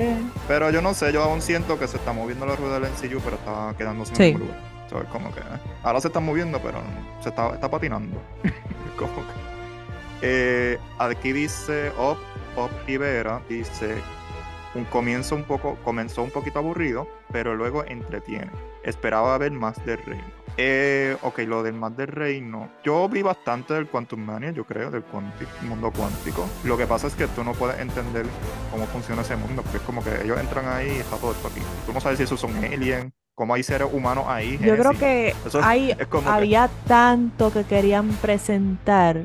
Pero 0.49 0.71
yo 0.71 0.83
no 0.83 0.93
sé, 0.93 1.13
yo 1.13 1.23
aún 1.23 1.41
siento 1.41 1.79
que 1.79 1.89
se 1.89 1.97
está 1.97 2.13
moviendo 2.13 2.45
la 2.45 2.57
rueda 2.57 2.79
del 2.79 2.91
MCU, 2.91 3.21
pero 3.25 3.37
está 3.37 3.75
quedándose 3.79 4.11
en 4.13 4.17
Sí. 4.17 4.23
el 4.25 4.33
mismo 4.35 4.47
lugar. 4.47 4.72
O 4.93 4.99
sea, 4.99 5.03
es 5.03 5.09
como 5.09 5.32
que 5.32 5.40
eh, 5.40 5.61
ahora 5.82 6.01
se 6.01 6.09
está 6.09 6.20
moviendo, 6.20 6.61
pero 6.61 6.80
se 7.20 7.30
está, 7.30 7.55
está 7.55 7.70
patinando. 7.70 8.20
como 8.99 9.14
que. 9.14 9.53
Eh, 10.22 10.78
aquí 10.99 11.32
dice 11.32 11.90
Op, 11.99 12.18
Op 12.57 12.70
Rivera, 12.86 13.40
dice 13.49 13.97
un 14.74 14.84
comienzo 14.84 15.34
un 15.34 15.45
poco, 15.45 15.76
comenzó 15.84 16.22
un 16.22 16.30
poquito 16.30 16.59
aburrido, 16.59 17.09
pero 17.30 17.55
luego 17.55 17.84
entretiene. 17.84 18.51
Esperaba 18.84 19.36
ver 19.38 19.53
más 19.53 19.84
del 19.84 19.99
reino. 19.99 20.43
Eh, 20.59 21.16
ok, 21.22 21.38
lo 21.40 21.62
del 21.62 21.74
más 21.74 21.97
del 21.97 22.09
reino. 22.09 22.70
Yo 22.84 23.09
vi 23.09 23.22
bastante 23.22 23.74
del 23.74 23.88
Quantum 23.88 24.20
Mania, 24.20 24.51
yo 24.51 24.64
creo, 24.64 24.90
del 24.90 25.05
mundo 25.62 25.90
cuántico. 25.90 26.47
Lo 26.64 26.76
que 26.76 26.86
pasa 26.86 27.07
es 27.07 27.14
que 27.14 27.26
tú 27.28 27.43
no 27.43 27.53
puedes 27.53 27.78
entender 27.80 28.26
cómo 28.70 28.86
funciona 28.86 29.22
ese 29.22 29.36
mundo, 29.36 29.62
porque 29.62 29.78
es 29.78 29.84
como 29.84 30.05
que 30.05 30.22
ellos 30.22 30.38
entran 30.38 30.68
ahí 30.68 30.97
y 30.97 31.01
está 31.01 31.16
todo 31.16 31.32
esto 31.32 31.49
aquí. 31.49 31.61
Tú 31.86 31.93
no 31.93 32.01
sabes 32.01 32.18
si 32.18 32.24
esos 32.24 32.38
son 32.38 32.55
aliens, 32.64 33.12
cómo 33.35 33.55
hay 33.55 33.62
seres 33.62 33.89
humanos 33.93 34.24
ahí. 34.28 34.59
Yo 34.62 34.76
creo 34.76 34.93
que 34.93 35.35
Eso 35.47 35.61
es- 35.61 35.64
hay, 35.66 35.91
es 35.99 36.07
como 36.07 36.24
que- 36.24 36.28
había 36.30 36.68
tanto 36.87 37.53
que 37.53 37.64
querían 37.64 38.09
presentar 38.20 39.24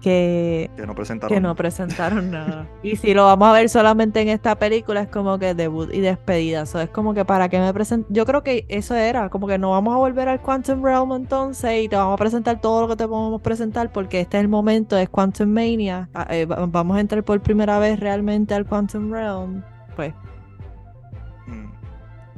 que, 0.00 0.70
Que 0.76 0.86
no 0.86 0.94
presentaron. 0.94 1.34
que 1.34 1.40
no 1.40 1.56
presentaron 1.56 2.30
nada. 2.30 2.68
Y 2.84 2.94
si 2.94 3.14
lo 3.14 3.24
vamos 3.24 3.48
a 3.48 3.52
ver 3.52 3.68
solamente 3.68 4.20
en 4.20 4.28
esta 4.28 4.54
película, 4.56 5.00
es 5.00 5.08
como 5.08 5.40
que 5.40 5.54
debut 5.54 5.92
y 5.92 5.98
despedida. 6.00 6.66
So, 6.66 6.80
es 6.80 6.88
como 6.88 7.14
que 7.14 7.24
para 7.24 7.48
que 7.48 7.58
me 7.58 7.74
presenten. 7.74 8.14
Yo 8.14 8.24
creo 8.24 8.44
que 8.44 8.64
eso 8.68 8.94
era, 8.94 9.28
como 9.28 9.48
que 9.48 9.58
no 9.58 9.70
vamos 9.72 9.92
a 9.92 9.96
volver 9.98 10.28
al 10.28 10.40
Quantum 10.40 10.84
Realm 10.84 11.12
entonces 11.14 11.82
y 11.82 11.88
te 11.88 11.96
vamos 11.96 12.14
a 12.14 12.16
presentar 12.16 12.60
todo 12.60 12.82
lo 12.82 12.88
que 12.88 12.94
te 12.94 13.08
podemos 13.08 13.40
presentar 13.42 13.90
porque 13.90 14.20
este 14.20 14.36
es 14.36 14.42
el 14.42 14.48
momento, 14.48 14.96
es 14.96 15.08
Quantum 15.08 15.48
Mania. 15.48 16.08
Ah, 16.14 16.28
eh, 16.30 16.46
va- 16.46 16.64
vamos 16.66 16.96
a 16.96 17.00
entrar 17.00 17.24
por 17.24 17.40
primera 17.40 17.80
vez 17.80 17.98
realmente 17.98 18.54
al 18.54 18.66
Quantum 18.66 19.10
Realm. 19.12 19.64
Pues. 19.96 20.14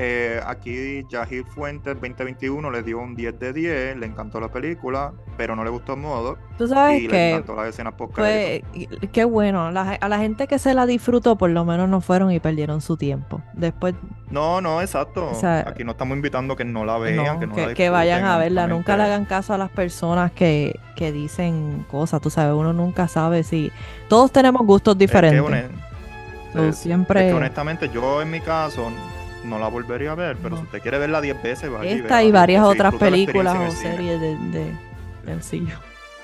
Eh, 0.03 0.41
aquí 0.47 1.05
Yahir 1.11 1.45
Fuentes 1.45 1.93
2021 2.01 2.71
le 2.71 2.83
dio 2.83 2.99
un 3.01 3.15
10 3.15 3.39
de 3.39 3.53
10, 3.53 3.97
le 3.99 4.07
encantó 4.07 4.41
la 4.41 4.49
película, 4.49 5.13
pero 5.37 5.55
no 5.55 5.63
le 5.63 5.69
gustó 5.69 5.93
el 5.93 6.01
modo 6.01 6.39
tú 6.57 6.67
sabes 6.67 7.01
y 7.01 7.03
le 7.03 7.09
que. 7.11 7.31
encantó 7.33 7.55
las 7.55 7.69
escenas 7.69 7.93
post 7.93 8.15
Pues, 8.15 8.63
qué 9.13 9.25
bueno. 9.25 9.71
La 9.71 9.99
a 10.01 10.09
la 10.09 10.19
gente 10.19 10.47
que 10.47 10.59
se 10.59 10.73
la 10.73 10.87
disfrutó, 10.87 11.37
por 11.37 11.51
lo 11.51 11.67
menos 11.67 11.87
no 11.91 12.01
fueron 12.01 12.31
y 12.33 12.41
perdieron 12.41 12.81
su 12.81 12.97
tiempo. 12.97 13.43
Después, 13.53 13.95
No, 14.31 14.63
no, 14.63 14.81
exacto. 14.81 15.29
O 15.33 15.35
sea, 15.35 15.65
aquí 15.69 15.85
no 15.85 15.91
estamos 15.93 16.17
invitando 16.17 16.57
que 16.57 16.65
no 16.65 16.87
la 16.87 16.97
vean, 16.97 17.17
no, 17.17 17.39
que 17.39 17.47
no 17.47 17.55
que, 17.55 17.67
la 17.67 17.75
que 17.75 17.91
vayan 17.91 18.25
a 18.25 18.39
verla. 18.39 18.67
Nunca 18.69 18.97
le 18.97 19.03
hagan 19.03 19.27
caso 19.27 19.53
a 19.53 19.59
las 19.59 19.69
personas 19.71 20.33
que, 20.33 20.81
que 20.97 21.13
dicen 21.13 21.85
cosas. 21.91 22.23
Tú 22.23 22.31
sabes, 22.31 22.55
uno 22.55 22.73
nunca 22.73 23.07
sabe 23.07 23.43
si. 23.43 23.71
Todos 24.09 24.33
tenemos 24.33 24.63
gustos 24.67 24.93
Es 24.95 24.99
que 24.99 25.05
diferentes. 25.05 25.65
es- 26.55 26.77
siempre- 26.79 27.27
es 27.27 27.33
que 27.33 27.37
honestamente 27.37 27.91
yo 27.91 28.23
en 28.23 28.31
mi 28.31 28.41
caso 28.41 28.91
no 29.45 29.59
la 29.59 29.69
volvería 29.69 30.13
a 30.13 30.15
ver, 30.15 30.37
pero 30.37 30.51
No. 30.51 30.57
si 30.59 30.63
usted 30.65 30.83
quiere 30.83 30.99
verla 30.99 31.21
10 31.21 31.43
veces, 31.43 31.71
vaya 31.71 31.91
Esta 31.91 32.23
y 32.23 32.27
10 32.27 32.35
varias 32.35 32.65
otras 32.65 32.95
películas 32.95 33.57
o 33.57 33.71
series 33.71 34.21
de, 34.21 34.37
de, 34.37 34.73
del. 35.25 35.41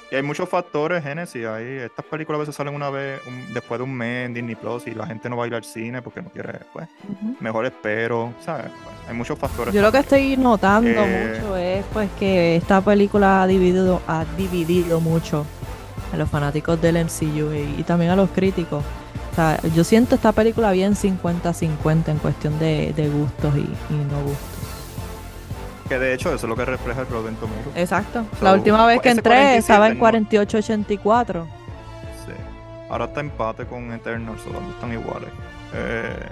Y 0.09 0.15
hay 0.15 0.23
muchos 0.23 0.49
factores, 0.49 1.03
Genesis. 1.03 1.45
Ahí, 1.47 1.67
estas 1.67 2.05
películas 2.05 2.37
a 2.39 2.41
veces 2.41 2.55
salen 2.55 2.75
una 2.75 2.91
vez, 2.91 3.21
un- 3.27 3.53
después 3.53 3.79
de 3.81 3.85
un 3.85 3.93
mes 3.93 4.27
en 4.27 4.35
Disney 4.35 4.55
Plus 4.55 4.87
y 4.87 4.93
la 4.95 5.05
gente 5.05 5.29
no 5.29 5.37
va 5.37 5.45
a 5.45 5.47
ir 5.49 5.55
al 5.57 5.65
cine 5.65 6.01
porque 6.01 6.23
no 6.23 6.29
quiere, 6.31 6.61
pues, 6.73 6.87
Ujú. 7.09 7.35
mejor 7.41 7.67
espero, 7.67 8.33
¿sabes? 8.45 8.67
Hay 9.09 9.15
muchos 9.15 9.37
factores. 9.37 9.75
Yo 9.75 9.83
lo 9.83 9.91
que 9.91 9.99
estoy 9.99 10.37
notando 10.37 10.89
Eh, 11.05 11.33
mucho 11.41 11.57
es 11.57 11.85
pues 11.93 12.09
que 12.21 12.55
esta 12.57 12.81
película 12.83 13.43
ha 13.43 13.47
dividido, 13.49 14.01
ha 14.07 14.25
dividido 14.37 15.01
mucho 15.01 15.45
a 16.13 16.17
los 16.17 16.31
fanáticos 16.31 16.81
del 16.81 16.99
MCU 16.99 17.53
y, 17.53 17.81
y 17.81 17.83
también 17.83 18.13
a 18.13 18.17
los 18.17 18.31
críticos. 18.31 18.85
Sea, 19.37 19.61
yo 19.75 19.85
siento 19.85 20.15
esta 20.15 20.33
película 20.33 20.73
bien 20.73 20.95
50-50 20.95 22.09
en 22.09 22.19
cuestión 22.19 22.59
de, 22.59 22.93
de 22.95 23.09
gustos 23.09 23.55
y, 23.57 23.61
y 23.61 23.95
no 24.11 24.21
gustos. 24.23 24.39
Que 25.89 25.99
de 25.99 26.15
hecho 26.15 26.31
eso 26.35 26.47
es 26.47 26.49
lo 26.49 26.57
que 26.57 26.65
refleja 26.65 27.03
el 27.03 27.07
Rotten 27.09 27.37
Tomatoes. 27.37 27.77
Exacto. 27.77 28.25
So, 28.39 28.45
La 28.45 28.55
última 28.55 28.85
vez 28.87 29.01
que 29.01 29.11
entré 29.11 29.31
47 29.31 29.59
estaba 29.59 29.89
en 29.89 29.99
no- 29.99 30.05
48-84. 30.05 31.45
Sí. 32.25 32.33
Ahora 32.91 33.05
está 33.05 33.21
empate 33.21 33.67
con 33.67 33.93
Eternal, 33.93 34.37
solo 34.43 34.61
están 34.71 34.93
iguales. 34.93 35.29
Eh, 35.75 36.29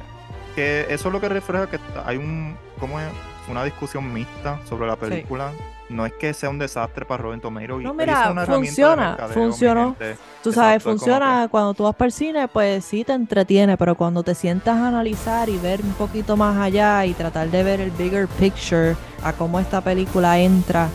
que 0.56 0.86
eso 0.88 1.08
es 1.08 1.12
lo 1.12 1.20
que 1.20 1.28
refleja 1.28 1.68
que 1.68 1.78
hay 2.04 2.16
un 2.16 2.56
como 2.80 2.98
es 3.00 3.06
una 3.48 3.62
discusión 3.64 4.12
mixta 4.12 4.58
sobre 4.68 4.86
la 4.86 4.96
película. 4.96 5.52
No 5.88 6.06
es 6.06 6.12
que 6.14 6.32
sea 6.32 6.48
un 6.48 6.58
desastre 6.58 7.04
para 7.04 7.22
Rotten 7.22 7.40
Tomatoes. 7.40 7.84
No, 7.84 7.92
mira, 7.92 8.32
funciona, 8.46 9.16
funcionó. 9.32 9.96
Tú 10.42 10.52
sabes, 10.52 10.82
funciona 10.82 11.48
cuando 11.50 11.74
tú 11.74 11.84
vas 11.84 11.94
para 11.94 12.06
el 12.06 12.12
cine, 12.12 12.48
pues 12.48 12.84
sí 12.84 13.04
te 13.04 13.12
entretiene, 13.12 13.76
pero 13.76 13.94
cuando 13.94 14.22
te 14.22 14.34
sientas 14.34 14.76
a 14.78 14.88
analizar 14.88 15.48
y 15.48 15.58
ver 15.58 15.82
un 15.82 15.92
poquito 15.92 16.36
más 16.36 16.56
allá 16.56 17.04
y 17.04 17.12
tratar 17.12 17.50
de 17.50 17.62
ver 17.62 17.80
el 17.80 17.90
bigger 17.90 18.28
picture, 18.28 18.96
a 19.22 19.32
cómo 19.32 19.60
esta 19.60 19.80
película 19.80 20.38
entra 20.38 20.88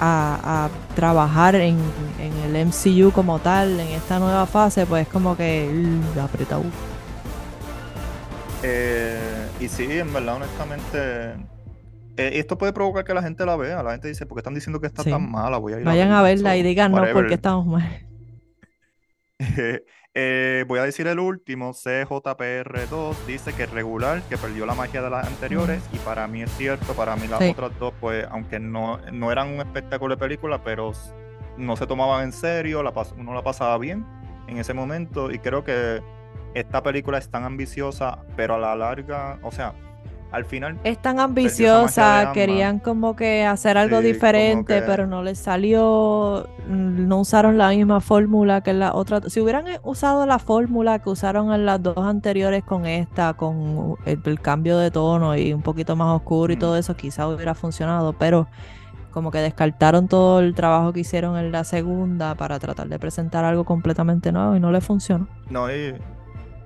a, 0.00 0.68
trabajar 0.94 1.54
en, 1.54 1.78
el 2.44 2.66
MCU 2.66 3.12
como 3.12 3.38
tal, 3.38 3.78
en 3.80 3.88
esta 3.88 4.18
nueva 4.18 4.46
fase, 4.46 4.86
pues 4.86 5.06
como 5.08 5.36
que 5.36 5.68
uh, 6.16 6.20
apretado. 6.20 6.64
Eh, 8.62 9.48
y 9.60 9.68
sí, 9.68 9.86
en 9.98 10.12
verdad, 10.12 10.36
honestamente, 10.36 11.34
eh, 12.18 12.38
esto 12.38 12.58
puede 12.58 12.72
provocar 12.72 13.04
que 13.04 13.14
la 13.14 13.22
gente 13.22 13.46
la 13.46 13.56
vea. 13.56 13.82
La 13.82 13.92
gente 13.92 14.08
dice, 14.08 14.26
¿por 14.26 14.36
qué 14.36 14.40
están 14.40 14.54
diciendo 14.54 14.80
que 14.80 14.88
está 14.88 15.04
tan 15.04 15.30
mala? 15.30 15.58
Voy 15.58 15.72
a 15.72 15.78
ir 15.78 15.84
Vayan 15.84 16.10
a, 16.10 16.22
verla 16.22 16.56
y 16.56 16.62
digan, 16.62 16.92
no, 16.92 17.04
porque 17.12 17.34
estamos 17.34 17.66
mal. 17.66 18.06
Eh, 20.20 20.64
voy 20.66 20.80
a 20.80 20.82
decir 20.82 21.06
el 21.06 21.20
último, 21.20 21.72
CJPR2, 21.72 23.14
dice 23.26 23.52
que 23.52 23.64
es 23.64 23.70
regular, 23.70 24.20
que 24.22 24.36
perdió 24.36 24.66
la 24.66 24.74
magia 24.74 25.00
de 25.00 25.10
las 25.10 25.24
anteriores, 25.24 25.80
y 25.92 25.98
para 25.98 26.26
mí 26.26 26.42
es 26.42 26.50
cierto, 26.56 26.92
para 26.94 27.14
mí 27.14 27.28
las 27.28 27.40
otras 27.40 27.78
dos, 27.78 27.94
pues, 28.00 28.26
aunque 28.28 28.58
no, 28.58 28.98
no 29.12 29.30
eran 29.30 29.48
un 29.50 29.60
espectáculo 29.60 30.16
de 30.16 30.18
película, 30.18 30.64
pero 30.64 30.90
no 31.56 31.76
se 31.76 31.86
tomaban 31.86 32.24
en 32.24 32.32
serio, 32.32 32.82
la 32.82 32.92
uno 33.16 33.32
la 33.32 33.44
pasaba 33.44 33.78
bien 33.78 34.04
en 34.48 34.58
ese 34.58 34.74
momento, 34.74 35.30
y 35.30 35.38
creo 35.38 35.62
que 35.62 36.02
esta 36.54 36.82
película 36.82 37.18
es 37.18 37.30
tan 37.30 37.44
ambiciosa, 37.44 38.24
pero 38.34 38.56
a 38.56 38.58
la 38.58 38.74
larga, 38.74 39.38
o 39.44 39.52
sea, 39.52 39.72
al 40.30 40.44
final. 40.44 40.78
Es 40.84 40.98
tan 40.98 41.20
ambiciosa, 41.20 42.32
querían 42.34 42.78
como 42.78 43.16
que 43.16 43.44
hacer 43.44 43.78
algo 43.78 44.00
diferente, 44.00 44.82
pero 44.82 45.06
no 45.06 45.22
les 45.22 45.38
salió, 45.38 46.48
mm, 46.68 47.08
no 47.08 47.20
usaron 47.20 47.56
la 47.56 47.70
misma 47.70 48.00
fórmula 48.00 48.60
que 48.62 48.72
la 48.72 48.94
otra. 48.94 49.20
Si 49.28 49.40
hubieran 49.40 49.64
usado 49.82 50.26
la 50.26 50.38
fórmula 50.38 50.98
que 50.98 51.10
usaron 51.10 51.52
en 51.52 51.64
las 51.64 51.82
dos 51.82 51.98
anteriores 51.98 52.62
con 52.62 52.86
esta, 52.86 53.34
con 53.34 53.96
el, 54.04 54.40
cambio 54.40 54.78
de 54.78 54.90
tono 54.90 55.36
y 55.36 55.52
un 55.52 55.62
poquito 55.62 55.96
más 55.96 56.14
oscuro 56.14 56.52
y 56.52 56.56
todo 56.56 56.76
eso, 56.76 56.94
quizá 56.94 57.26
hubiera 57.26 57.54
funcionado, 57.54 58.12
pero 58.12 58.48
como 59.10 59.30
que 59.30 59.38
descartaron 59.38 60.06
todo 60.06 60.40
el 60.40 60.54
trabajo 60.54 60.92
que 60.92 61.00
hicieron 61.00 61.36
en 61.38 61.50
la 61.50 61.64
segunda 61.64 62.34
para 62.34 62.58
tratar 62.58 62.88
de 62.88 62.98
presentar 62.98 63.44
algo 63.44 63.64
completamente 63.64 64.30
nuevo 64.30 64.54
y 64.54 64.60
no 64.60 64.70
le 64.70 64.80
funcionó. 64.80 65.26
No, 65.48 65.72
y 65.72 65.94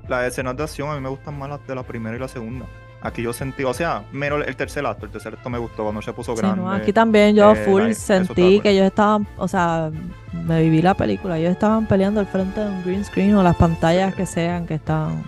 las 0.09 0.27
escenas 0.27 0.57
de 0.57 0.65
acción 0.65 0.91
a 0.91 0.95
mí 0.95 1.01
me 1.01 1.09
gustan 1.09 1.39
más 1.39 1.49
las 1.49 1.67
de 1.67 1.75
la 1.75 1.85
primera 1.85 2.17
y 2.17 2.21
la 2.21 2.29
segunda. 2.29 2.67
Aquí 3.03 3.23
yo 3.23 3.33
sentí, 3.33 3.65
o 3.65 3.75
sea, 3.75 4.05
menos 4.13 4.47
el 4.47 4.55
tercer 4.55 4.87
acto, 4.87 5.07
el 5.07 5.13
tercer 5.13 5.35
acto 5.35 5.51
me 5.51 5.59
gustó 5.59 5.83
cuando 5.83 6.01
se 6.03 6.13
puso 6.13 6.37
grande. 6.37 6.63
aquí 6.71 6.93
también 6.93 7.35
yo 7.35 7.53
eh, 7.53 7.57
full 7.57 7.93
sentí 7.93 8.61
que 8.61 8.71
ellos 8.71 8.87
estaban, 8.87 9.27
o 9.37 9.49
sea, 9.49 9.91
me 10.33 10.63
viví 10.63 10.83
la 10.83 10.95
película, 10.95 11.37
ellos 11.37 11.51
estaban 11.51 11.87
peleando 11.87 12.21
al 12.21 12.27
frente 12.27 12.61
de 12.61 12.69
un 12.69 12.83
green 12.85 13.05
screen 13.05 13.35
o 13.35 13.43
las 13.43 13.57
pantallas 13.57 14.15
que 14.15 14.25
sean 14.25 14.67
que 14.67 14.75
estaban. 14.75 15.25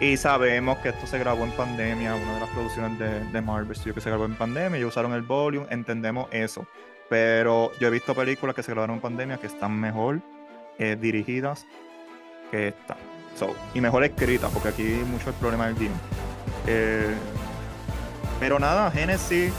Y 0.00 0.16
sabemos 0.16 0.78
que 0.78 0.90
esto 0.90 1.06
se 1.06 1.18
grabó 1.18 1.44
en 1.44 1.52
pandemia, 1.52 2.14
una 2.14 2.34
de 2.34 2.40
las 2.40 2.48
producciones 2.50 2.98
de, 2.98 3.24
de 3.24 3.40
Marvel 3.40 3.74
Studios 3.76 3.94
que 3.94 4.00
se 4.00 4.10
grabó 4.10 4.24
en 4.24 4.34
pandemia, 4.34 4.78
ellos 4.78 4.90
usaron 4.90 5.12
el 5.12 5.22
volume, 5.22 5.66
entendemos 5.70 6.28
eso. 6.32 6.66
Pero 7.08 7.72
yo 7.80 7.88
he 7.88 7.90
visto 7.90 8.14
películas 8.14 8.54
que 8.54 8.62
se 8.62 8.72
grabaron 8.72 8.96
en 8.96 9.02
pandemia 9.02 9.38
que 9.38 9.46
están 9.46 9.78
mejor 9.78 10.20
eh, 10.78 10.96
dirigidas 11.00 11.66
que 12.50 12.68
esta. 12.68 12.96
y 13.74 13.80
mejor 13.80 14.04
escritas, 14.04 14.50
porque 14.52 14.68
aquí 14.68 14.82
mucho 15.10 15.30
el 15.30 15.36
problema 15.36 15.66
del 15.66 15.76
guion. 15.76 16.27
Eh, 16.66 17.14
pero 18.40 18.58
nada, 18.58 18.90
Genesis, 18.90 19.52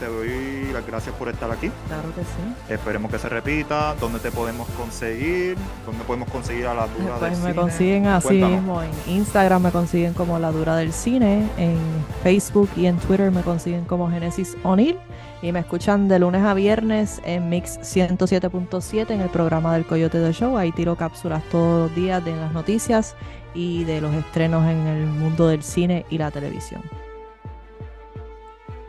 te 0.00 0.06
doy 0.06 0.72
las 0.72 0.86
gracias 0.86 1.14
por 1.16 1.28
estar 1.28 1.50
aquí. 1.50 1.70
Claro 1.86 2.14
que 2.14 2.22
sí. 2.22 2.72
Esperemos 2.72 3.10
que 3.10 3.18
se 3.18 3.28
repita. 3.28 3.94
¿Dónde 4.00 4.18
te 4.18 4.30
podemos 4.30 4.66
conseguir? 4.70 5.56
¿Dónde 5.84 6.04
podemos 6.04 6.30
conseguir 6.30 6.66
a 6.66 6.74
la 6.74 6.86
dura 6.86 7.16
pues 7.18 7.42
del 7.42 7.54
me 7.54 7.60
consiguen 7.60 8.06
así 8.06 8.42
mismo. 8.42 8.82
En 8.82 8.90
Instagram 9.06 9.62
me 9.62 9.70
consiguen 9.70 10.14
como 10.14 10.38
la 10.38 10.50
dura 10.52 10.76
del 10.76 10.92
cine. 10.92 11.46
En 11.58 11.78
Facebook 12.22 12.70
y 12.76 12.86
en 12.86 12.96
Twitter 12.96 13.30
me 13.30 13.42
consiguen 13.42 13.84
como 13.84 14.10
Genesis 14.10 14.56
O'Neill. 14.62 14.98
Y 15.42 15.52
me 15.52 15.60
escuchan 15.60 16.08
de 16.08 16.18
lunes 16.18 16.42
a 16.42 16.52
viernes 16.54 17.20
en 17.24 17.48
Mix 17.48 17.78
107.7 17.80 19.10
en 19.10 19.20
el 19.20 19.30
programa 19.30 19.72
del 19.74 19.86
Coyote 19.86 20.18
de 20.18 20.32
Show. 20.32 20.58
Ahí 20.58 20.70
tiro 20.72 20.96
cápsulas 20.96 21.42
todos 21.50 21.88
los 21.88 21.96
días 21.96 22.22
de 22.24 22.36
las 22.36 22.52
noticias 22.52 23.16
y 23.54 23.84
de 23.84 24.00
los 24.00 24.14
estrenos 24.14 24.64
en 24.68 24.86
el 24.86 25.06
mundo 25.06 25.48
del 25.48 25.62
cine 25.62 26.04
y 26.10 26.18
la 26.18 26.30
televisión. 26.30 26.82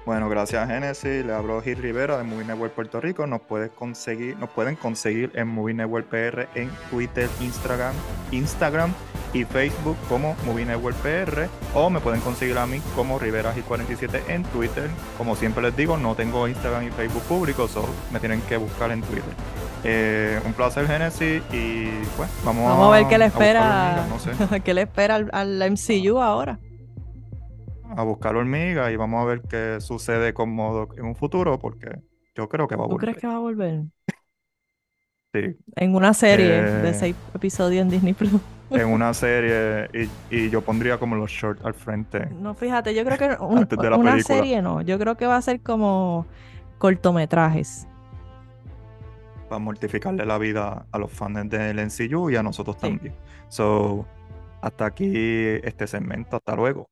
Bueno, 0.05 0.27
gracias 0.29 0.67
Genesis. 0.67 1.25
Le 1.25 1.31
hablo 1.31 1.61
Gil 1.61 1.77
Rivera 1.77 2.17
de 2.17 2.23
Movie 2.23 2.45
Network 2.45 2.73
Puerto 2.73 2.99
Rico. 2.99 3.25
Nos 3.27 3.41
puedes 3.41 3.71
conseguir, 3.71 4.37
nos 4.37 4.49
pueden 4.49 4.75
conseguir 4.75 5.31
en 5.35 5.47
Movie 5.47 5.75
Network 5.75 6.07
PR 6.07 6.49
en 6.55 6.69
Twitter, 6.89 7.29
Instagram, 7.39 7.93
Instagram 8.31 8.93
y 9.33 9.45
Facebook 9.45 9.97
como 10.09 10.35
Movie 10.45 10.65
Network 10.65 10.95
PR 10.97 11.47
o 11.73 11.89
me 11.89 11.99
pueden 11.99 12.21
conseguir 12.21 12.57
a 12.57 12.65
mí 12.65 12.81
como 12.95 13.19
Rivera 13.19 13.53
G47 13.53 14.29
en 14.29 14.43
Twitter. 14.43 14.89
Como 15.17 15.35
siempre 15.35 15.63
les 15.63 15.75
digo, 15.75 15.97
no 15.97 16.15
tengo 16.15 16.47
Instagram 16.47 16.87
y 16.87 16.91
Facebook 16.91 17.23
públicos, 17.23 17.71
solo 17.71 17.89
me 18.11 18.19
tienen 18.19 18.41
que 18.41 18.57
buscar 18.57 18.91
en 18.91 19.01
Twitter. 19.01 19.33
Eh, 19.83 20.39
un 20.45 20.53
placer 20.53 20.85
Genesis 20.85 21.41
y 21.51 21.87
pues 22.15 22.29
vamos, 22.45 22.65
vamos 22.65 22.93
a, 22.93 22.97
ver 22.99 23.07
qué 23.07 23.17
le 23.17 23.25
espera, 23.25 24.05
qué 24.63 24.73
le 24.73 24.81
espera 24.83 25.15
al, 25.15 25.71
MCU 25.71 26.19
ahora. 26.19 26.59
A 27.95 28.03
buscar 28.03 28.35
hormiga 28.35 28.91
y 28.91 28.95
vamos 28.95 29.21
a 29.21 29.25
ver 29.25 29.41
qué 29.41 29.77
sucede 29.79 30.33
con 30.33 30.53
Modo 30.53 30.89
en 30.97 31.05
un 31.05 31.15
futuro 31.15 31.59
porque 31.59 31.99
yo 32.35 32.47
creo 32.47 32.67
que 32.67 32.75
va 32.75 32.83
a 32.83 32.87
volver. 32.87 32.99
¿Tú 32.99 33.01
crees 33.05 33.17
que 33.17 33.27
va 33.27 33.35
a 33.35 33.39
volver? 33.39 33.81
Sí. 35.33 35.57
En 35.75 35.95
una 35.95 36.13
serie 36.13 36.61
de 36.61 36.89
eh, 36.89 36.93
seis 36.93 37.15
episodios 37.33 37.81
en 37.81 37.89
Disney 37.89 38.13
Plus. 38.13 38.39
En 38.71 38.87
una 38.87 39.13
serie 39.13 40.09
y, 40.29 40.49
yo 40.49 40.61
pondría 40.61 40.97
como 40.97 41.15
los 41.15 41.29
shorts 41.29 41.63
al 41.63 41.73
frente. 41.73 42.27
No, 42.39 42.53
fíjate, 42.53 42.93
yo 42.95 43.05
creo 43.05 43.17
que 43.17 43.37
una 43.95 44.19
serie 44.21 44.61
no, 44.61 44.81
yo 44.81 44.97
creo 44.97 45.15
que 45.15 45.27
va 45.27 45.37
a 45.37 45.41
ser 45.41 45.61
como 45.61 46.25
cortometrajes 46.77 47.87
para 49.51 49.59
mortificarle 49.59 50.25
la 50.25 50.37
vida 50.37 50.85
a 50.93 50.97
los 50.97 51.11
fans 51.11 51.49
del 51.49 51.75
NCU 51.85 52.29
y 52.29 52.37
a 52.37 52.41
nosotros 52.41 52.77
también. 52.77 53.13
So, 53.49 54.05
hasta 54.61 54.85
aquí 54.85 55.11
este 55.13 55.87
segmento. 55.87 56.37
Hasta 56.37 56.55
luego. 56.55 56.87